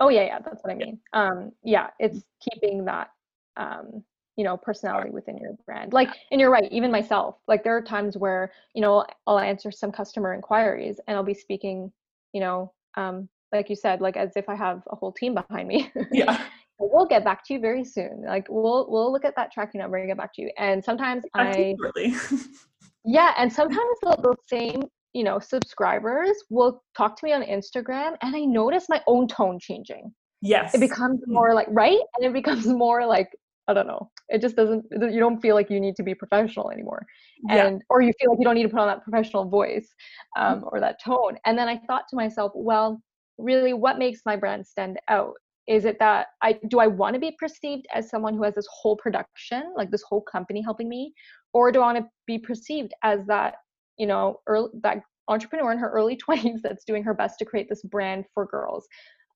Oh 0.00 0.08
yeah 0.08 0.24
yeah 0.24 0.38
that's 0.38 0.62
what 0.62 0.72
i 0.72 0.76
mean. 0.76 0.98
Um, 1.12 1.52
yeah 1.64 1.88
it's 1.98 2.22
keeping 2.40 2.84
that 2.84 3.10
um, 3.56 4.04
you 4.36 4.44
know 4.44 4.56
personality 4.56 5.10
within 5.10 5.36
your 5.38 5.54
brand. 5.66 5.92
Like 5.92 6.10
and 6.30 6.40
you're 6.40 6.50
right 6.50 6.70
even 6.70 6.92
myself. 6.92 7.36
Like 7.48 7.64
there 7.64 7.76
are 7.76 7.82
times 7.82 8.16
where 8.16 8.52
you 8.74 8.80
know 8.80 9.04
i'll 9.26 9.38
answer 9.38 9.70
some 9.70 9.90
customer 9.90 10.34
inquiries 10.34 11.00
and 11.06 11.16
i'll 11.16 11.24
be 11.24 11.34
speaking 11.34 11.92
you 12.32 12.40
know 12.40 12.72
um, 12.96 13.28
like 13.52 13.68
you 13.68 13.76
said 13.76 14.00
like 14.00 14.16
as 14.16 14.30
if 14.36 14.48
i 14.48 14.54
have 14.54 14.82
a 14.90 14.96
whole 14.96 15.12
team 15.12 15.34
behind 15.34 15.68
me 15.68 15.90
yeah 16.12 16.42
we'll 16.78 17.06
get 17.06 17.24
back 17.24 17.44
to 17.44 17.54
you 17.54 17.60
very 17.60 17.84
soon 17.84 18.22
like 18.26 18.46
we'll 18.48 18.86
we'll 18.90 19.12
look 19.12 19.24
at 19.24 19.34
that 19.36 19.52
tracking 19.52 19.80
number 19.80 19.96
and 19.96 20.08
get 20.08 20.16
back 20.16 20.32
to 20.34 20.42
you 20.42 20.50
and 20.58 20.84
sometimes 20.84 21.24
i 21.34 21.74
really 21.78 22.14
yeah 23.04 23.32
and 23.38 23.52
sometimes 23.52 23.96
the, 24.02 24.16
the 24.22 24.36
same 24.46 24.84
you 25.12 25.24
know 25.24 25.38
subscribers 25.38 26.36
will 26.50 26.82
talk 26.96 27.16
to 27.16 27.24
me 27.24 27.32
on 27.32 27.42
instagram 27.42 28.16
and 28.22 28.34
i 28.36 28.40
notice 28.40 28.86
my 28.88 29.02
own 29.06 29.26
tone 29.26 29.58
changing 29.60 30.12
yes 30.40 30.74
it 30.74 30.80
becomes 30.80 31.20
mm. 31.20 31.32
more 31.32 31.54
like 31.54 31.66
right 31.70 32.00
and 32.16 32.24
it 32.24 32.32
becomes 32.32 32.66
more 32.84 33.06
like 33.06 33.30
I 33.68 33.74
don't 33.74 33.86
know. 33.86 34.10
It 34.30 34.40
just 34.40 34.56
doesn't. 34.56 34.86
You 34.90 35.20
don't 35.20 35.40
feel 35.40 35.54
like 35.54 35.68
you 35.68 35.78
need 35.78 35.94
to 35.96 36.02
be 36.02 36.14
professional 36.14 36.70
anymore, 36.70 37.06
yeah. 37.48 37.66
and 37.66 37.82
or 37.90 38.00
you 38.00 38.12
feel 38.18 38.30
like 38.30 38.38
you 38.38 38.44
don't 38.44 38.54
need 38.54 38.62
to 38.62 38.70
put 38.70 38.80
on 38.80 38.88
that 38.88 39.04
professional 39.04 39.44
voice 39.44 39.94
um, 40.38 40.64
or 40.72 40.80
that 40.80 41.02
tone. 41.04 41.36
And 41.44 41.56
then 41.56 41.68
I 41.68 41.76
thought 41.86 42.04
to 42.08 42.16
myself, 42.16 42.52
well, 42.54 43.02
really, 43.38 43.72
what 43.72 43.98
makes 43.98 44.20
my 44.26 44.36
brand 44.36 44.66
stand 44.66 44.98
out? 45.08 45.34
Is 45.66 45.84
it 45.84 45.98
that 45.98 46.28
I 46.42 46.58
do 46.68 46.80
I 46.80 46.86
want 46.86 47.14
to 47.14 47.20
be 47.20 47.36
perceived 47.38 47.86
as 47.94 48.08
someone 48.08 48.34
who 48.34 48.42
has 48.42 48.54
this 48.54 48.68
whole 48.70 48.96
production, 48.96 49.72
like 49.76 49.90
this 49.90 50.02
whole 50.02 50.22
company 50.22 50.62
helping 50.62 50.88
me, 50.88 51.12
or 51.52 51.70
do 51.70 51.80
I 51.80 51.92
want 51.92 51.98
to 51.98 52.10
be 52.26 52.38
perceived 52.38 52.92
as 53.02 53.20
that 53.26 53.56
you 53.98 54.06
know 54.06 54.40
early, 54.46 54.70
that 54.82 54.98
entrepreneur 55.28 55.72
in 55.72 55.78
her 55.78 55.90
early 55.90 56.16
20s 56.28 56.60
that's 56.62 56.84
doing 56.84 57.02
her 57.04 57.14
best 57.14 57.38
to 57.38 57.44
create 57.44 57.68
this 57.68 57.82
brand 57.82 58.24
for 58.32 58.46
girls? 58.46 58.86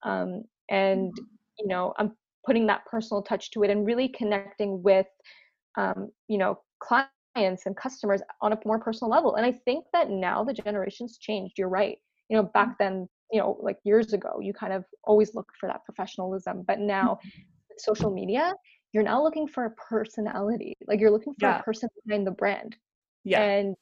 Um, 0.05 0.45
and 0.71 1.11
mm-hmm. 1.11 1.25
you 1.59 1.69
know, 1.69 1.93
I'm 1.99 2.13
putting 2.47 2.67
that 2.67 2.85
personal 2.87 3.23
touch 3.23 3.51
to 3.53 3.63
it 3.63 3.71
and 3.71 3.87
really 3.87 4.09
connecting 4.09 4.83
with 4.83 5.07
um, 5.77 6.11
you 6.29 6.39
know 6.39 6.59
clients 6.81 7.67
and 7.67 7.77
customers 7.77 8.21
on 8.41 8.53
a 8.53 8.59
more 8.67 8.79
personal 8.79 9.11
level 9.11 9.37
and 9.37 9.47
i 9.47 9.53
think 9.65 9.87
that 9.93 10.11
now 10.11 10.45
the 10.45 10.53
generations 10.53 11.17
changed 11.19 11.55
you're 11.57 11.69
right 11.69 11.97
you 12.29 12.37
know 12.37 12.43
back 12.43 12.69
mm-hmm. 12.69 12.85
then 12.85 13.09
you 13.33 13.39
know 13.39 13.57
like 13.61 13.79
years 13.85 14.13
ago 14.13 14.39
you 14.41 14.53
kind 14.53 14.73
of 14.73 14.85
always 15.05 15.35
looked 15.35 15.57
for 15.59 15.69
that 15.69 15.85
professionalism 15.85 16.63
but 16.67 16.79
now 16.79 17.19
mm-hmm. 17.25 17.41
social 17.79 18.11
media 18.11 18.55
you're 18.93 19.03
now 19.03 19.23
looking 19.23 19.49
for 19.49 19.65
a 19.65 19.71
personality 19.71 20.75
like 20.87 21.01
you're 21.01 21.11
looking 21.11 21.35
for 21.41 21.49
yeah. 21.49 21.59
a 21.59 21.63
person 21.63 21.89
behind 22.07 22.27
the 22.27 22.33
brand 22.33 22.77
yeah 23.25 23.41
and 23.43 23.75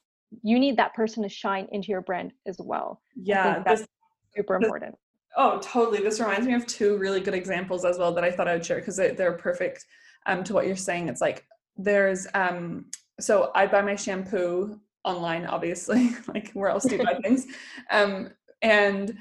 you 0.42 0.58
need 0.60 0.76
that 0.76 0.94
person 0.94 1.22
to 1.22 1.28
shine 1.28 1.66
into 1.72 1.88
your 1.88 2.02
brand 2.02 2.32
as 2.46 2.56
well 2.60 3.02
yeah 3.16 3.62
that's 3.64 3.80
this, 3.80 3.88
super 4.36 4.54
important 4.54 4.94
Oh, 5.36 5.60
totally. 5.62 6.00
This 6.00 6.20
reminds 6.20 6.46
me 6.46 6.54
of 6.54 6.66
two 6.66 6.96
really 6.96 7.20
good 7.20 7.34
examples 7.34 7.84
as 7.84 7.98
well 7.98 8.12
that 8.14 8.24
I 8.24 8.30
thought 8.30 8.48
I 8.48 8.54
would 8.54 8.66
share 8.66 8.78
because 8.78 8.96
they, 8.96 9.16
are 9.16 9.32
perfect 9.32 9.84
um, 10.26 10.42
to 10.44 10.54
what 10.54 10.66
you're 10.66 10.76
saying. 10.76 11.08
It's 11.08 11.20
like 11.20 11.46
there's, 11.76 12.26
um, 12.34 12.86
so 13.20 13.50
I 13.54 13.66
buy 13.66 13.82
my 13.82 13.94
shampoo 13.94 14.80
online, 15.04 15.46
obviously, 15.46 16.10
like 16.28 16.50
where 16.52 16.70
else 16.70 16.84
do 16.84 16.96
you 16.96 17.04
buy 17.04 17.14
things? 17.22 17.46
Um, 17.90 18.30
and 18.62 19.16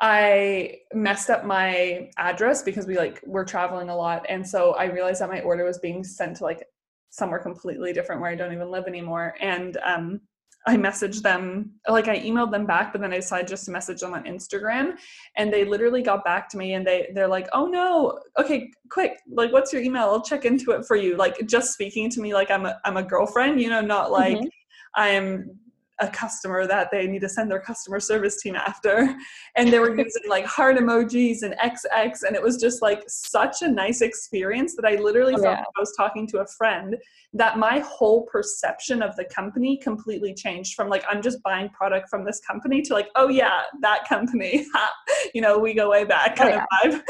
I 0.00 0.76
messed 0.94 1.28
up 1.28 1.44
my 1.44 2.10
address 2.18 2.62
because 2.62 2.86
we 2.86 2.96
like 2.96 3.20
were 3.26 3.44
traveling 3.44 3.88
a 3.88 3.96
lot. 3.96 4.24
And 4.28 4.46
so 4.46 4.72
I 4.74 4.84
realized 4.84 5.20
that 5.20 5.28
my 5.28 5.40
order 5.40 5.64
was 5.64 5.78
being 5.78 6.04
sent 6.04 6.36
to 6.36 6.44
like 6.44 6.64
somewhere 7.10 7.40
completely 7.40 7.92
different 7.92 8.20
where 8.20 8.30
I 8.30 8.36
don't 8.36 8.52
even 8.52 8.70
live 8.70 8.86
anymore. 8.86 9.34
And 9.40 9.76
um, 9.84 10.20
I 10.68 10.76
messaged 10.76 11.22
them, 11.22 11.72
like 11.88 12.08
I 12.08 12.20
emailed 12.20 12.52
them 12.52 12.66
back, 12.66 12.92
but 12.92 13.00
then 13.00 13.12
I 13.12 13.16
decided 13.16 13.48
just 13.48 13.64
to 13.64 13.70
message 13.70 14.00
them 14.00 14.14
on 14.14 14.24
Instagram. 14.24 14.98
And 15.36 15.52
they 15.52 15.64
literally 15.64 16.02
got 16.02 16.24
back 16.24 16.48
to 16.50 16.58
me 16.58 16.74
and 16.74 16.86
they 16.86 17.10
they're 17.14 17.28
like, 17.28 17.48
oh 17.52 17.66
no, 17.66 18.20
okay, 18.38 18.70
quick, 18.90 19.18
like 19.30 19.52
what's 19.52 19.72
your 19.72 19.82
email? 19.82 20.04
I'll 20.04 20.22
check 20.22 20.44
into 20.44 20.72
it 20.72 20.84
for 20.84 20.94
you. 20.94 21.16
Like 21.16 21.46
just 21.46 21.72
speaking 21.72 22.10
to 22.10 22.20
me 22.20 22.34
like 22.34 22.50
I'm 22.50 22.66
a 22.66 22.78
I'm 22.84 22.98
a 22.98 23.02
girlfriend, 23.02 23.60
you 23.60 23.70
know, 23.70 23.80
not 23.80 24.12
like 24.12 24.36
mm-hmm. 24.36 24.46
I'm 24.94 25.58
a 26.00 26.08
customer 26.08 26.66
that 26.66 26.90
they 26.90 27.06
need 27.06 27.20
to 27.20 27.28
send 27.28 27.50
their 27.50 27.60
customer 27.60 28.00
service 28.00 28.40
team 28.40 28.54
after. 28.54 29.14
And 29.56 29.72
they 29.72 29.78
were 29.78 29.96
using 29.96 30.22
like 30.28 30.44
heart 30.44 30.76
emojis 30.76 31.42
and 31.42 31.54
XX. 31.62 32.22
And 32.26 32.36
it 32.36 32.42
was 32.42 32.56
just 32.56 32.82
like 32.82 33.02
such 33.08 33.62
a 33.62 33.68
nice 33.68 34.00
experience 34.00 34.76
that 34.76 34.84
I 34.84 34.96
literally 34.96 35.34
oh, 35.34 35.42
felt 35.42 35.56
yeah. 35.56 35.60
like 35.60 35.66
I 35.76 35.80
was 35.80 35.94
talking 35.96 36.26
to 36.28 36.38
a 36.38 36.46
friend 36.46 36.96
that 37.32 37.58
my 37.58 37.80
whole 37.80 38.22
perception 38.26 39.02
of 39.02 39.16
the 39.16 39.24
company 39.24 39.78
completely 39.78 40.34
changed 40.34 40.74
from 40.74 40.88
like, 40.88 41.04
I'm 41.08 41.22
just 41.22 41.42
buying 41.42 41.68
product 41.70 42.08
from 42.08 42.24
this 42.24 42.40
company 42.40 42.82
to 42.82 42.94
like, 42.94 43.08
oh 43.16 43.28
yeah, 43.28 43.62
that 43.80 44.08
company. 44.08 44.66
you 45.34 45.40
know, 45.40 45.58
we 45.58 45.74
go 45.74 45.90
way 45.90 46.04
back 46.04 46.32
oh, 46.34 46.42
kind 46.42 46.54
oh, 46.54 46.64
yeah. 46.84 46.90
of 46.90 46.94
vibe. 46.94 47.02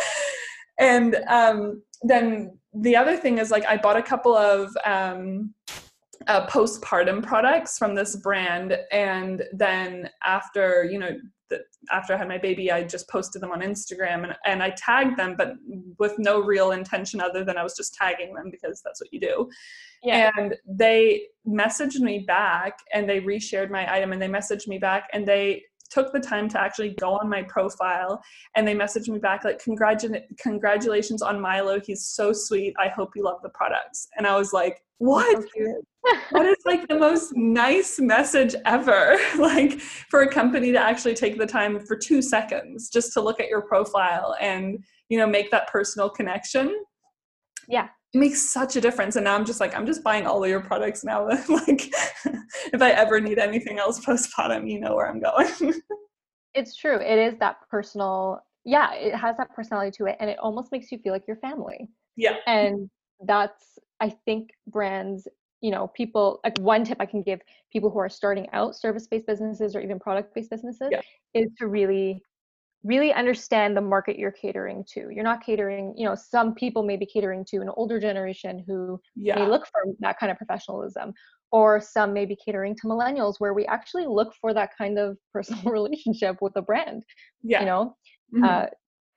And 0.79 1.17
um, 1.29 1.83
then 2.03 2.57
the 2.73 2.97
other 2.97 3.17
thing 3.17 3.39
is 3.39 3.51
like, 3.51 3.67
I 3.67 3.77
bought 3.77 3.97
a 3.97 4.03
couple 4.03 4.35
of, 4.35 4.71
um, 4.85 5.55
uh, 6.27 6.47
postpartum 6.47 7.23
products 7.23 7.79
from 7.79 7.95
this 7.95 8.17
brand 8.17 8.77
and 8.93 9.45
then 9.53 10.11
after 10.25 10.85
you 10.85 10.99
know 10.99 11.17
that 11.51 11.63
after 11.91 12.15
I 12.15 12.19
had 12.19 12.29
my 12.29 12.39
baby, 12.39 12.71
I 12.71 12.83
just 12.83 13.09
posted 13.09 13.43
them 13.43 13.53
on 13.53 13.61
Instagram 13.61 14.25
and, 14.25 14.37
and 14.45 14.63
I 14.63 14.71
tagged 14.71 15.19
them, 15.19 15.35
but 15.37 15.55
with 15.99 16.15
no 16.19 16.41
real 16.41 16.73
intention 16.73 17.21
other 17.21 17.45
than 17.45 17.57
I 17.57 17.63
was 17.63 17.77
just 17.77 17.95
tagging 17.95 18.35
them 18.35 18.51
because 18.51 18.83
that's 18.83 19.01
what 19.01 19.13
you 19.13 19.21
do. 19.21 19.49
Yeah. 20.03 20.31
And 20.37 20.57
they 20.67 21.23
messaged 21.47 22.01
me 22.01 22.21
back 22.21 22.79
and 22.93 23.09
they 23.09 23.21
reshared 23.21 23.71
my 23.71 23.93
item 23.93 24.13
and 24.13 24.21
they 24.21 24.29
messaged 24.29 24.69
me 24.69 24.79
back 24.79 25.09
and 25.13 25.27
they 25.27 25.63
took 25.91 26.13
the 26.13 26.21
time 26.21 26.49
to 26.51 26.61
actually 26.61 26.91
go 26.91 27.13
on 27.13 27.29
my 27.29 27.43
profile 27.43 28.23
and 28.55 28.69
they 28.69 28.75
messaged 28.75 29.09
me 29.09 29.19
back 29.19 29.43
like 29.45 29.59
Congratu- 29.63 30.21
congratulations 30.39 31.23
on 31.23 31.41
milo 31.41 31.81
he's 31.81 32.05
so 32.05 32.31
sweet 32.31 32.75
i 32.79 32.89
hope 32.89 33.13
you 33.17 33.25
love 33.25 33.41
the 33.43 33.49
products 33.49 34.07
and 34.19 34.27
i 34.27 34.37
was 34.37 34.53
like 34.53 34.83
what? 34.99 35.45
That 36.33 36.47
is 36.47 36.57
like 36.65 36.89
the 36.89 36.99
most 36.99 37.37
nice 37.37 37.99
message 37.99 38.55
ever? 38.65 39.17
Like 39.39 39.81
for 39.81 40.23
a 40.23 40.29
company 40.29 40.73
to 40.73 40.79
actually 40.79 41.15
take 41.15 41.39
the 41.39 41.47
time 41.47 41.79
for 41.81 41.97
two 41.97 42.21
seconds 42.21 42.91
just 42.91 43.13
to 43.13 43.21
look 43.21 43.41
at 43.41 43.49
your 43.49 43.63
profile 43.63 44.35
and 44.41 44.85
you 45.09 45.19
know 45.19 45.27
make 45.27 45.51
that 45.53 45.69
personal 45.69 46.11
connection? 46.11 46.75
Yeah. 47.69 47.89
It 48.13 48.19
makes 48.19 48.53
such 48.53 48.75
a 48.77 48.81
difference 48.81 49.17
and 49.17 49.25
now 49.25 49.35
i'm 49.35 49.45
just 49.45 49.61
like 49.61 49.77
i'm 49.77 49.85
just 49.85 50.03
buying 50.03 50.27
all 50.27 50.43
of 50.43 50.49
your 50.49 50.63
products 50.63 51.05
now 51.05 51.27
like 51.49 51.93
if 52.73 52.81
i 52.81 52.91
ever 52.91 53.21
need 53.21 53.39
anything 53.39 53.79
else 53.79 54.05
postpartum 54.05 54.71
you 54.71 54.81
know 54.81 54.97
where 54.97 55.09
i'm 55.09 55.21
going. 55.21 55.75
It's 56.55 56.75
true. 56.75 56.97
It 56.97 57.19
is 57.19 57.39
that 57.39 57.57
personal 57.71 58.41
yeah 58.65 58.95
it 58.95 59.15
has 59.15 59.37
that 59.37 59.55
personality 59.55 59.93
to 59.99 60.07
it 60.07 60.17
and 60.21 60.29
it 60.29 60.39
almost 60.41 60.73
makes 60.73 60.91
you 60.91 60.99
feel 60.99 61.13
like 61.13 61.27
your 61.29 61.37
family. 61.37 61.89
Yeah. 62.17 62.37
And 62.47 62.91
that's 63.25 63.79
i 64.01 64.09
think 64.25 64.51
brands 64.67 65.27
you 65.61 65.71
know 65.71 65.89
people 65.89 66.41
like 66.45 66.59
one 66.59 66.85
tip 66.85 66.99
i 67.01 67.07
can 67.07 67.23
give 67.23 67.41
people 67.73 67.91
who 67.91 67.99
are 67.99 68.09
starting 68.09 68.49
out 68.53 68.77
service-based 68.77 69.27
businesses 69.27 69.75
or 69.75 69.81
even 69.81 69.99
product-based 69.99 70.51
businesses 70.51 70.89
yeah. 70.91 71.01
is 71.35 71.49
to 71.59 71.67
really 71.67 72.23
really 72.85 73.13
understand 73.13 73.77
the 73.77 73.81
market 73.81 74.19
you're 74.19 74.31
catering 74.31 74.85
to 74.89 75.11
you're 75.11 75.25
not 75.25 75.45
catering 75.45 75.93
you 75.97 76.05
know 76.05 76.15
some 76.15 76.55
people 76.55 76.85
may 76.85 76.97
be 76.97 77.07
catering 77.07 77.45
to 77.45 77.57
an 77.59 77.69
older 77.71 77.99
generation 77.99 78.63
who 78.67 79.01
yeah. 79.17 79.35
may 79.37 79.47
look 79.47 79.67
for 79.67 79.83
that 79.99 80.19
kind 80.19 80.31
of 80.31 80.39
professionalism 80.39 81.13
or 81.51 81.81
some 81.81 82.13
may 82.13 82.25
be 82.25 82.37
catering 82.37 82.77
to 82.77 82.87
millennials 82.87 83.35
where 83.39 83.53
we 83.53 83.67
actually 83.67 84.07
look 84.07 84.33
for 84.41 84.55
that 84.55 84.71
kind 84.79 84.97
of 84.97 85.17
personal 85.33 85.73
relationship 85.73 86.37
with 86.41 86.55
a 86.55 86.63
brand 86.63 87.03
yeah 87.43 87.61
you 87.61 87.67
know 87.67 87.97
mm-hmm. 88.33 88.45
uh, 88.45 88.67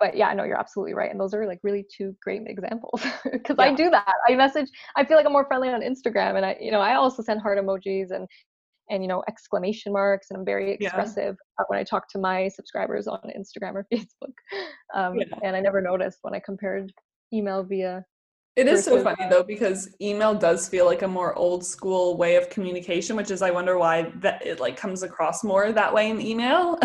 but 0.01 0.17
yeah, 0.17 0.33
no, 0.33 0.43
you're 0.43 0.59
absolutely 0.59 0.95
right. 0.95 1.11
And 1.11 1.19
those 1.19 1.33
are 1.35 1.45
like 1.45 1.59
really 1.61 1.85
two 1.95 2.15
great 2.23 2.41
examples 2.47 3.03
because 3.31 3.55
yeah. 3.59 3.65
I 3.65 3.73
do 3.75 3.91
that. 3.91 4.13
I 4.27 4.33
message, 4.35 4.67
I 4.95 5.05
feel 5.05 5.15
like 5.15 5.27
I'm 5.27 5.31
more 5.31 5.45
friendly 5.45 5.69
on 5.69 5.81
Instagram 5.81 6.37
and 6.37 6.45
I, 6.45 6.57
you 6.59 6.71
know, 6.71 6.81
I 6.81 6.95
also 6.95 7.21
send 7.21 7.39
heart 7.39 7.59
emojis 7.59 8.09
and, 8.09 8.27
and, 8.89 9.03
you 9.03 9.07
know, 9.07 9.23
exclamation 9.29 9.93
marks 9.93 10.31
and 10.31 10.39
I'm 10.39 10.45
very 10.45 10.71
expressive 10.71 11.35
yeah. 11.37 11.65
when 11.67 11.77
I 11.79 11.83
talk 11.83 12.09
to 12.09 12.19
my 12.19 12.47
subscribers 12.47 13.07
on 13.07 13.19
Instagram 13.37 13.75
or 13.75 13.85
Facebook. 13.93 14.33
Um, 14.95 15.19
yeah. 15.19 15.25
And 15.43 15.55
I 15.55 15.59
never 15.59 15.81
noticed 15.81 16.17
when 16.23 16.33
I 16.33 16.41
compared 16.43 16.91
email 17.31 17.63
via 17.63 18.03
it 18.57 18.67
is 18.67 18.83
so 18.83 19.01
funny 19.01 19.29
though 19.29 19.43
because 19.43 19.95
email 20.01 20.35
does 20.35 20.67
feel 20.67 20.85
like 20.85 21.03
a 21.03 21.07
more 21.07 21.33
old 21.35 21.65
school 21.65 22.17
way 22.17 22.35
of 22.35 22.49
communication, 22.49 23.15
which 23.15 23.31
is 23.31 23.41
I 23.41 23.49
wonder 23.49 23.77
why 23.77 24.11
that 24.15 24.45
it 24.45 24.59
like 24.59 24.75
comes 24.75 25.03
across 25.03 25.41
more 25.41 25.71
that 25.71 25.93
way 25.93 26.09
in 26.09 26.19
email. 26.19 26.77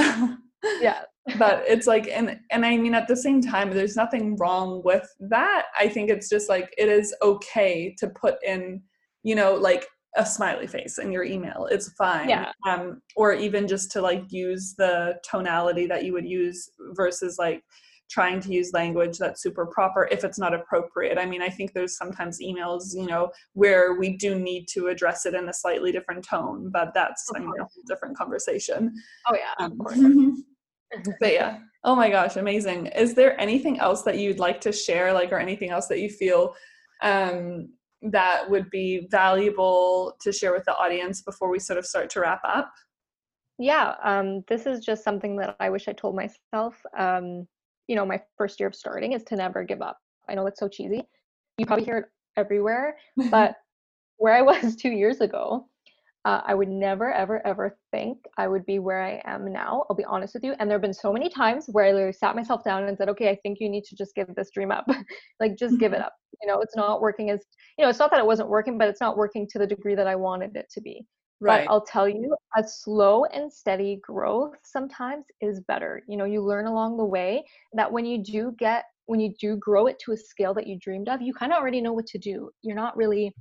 yeah, 0.81 1.01
but 1.39 1.65
it's 1.67 1.87
like 1.87 2.09
and 2.09 2.39
and 2.51 2.65
i 2.65 2.77
mean 2.77 2.95
at 2.95 3.09
the 3.09 3.17
same 3.17 3.41
time 3.41 3.71
there's 3.71 3.97
nothing 3.97 4.37
wrong 4.37 4.81
with 4.85 5.09
that 5.19 5.67
i 5.79 5.89
think 5.89 6.11
it's 6.11 6.29
just 6.29 6.49
like 6.49 6.73
it 6.79 6.89
is 6.89 7.15
okay 7.23 7.95
to 7.99 8.09
put 8.09 8.37
in 8.45 8.81
you 9.23 9.35
know 9.35 9.55
like 9.55 9.87
a 10.17 10.25
smiley 10.25 10.67
face 10.67 10.99
in 10.99 11.13
your 11.13 11.25
email 11.25 11.67
it's 11.71 11.93
fine 11.93 12.29
yeah. 12.29 12.51
um 12.67 13.03
or 13.17 13.33
even 13.35 13.67
just 13.69 13.91
to 13.91 14.01
like 14.01 14.25
use 14.31 14.75
the 14.79 15.15
tonality 15.29 15.87
that 15.87 16.05
you 16.05 16.13
would 16.13 16.27
use 16.27 16.71
versus 16.95 17.37
like 17.39 17.63
trying 18.09 18.41
to 18.41 18.53
use 18.53 18.73
language 18.73 19.19
that's 19.19 19.43
super 19.43 19.67
proper 19.67 20.09
if 20.11 20.25
it's 20.25 20.39
not 20.39 20.55
appropriate. 20.55 21.19
I 21.19 21.27
mean, 21.27 21.43
I 21.43 21.49
think 21.49 21.73
there's 21.73 21.97
sometimes 21.97 22.39
emails, 22.41 22.95
you 22.95 23.07
know, 23.07 23.33
where 23.55 23.95
we 23.95 24.17
do 24.17 24.39
need 24.39 24.67
to 24.75 24.89
address 24.89 25.27
it 25.27 25.35
in 25.35 25.49
a 25.49 25.53
slightly 25.53 25.93
different 25.93 26.25
tone, 26.25 26.71
but 26.73 26.95
that's 26.95 27.29
I 27.35 27.41
mean, 27.41 27.53
a 27.61 27.67
different 27.87 28.17
conversation. 28.17 28.95
Oh 29.27 29.37
yeah, 29.37 29.67
um. 29.67 30.45
but 31.21 31.33
yeah. 31.33 31.59
Oh 31.85 31.95
my 31.95 32.11
gosh 32.11 32.37
amazing. 32.37 32.87
Is 32.87 33.15
there 33.15 33.41
anything 33.41 33.79
else 33.79 34.03
that 34.03 34.19
you'd 34.19 34.39
like 34.39 34.61
to 34.63 34.73
share 34.73 35.13
like 35.13 35.33
or 35.33 35.39
anything 35.39 35.71
else 35.71 35.87
that 35.89 36.01
you 36.01 36.09
feel 36.09 36.55
um, 37.03 37.69
that 38.03 38.49
would 38.51 38.71
be 38.71 39.07
valuable 39.11 40.17
to 40.21 40.33
share 40.33 40.53
with 40.53 40.65
the 40.65 40.75
audience 40.77 41.23
before 41.23 41.51
we 41.51 41.59
sort 41.59 41.79
of 41.79 41.87
start 41.87 42.11
to 42.11 42.21
wrap 42.21 42.41
up? 42.45 42.73
Yeah 43.59 43.95
um, 44.03 44.43
this 44.49 44.67
is 44.67 44.85
just 44.85 45.03
something 45.03 45.37
that 45.37 45.57
i 45.61 45.71
wish 45.71 45.89
i 45.89 45.93
told 45.93 46.15
myself 46.15 46.77
um, 46.99 47.47
you 47.89 47.97
know 47.97 48.05
my 48.05 48.21
first 48.37 48.61
year 48.61 48.69
of 48.69 48.75
starting 48.75 49.13
is 49.13 49.25
to 49.25 49.37
never 49.37 49.65
give 49.65 49.81
up. 49.81 49.99
I 50.29 50.35
know 50.35 50.45
that's 50.45 50.61
so 50.61 50.69
cheesy. 50.69 51.03
You 51.59 51.67
probably 51.67 51.85
hear 51.85 51.99
it 51.99 52.05
everywhere 52.37 52.97
but 53.31 53.55
where 54.19 54.35
i 54.35 54.43
was 54.43 54.77
two 54.83 54.91
years 54.91 55.21
ago 55.21 55.67
uh, 56.27 56.43
I 56.45 56.55
would 56.55 56.69
never, 56.69 57.13
ever, 57.13 57.47
ever 57.47 57.79
think 57.93 58.19
I 58.37 58.49
would 58.49 58.67
be 58.67 58.81
where 58.81 59.01
I 59.01 59.23
am 59.25 59.53
now. 59.53 59.85
I'll 59.89 59.95
be 59.95 60.05
honest 60.05 60.35
with 60.35 60.43
you. 60.43 60.57
And 60.59 60.69
there 60.69 60.75
have 60.75 60.83
been 60.83 60.93
so 60.93 61.13
many 61.13 61.29
times 61.29 61.67
where 61.69 61.85
I 61.85 61.93
literally 61.93 62.13
sat 62.13 62.35
myself 62.35 62.65
down 62.65 62.83
and 62.83 62.99
said, 62.99 63.09
okay, 63.11 63.31
I 63.31 63.39
think 63.45 63.59
you 63.61 63.69
need 63.69 63.85
to 63.85 63.95
just 63.95 64.13
give 64.17 64.27
this 64.35 64.51
dream 64.51 64.73
up. 64.73 64.89
like, 65.41 65.57
just 65.57 65.79
give 65.79 65.93
it 65.93 65.97
mm-hmm. 65.97 66.07
up. 66.07 66.15
You 66.43 66.49
know, 66.49 66.61
it's 66.61 66.75
not 66.75 67.01
working 67.01 67.31
as, 67.31 67.45
you 67.79 67.85
know, 67.85 67.89
it's 67.89 68.01
not 68.01 68.11
that 68.11 68.19
it 68.19 68.27
wasn't 68.27 68.49
working, 68.49 68.77
but 68.77 68.89
it's 68.89 69.01
not 69.01 69.17
working 69.17 69.47
to 69.53 69.61
the 69.61 69.69
degree 69.69 69.95
that 69.95 70.09
I 70.09 70.17
wanted 70.17 70.57
it 70.57 70.67
to 70.73 70.81
be. 70.81 71.07
Right. 71.41 71.65
But 71.65 71.71
I'll 71.73 71.85
tell 71.85 72.09
you, 72.09 72.35
a 72.57 72.65
slow 72.67 73.25
and 73.27 73.53
steady 73.53 74.01
growth 74.03 74.55
sometimes 74.65 75.27
is 75.41 75.61
better. 75.69 76.03
You 76.09 76.17
know, 76.17 76.25
you 76.25 76.43
learn 76.43 76.67
along 76.67 76.97
the 76.97 77.05
way 77.05 77.45
that 77.75 77.93
when 77.93 78.05
you 78.05 78.19
do 78.19 78.53
get, 78.59 78.83
when 79.05 79.21
you 79.21 79.33
do 79.41 79.59
grow 79.59 79.87
it 79.87 80.01
to 80.01 80.13
a 80.13 80.17
scale 80.17 80.55
that 80.55 80.67
you 80.67 80.77
dreamed 80.81 81.09
of, 81.09 81.23
you 81.23 81.33
kind 81.33 81.53
of 81.53 81.59
already 81.59 81.81
know 81.81 81.93
what 81.93 82.07
to 82.07 82.19
do. 82.19 82.51
You're 82.63 82.75
not 82.75 82.97
really 82.97 83.33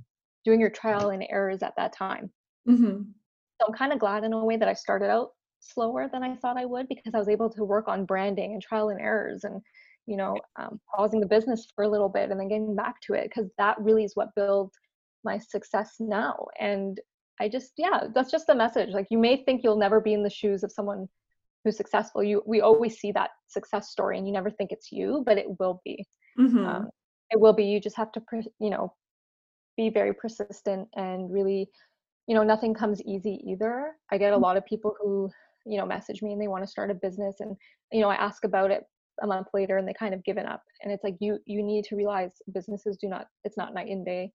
doing 0.44 0.60
your 0.60 0.70
trial 0.70 1.10
and 1.10 1.26
errors 1.28 1.64
at 1.64 1.74
that 1.76 1.92
time. 1.92 2.30
Mm-hmm. 2.68 3.02
So 3.60 3.66
I'm 3.66 3.74
kind 3.74 3.92
of 3.92 3.98
glad 3.98 4.24
in 4.24 4.32
a 4.32 4.44
way 4.44 4.56
that 4.56 4.68
I 4.68 4.74
started 4.74 5.10
out 5.10 5.30
slower 5.60 6.08
than 6.12 6.22
I 6.22 6.36
thought 6.36 6.58
I 6.58 6.64
would 6.64 6.88
because 6.88 7.14
I 7.14 7.18
was 7.18 7.28
able 7.28 7.50
to 7.50 7.64
work 7.64 7.88
on 7.88 8.04
branding 8.04 8.52
and 8.52 8.62
trial 8.62 8.90
and 8.90 9.00
errors 9.00 9.44
and 9.44 9.60
you 10.06 10.16
know 10.16 10.38
um, 10.58 10.80
pausing 10.94 11.20
the 11.20 11.26
business 11.26 11.66
for 11.74 11.84
a 11.84 11.88
little 11.88 12.08
bit 12.08 12.30
and 12.30 12.38
then 12.38 12.48
getting 12.48 12.76
back 12.76 13.00
to 13.02 13.14
it 13.14 13.24
because 13.24 13.50
that 13.58 13.80
really 13.80 14.04
is 14.04 14.14
what 14.14 14.34
built 14.34 14.72
my 15.24 15.38
success 15.38 15.96
now. 15.98 16.46
And 16.60 17.00
I 17.40 17.48
just 17.48 17.72
yeah 17.76 18.04
that's 18.14 18.30
just 18.30 18.46
the 18.46 18.54
message. 18.54 18.90
Like 18.90 19.08
you 19.10 19.18
may 19.18 19.42
think 19.44 19.62
you'll 19.62 19.78
never 19.78 20.00
be 20.00 20.14
in 20.14 20.22
the 20.22 20.30
shoes 20.30 20.62
of 20.62 20.72
someone 20.72 21.08
who's 21.64 21.76
successful. 21.76 22.22
You 22.22 22.42
we 22.46 22.60
always 22.60 22.98
see 22.98 23.12
that 23.12 23.30
success 23.48 23.90
story 23.90 24.18
and 24.18 24.26
you 24.26 24.32
never 24.32 24.50
think 24.50 24.72
it's 24.72 24.92
you 24.92 25.22
but 25.26 25.38
it 25.38 25.46
will 25.58 25.80
be. 25.84 26.04
Mm-hmm. 26.38 26.66
um, 26.66 26.90
it 27.30 27.40
will 27.40 27.54
be. 27.54 27.64
You 27.64 27.80
just 27.80 27.96
have 27.96 28.12
to 28.12 28.22
you 28.60 28.70
know 28.70 28.94
be 29.76 29.90
very 29.90 30.14
persistent 30.14 30.88
and 30.94 31.30
really 31.30 31.68
you 32.26 32.34
know 32.34 32.42
nothing 32.42 32.74
comes 32.74 33.00
easy 33.02 33.40
either. 33.46 33.92
I 34.10 34.18
get 34.18 34.32
a 34.32 34.36
mm. 34.36 34.42
lot 34.42 34.56
of 34.56 34.64
people 34.66 34.94
who 35.00 35.30
you 35.64 35.78
know 35.78 35.86
message 35.86 36.22
me 36.22 36.32
and 36.32 36.40
they 36.40 36.48
want 36.48 36.64
to 36.64 36.70
start 36.70 36.90
a 36.90 36.94
business 36.94 37.36
and 37.40 37.56
you 37.90 38.00
know 38.00 38.08
i 38.08 38.14
ask 38.14 38.44
about 38.44 38.70
it 38.70 38.84
a 39.22 39.26
month 39.26 39.48
later 39.54 39.78
and 39.78 39.86
they 39.86 39.94
kind 39.94 40.14
of 40.14 40.24
given 40.24 40.46
up. 40.46 40.62
And 40.82 40.92
it's 40.92 41.04
like 41.04 41.16
you 41.20 41.38
you 41.46 41.62
need 41.62 41.84
to 41.86 41.96
realize 41.96 42.32
businesses 42.52 42.96
do 42.96 43.08
not 43.08 43.26
it's 43.44 43.56
not 43.56 43.74
night 43.74 43.88
and 43.88 44.04
day. 44.04 44.32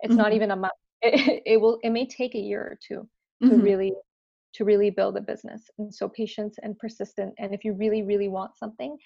It's 0.00 0.12
mm-hmm. 0.12 0.22
not 0.22 0.32
even 0.32 0.50
a 0.50 0.56
month. 0.56 0.72
It, 1.02 1.42
it, 1.46 1.60
will 1.60 1.78
it 1.82 1.90
may 1.90 2.06
take 2.06 2.34
a 2.34 2.40
year 2.40 2.60
or 2.60 2.78
two 2.86 3.08
to 3.42 3.54
mm-hmm. 3.54 3.62
really 3.62 3.92
to 4.54 4.64
really 4.64 4.90
build 4.90 5.16
a 5.16 5.20
business. 5.20 5.62
And 5.78 5.94
so 5.94 6.08
patience 6.08 6.56
and 6.62 6.78
persistent 6.78 7.34
and 7.38 7.54
if 7.54 7.64
you 7.64 7.74
really 7.74 8.02
really 8.02 8.28
want 8.28 8.56
something 8.56 8.96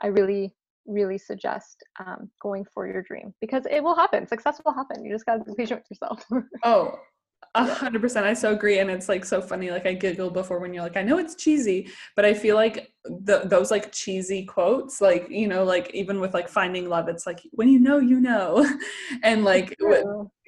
i 0.00 0.06
really 0.08 0.52
really 0.86 1.16
suggest 1.16 1.82
um, 2.04 2.28
going 2.42 2.64
for 2.74 2.86
your 2.86 3.02
dream 3.02 3.32
because 3.40 3.64
it 3.70 3.82
will 3.82 3.94
happen. 3.94 4.26
Success 4.26 4.60
will 4.66 4.74
happen. 4.74 5.02
You 5.02 5.10
just 5.14 5.24
got 5.24 5.36
to 5.38 5.44
be 5.44 5.54
patient 5.56 5.80
with 5.80 5.98
yourself. 5.98 6.24
Oh 6.62 6.98
a 7.54 7.64
hundred 7.64 8.02
percent. 8.02 8.26
I 8.26 8.34
so 8.34 8.52
agree. 8.52 8.78
And 8.78 8.90
it's 8.90 9.08
like 9.08 9.24
so 9.24 9.40
funny. 9.40 9.70
Like 9.70 9.86
I 9.86 9.94
giggled 9.94 10.34
before 10.34 10.58
when 10.58 10.74
you're 10.74 10.82
like, 10.82 10.96
I 10.96 11.02
know 11.02 11.18
it's 11.18 11.34
cheesy, 11.34 11.88
but 12.16 12.24
I 12.24 12.34
feel 12.34 12.56
like 12.56 12.92
the, 13.04 13.42
those 13.44 13.70
like 13.70 13.92
cheesy 13.92 14.44
quotes, 14.44 15.00
like, 15.00 15.28
you 15.28 15.46
know, 15.46 15.64
like 15.64 15.90
even 15.94 16.20
with 16.20 16.34
like 16.34 16.48
finding 16.48 16.88
love, 16.88 17.08
it's 17.08 17.26
like, 17.26 17.40
when 17.52 17.68
you 17.68 17.78
know, 17.78 17.98
you 17.98 18.20
know, 18.20 18.66
and 19.22 19.44
like, 19.44 19.76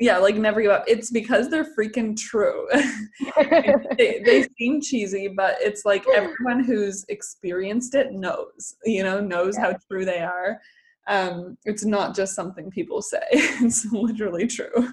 yeah, 0.01 0.19
like 0.19 0.37
never 0.37 0.61
give 0.61 0.71
up. 0.71 0.85
It's 0.87 1.11
because 1.11 1.49
they're 1.49 1.75
freaking 1.79 2.17
true. 2.17 2.67
they, 3.99 4.23
they 4.25 4.47
seem 4.59 4.81
cheesy, 4.81 5.29
but 5.29 5.57
it's 5.61 5.85
like 5.85 6.05
everyone 6.15 6.65
who's 6.65 7.05
experienced 7.09 7.95
it 7.95 8.13
knows, 8.13 8.77
you 8.85 9.03
know, 9.03 9.21
knows 9.21 9.57
yeah. 9.57 9.65
how 9.65 9.77
true 9.91 10.05
they 10.05 10.21
are. 10.21 10.61
Um, 11.09 11.57
it's 11.65 11.85
not 11.85 12.17
just 12.17 12.35
something 12.35 12.71
people 12.71 13.01
say. 13.01 13.23
it's 13.31 13.85
literally 13.93 14.47
true. 14.47 14.93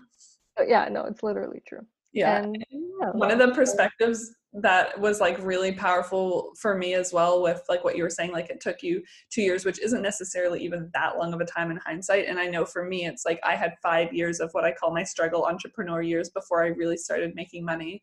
Yeah, 0.68 0.88
no, 0.90 1.04
it's 1.06 1.24
literally 1.24 1.62
true 1.68 1.86
yeah. 2.14 2.44
And, 2.44 2.64
yeah 2.72 3.10
one 3.14 3.32
of 3.32 3.40
the 3.40 3.52
perspectives 3.56 4.36
that 4.54 4.98
was 5.00 5.20
like 5.20 5.44
really 5.44 5.72
powerful 5.72 6.54
for 6.60 6.78
me 6.78 6.94
as 6.94 7.12
well 7.12 7.42
with 7.42 7.64
like 7.68 7.84
what 7.84 7.98
you 7.98 8.04
were 8.04 8.10
saying 8.10 8.32
like 8.32 8.52
it 8.52 8.62
took 8.62 8.84
you 8.84 9.02
two 9.32 9.42
years 9.42 9.66
which 9.66 9.80
isn't 9.80 10.04
necessarily 10.04 10.64
even 10.64 10.92
that 10.94 11.18
long 11.18 11.34
of 11.34 11.42
a 11.42 11.46
time 11.46 11.72
in 11.72 11.78
hindsight 11.78 12.28
and 12.28 12.40
i 12.40 12.46
know 12.46 12.64
for 12.64 12.86
me 12.86 13.08
it's 13.08 13.26
like 13.26 13.40
i 13.44 13.56
had 13.56 13.74
five 13.82 14.14
years 14.14 14.40
of 14.40 14.52
what 14.52 14.64
i 14.64 14.72
call 14.72 14.94
my 14.94 15.04
struggle 15.04 15.46
entrepreneur 15.46 16.04
years 16.04 16.30
before 16.30 16.64
i 16.64 16.68
really 16.68 16.98
started 16.98 17.34
making 17.34 17.66
money 17.66 18.02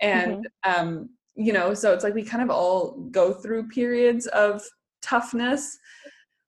and 0.00 0.46
mm-hmm. 0.64 0.80
um 0.86 1.10
you 1.40 1.52
know, 1.52 1.74
so 1.74 1.92
it's 1.92 2.04
like 2.04 2.14
we 2.14 2.22
kind 2.22 2.42
of 2.42 2.50
all 2.50 3.08
go 3.10 3.32
through 3.32 3.68
periods 3.68 4.26
of 4.28 4.62
toughness 5.00 5.78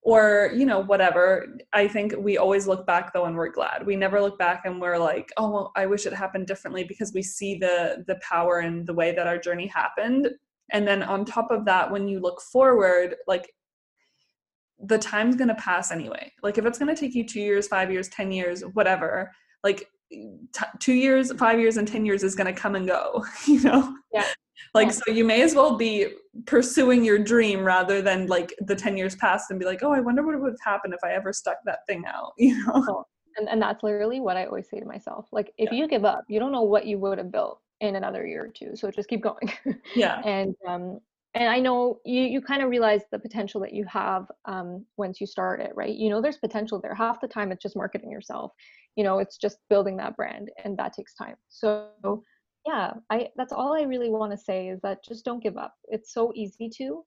or 0.02 0.50
you 0.54 0.66
know 0.66 0.80
whatever. 0.80 1.46
I 1.72 1.86
think 1.86 2.14
we 2.18 2.36
always 2.36 2.66
look 2.66 2.86
back 2.86 3.12
though 3.12 3.24
and 3.24 3.36
we're 3.36 3.50
glad. 3.50 3.86
We 3.86 3.96
never 3.96 4.20
look 4.20 4.38
back 4.38 4.62
and 4.64 4.80
we're 4.80 4.98
like 4.98 5.30
oh 5.36 5.50
well, 5.50 5.72
i 5.76 5.86
wish 5.86 6.06
it 6.06 6.12
happened 6.12 6.46
differently 6.46 6.84
because 6.84 7.12
we 7.14 7.22
see 7.22 7.56
the 7.56 8.04
the 8.06 8.16
power 8.16 8.58
and 8.58 8.86
the 8.86 8.94
way 8.94 9.14
that 9.14 9.26
our 9.26 9.38
journey 9.38 9.68
happened. 9.68 10.28
And 10.72 10.86
then 10.86 11.02
on 11.02 11.24
top 11.24 11.50
of 11.50 11.64
that 11.66 11.90
when 11.90 12.08
you 12.08 12.18
look 12.20 12.40
forward 12.40 13.16
like 13.26 13.54
the 14.84 14.98
time's 14.98 15.36
going 15.36 15.48
to 15.48 15.54
pass 15.54 15.92
anyway. 15.92 16.32
Like 16.42 16.58
if 16.58 16.66
it's 16.66 16.78
going 16.78 16.92
to 16.92 17.00
take 17.00 17.14
you 17.14 17.24
2 17.24 17.40
years 17.40 17.68
5 17.68 17.92
years 17.92 18.08
10 18.08 18.32
years 18.32 18.62
whatever 18.72 19.30
like 19.62 19.86
t- 20.10 20.78
2 20.80 20.92
years 20.92 21.32
5 21.32 21.60
years 21.60 21.76
and 21.76 21.86
10 21.86 22.04
years 22.04 22.24
is 22.24 22.34
going 22.34 22.52
to 22.52 22.60
come 22.60 22.74
and 22.74 22.88
go 22.88 23.24
you 23.46 23.60
know? 23.60 23.96
Yeah 24.12 24.26
like 24.74 24.92
so 24.92 25.10
you 25.10 25.24
may 25.24 25.42
as 25.42 25.54
well 25.54 25.76
be 25.76 26.06
pursuing 26.46 27.04
your 27.04 27.18
dream 27.18 27.64
rather 27.64 28.00
than 28.02 28.26
like 28.26 28.54
the 28.60 28.74
10 28.74 28.96
years 28.96 29.14
past 29.16 29.50
and 29.50 29.58
be 29.60 29.66
like 29.66 29.82
oh 29.82 29.92
i 29.92 30.00
wonder 30.00 30.22
what 30.24 30.40
would 30.40 30.52
have 30.52 30.72
happened 30.72 30.94
if 30.94 31.00
i 31.04 31.12
ever 31.12 31.32
stuck 31.32 31.58
that 31.64 31.80
thing 31.86 32.04
out 32.06 32.32
you 32.38 32.56
know? 32.66 33.04
And, 33.36 33.48
and 33.48 33.60
that's 33.62 33.82
literally 33.82 34.20
what 34.20 34.36
i 34.36 34.44
always 34.46 34.68
say 34.68 34.78
to 34.80 34.86
myself. 34.86 35.26
Like 35.32 35.52
if 35.58 35.70
Yeah. 35.72 35.78
you 35.78 35.88
give 35.88 36.04
up 36.04 36.24
you 36.28 36.38
don't 36.40 36.52
know 36.52 36.62
what 36.62 36.86
you 36.86 36.98
would 36.98 37.18
have 37.18 37.30
built 37.32 37.60
in 37.80 37.96
another 37.96 38.26
year 38.26 38.44
or 38.44 38.48
two 38.48 38.76
so 38.76 38.90
just 38.90 39.08
keep 39.08 39.22
going. 39.22 39.52
Yeah. 39.94 40.20
And 40.24 40.54
um 40.66 41.00
and 41.34 41.48
i 41.48 41.58
know 41.58 41.98
you 42.04 42.20
you 42.22 42.40
kind 42.42 42.62
of 42.62 42.68
realize 42.68 43.02
the 43.10 43.18
potential 43.18 43.58
that 43.62 43.72
you 43.72 43.84
have 43.86 44.30
um 44.44 44.84
once 44.98 45.18
you 45.20 45.26
start 45.26 45.60
it 45.60 45.72
right? 45.74 45.94
You 45.94 46.10
know 46.10 46.20
there's 46.20 46.36
potential 46.36 46.80
there. 46.80 46.94
Half 46.94 47.20
the 47.20 47.28
time 47.28 47.52
it's 47.52 47.62
just 47.62 47.74
marketing 47.76 48.10
yourself. 48.10 48.52
You 48.96 49.04
know 49.04 49.18
it's 49.18 49.36
just 49.38 49.56
building 49.70 49.96
that 49.96 50.14
brand 50.16 50.50
and 50.64 50.76
that 50.78 50.92
takes 50.92 51.14
time. 51.14 51.36
So 51.48 51.88
yeah 52.66 52.92
i 53.10 53.28
that's 53.36 53.52
all 53.52 53.72
i 53.74 53.82
really 53.82 54.10
want 54.10 54.30
to 54.32 54.38
say 54.38 54.68
is 54.68 54.80
that 54.82 55.02
just 55.04 55.24
don't 55.24 55.42
give 55.42 55.56
up. 55.56 55.74
It's 55.88 56.12
so 56.12 56.32
easy 56.34 56.68
to 56.78 57.04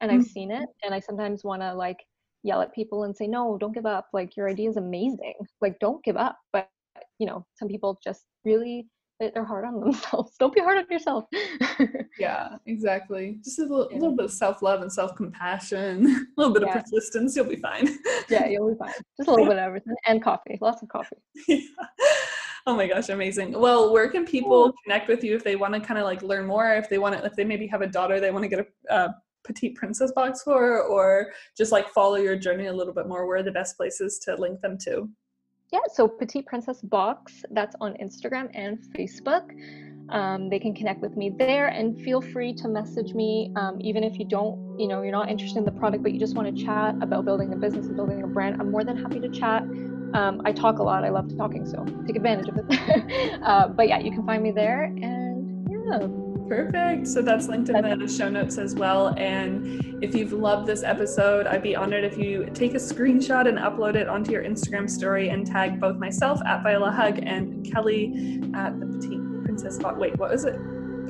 and 0.00 0.10
i've 0.10 0.20
Mhm. 0.22 0.28
seen 0.36 0.50
it 0.50 0.68
and 0.82 0.94
i 0.94 1.00
sometimes 1.00 1.44
want 1.44 1.62
to 1.62 1.72
like 1.74 1.98
yell 2.42 2.60
at 2.62 2.74
people 2.74 3.04
and 3.04 3.16
say 3.16 3.26
no 3.26 3.56
don't 3.58 3.72
give 3.74 3.86
up. 3.86 4.06
Like 4.12 4.36
your 4.36 4.48
idea 4.50 4.68
is 4.68 4.76
amazing. 4.76 5.34
Like 5.62 5.78
don't 5.78 6.02
give 6.04 6.16
up. 6.16 6.36
But 6.52 6.68
you 7.18 7.26
know 7.26 7.44
some 7.58 7.68
people 7.68 7.98
just 8.04 8.24
really 8.44 8.86
they- 9.20 9.30
they're 9.32 9.44
hard 9.44 9.64
on 9.64 9.78
themselves. 9.80 10.36
Don't 10.38 10.52
be 10.54 10.60
hard 10.60 10.78
on 10.78 10.86
yourself. 10.90 11.24
Yeah 12.18 12.56
exactly. 12.66 13.38
Just 13.44 13.58
a 13.58 13.62
little, 13.62 13.88
Yeah. 13.90 13.98
little 13.98 14.16
bit 14.16 14.26
of 14.26 14.32
self-love 14.32 14.82
and 14.82 14.92
self-compassion 14.92 16.06
a 16.06 16.24
little 16.36 16.52
bit 16.54 16.62
Yeah. 16.64 16.78
of 16.78 16.84
persistence 16.84 17.34
you'll 17.34 17.46
be 17.46 17.56
fine. 17.56 17.88
Yeah 18.28 18.46
you'll 18.46 18.70
be 18.72 18.78
fine. 18.78 18.92
Just 19.16 19.28
a 19.28 19.30
little 19.32 19.46
bit 19.46 19.56
of 19.58 19.64
everything 19.70 19.94
and 20.06 20.22
coffee 20.22 20.58
lots 20.60 20.82
of 20.82 20.88
coffee. 20.88 21.16
Yeah. 21.48 21.58
Oh 22.66 22.74
my 22.74 22.86
gosh, 22.86 23.10
amazing. 23.10 23.52
Well, 23.52 23.92
where 23.92 24.08
can 24.08 24.24
people 24.24 24.72
connect 24.84 25.06
with 25.06 25.22
you 25.22 25.36
if 25.36 25.44
they 25.44 25.54
want 25.54 25.74
to 25.74 25.80
kind 25.80 25.98
of 25.98 26.06
like 26.06 26.22
learn 26.22 26.46
more? 26.46 26.74
If 26.74 26.88
they 26.88 26.96
want 26.96 27.14
to, 27.14 27.22
if 27.22 27.36
they 27.36 27.44
maybe 27.44 27.66
have 27.66 27.82
a 27.82 27.86
daughter 27.86 28.20
they 28.20 28.30
want 28.30 28.42
to 28.44 28.48
get 28.48 28.66
a, 28.88 29.14
petite 29.44 29.74
princess 29.74 30.10
box 30.12 30.42
for, 30.42 30.80
or 30.80 31.30
just 31.54 31.70
like 31.70 31.86
follow 31.90 32.16
your 32.16 32.34
journey 32.34 32.64
a 32.68 32.72
little 32.72 32.94
bit 32.94 33.06
more, 33.06 33.26
where 33.26 33.36
are 33.36 33.42
the 33.42 33.52
best 33.52 33.76
places 33.76 34.18
to 34.18 34.34
link 34.36 34.58
them 34.62 34.78
to? 34.78 35.10
yeah 35.74 35.80
so 35.92 36.06
petite 36.06 36.46
princess 36.46 36.80
box 36.82 37.44
that's 37.50 37.74
on 37.80 37.94
instagram 37.94 38.48
and 38.54 38.78
facebook 38.96 39.50
um, 40.10 40.50
they 40.50 40.58
can 40.58 40.74
connect 40.74 41.00
with 41.00 41.16
me 41.16 41.30
there 41.30 41.68
and 41.68 41.98
feel 42.02 42.20
free 42.20 42.52
to 42.54 42.68
message 42.68 43.14
me 43.14 43.50
um, 43.56 43.78
even 43.80 44.04
if 44.04 44.18
you 44.18 44.24
don't 44.24 44.78
you 44.78 44.86
know 44.86 45.02
you're 45.02 45.12
not 45.12 45.28
interested 45.28 45.58
in 45.58 45.64
the 45.64 45.72
product 45.72 46.02
but 46.02 46.12
you 46.12 46.20
just 46.20 46.36
want 46.36 46.46
to 46.54 46.64
chat 46.64 46.94
about 47.00 47.24
building 47.24 47.52
a 47.52 47.56
business 47.56 47.86
and 47.86 47.96
building 47.96 48.22
a 48.22 48.26
brand 48.26 48.60
i'm 48.60 48.70
more 48.70 48.84
than 48.84 48.96
happy 48.96 49.18
to 49.18 49.28
chat 49.28 49.64
um, 50.14 50.40
i 50.44 50.52
talk 50.52 50.78
a 50.78 50.82
lot 50.82 51.04
i 51.04 51.08
love 51.08 51.30
talking 51.36 51.66
so 51.66 51.84
take 52.06 52.16
advantage 52.16 52.48
of 52.48 52.58
it 52.58 53.40
uh, 53.42 53.68
but 53.68 53.88
yeah 53.88 53.98
you 53.98 54.10
can 54.10 54.24
find 54.24 54.42
me 54.42 54.50
there 54.50 54.84
and 54.84 55.68
yeah 55.70 56.24
Perfect. 56.48 57.06
So 57.06 57.22
that's 57.22 57.48
linked 57.48 57.70
in 57.70 57.98
the 57.98 58.08
show 58.08 58.28
notes 58.28 58.58
as 58.58 58.74
well. 58.74 59.14
And 59.16 59.98
if 60.02 60.14
you've 60.14 60.32
loved 60.32 60.66
this 60.66 60.82
episode, 60.82 61.46
I'd 61.46 61.62
be 61.62 61.74
honored 61.74 62.04
if 62.04 62.18
you 62.18 62.48
take 62.52 62.74
a 62.74 62.78
screenshot 62.78 63.48
and 63.48 63.58
upload 63.58 63.94
it 63.94 64.08
onto 64.08 64.32
your 64.32 64.44
Instagram 64.44 64.88
story 64.88 65.30
and 65.30 65.46
tag 65.46 65.80
both 65.80 65.96
myself 65.96 66.40
at 66.46 66.62
Viola 66.62 66.90
Hug 66.90 67.18
and 67.22 67.64
Kelly 67.72 68.42
at 68.54 68.78
the 68.78 68.86
Petite 68.86 69.44
Princess 69.44 69.78
Box. 69.78 69.98
Wait, 69.98 70.18
what 70.18 70.32
is 70.34 70.44
it? 70.44 70.56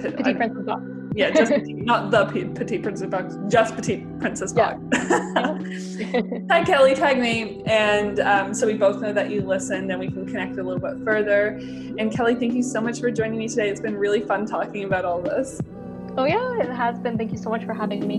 Petite 0.00 0.36
princess 0.36 0.64
box 0.64 0.82
Yeah, 1.14 1.30
just 1.30 1.52
not 1.66 2.10
the 2.10 2.26
Pe- 2.26 2.52
Petite 2.52 2.82
Princess 2.82 3.08
Box, 3.08 3.36
just 3.48 3.74
Petite 3.76 4.18
Princess 4.20 4.52
Yeah. 4.56 4.74
Box. 4.74 5.96
tag 6.48 6.66
Kelly, 6.66 6.94
tag 6.94 7.18
me, 7.20 7.62
and 7.66 8.20
um, 8.20 8.52
so 8.54 8.66
we 8.66 8.74
both 8.74 9.00
know 9.00 9.12
that 9.12 9.30
you 9.30 9.40
listened 9.42 9.90
and 9.90 10.00
we 10.00 10.08
can 10.08 10.26
connect 10.26 10.58
a 10.58 10.62
little 10.62 10.80
bit 10.80 11.04
further. 11.04 11.48
And 11.98 12.12
Kelly, 12.12 12.34
thank 12.34 12.54
you 12.54 12.62
so 12.62 12.80
much 12.80 13.00
for 13.00 13.10
joining 13.10 13.38
me 13.38 13.48
today. 13.48 13.68
It's 13.70 13.80
been 13.80 13.96
really 13.96 14.20
fun 14.20 14.44
talking 14.46 14.84
about 14.84 15.04
all 15.04 15.20
this. 15.22 15.60
oh 16.16 16.24
yeah 16.26 16.60
it 16.64 16.68
has 16.70 16.98
been 17.00 17.18
thank 17.18 17.32
you 17.32 17.38
so 17.38 17.50
much 17.50 17.64
for 17.64 17.74
having 17.74 18.06
me 18.06 18.18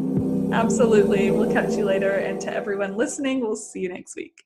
Absolutely. 0.54 1.32
We'll 1.32 1.52
catch 1.52 1.76
you 1.76 1.86
later. 1.86 2.12
And 2.12 2.40
to 2.42 2.54
everyone 2.54 2.96
listening, 2.96 3.40
we'll 3.42 3.56
see 3.56 3.80
you 3.80 3.90
next 3.90 4.16
week. 4.16 4.44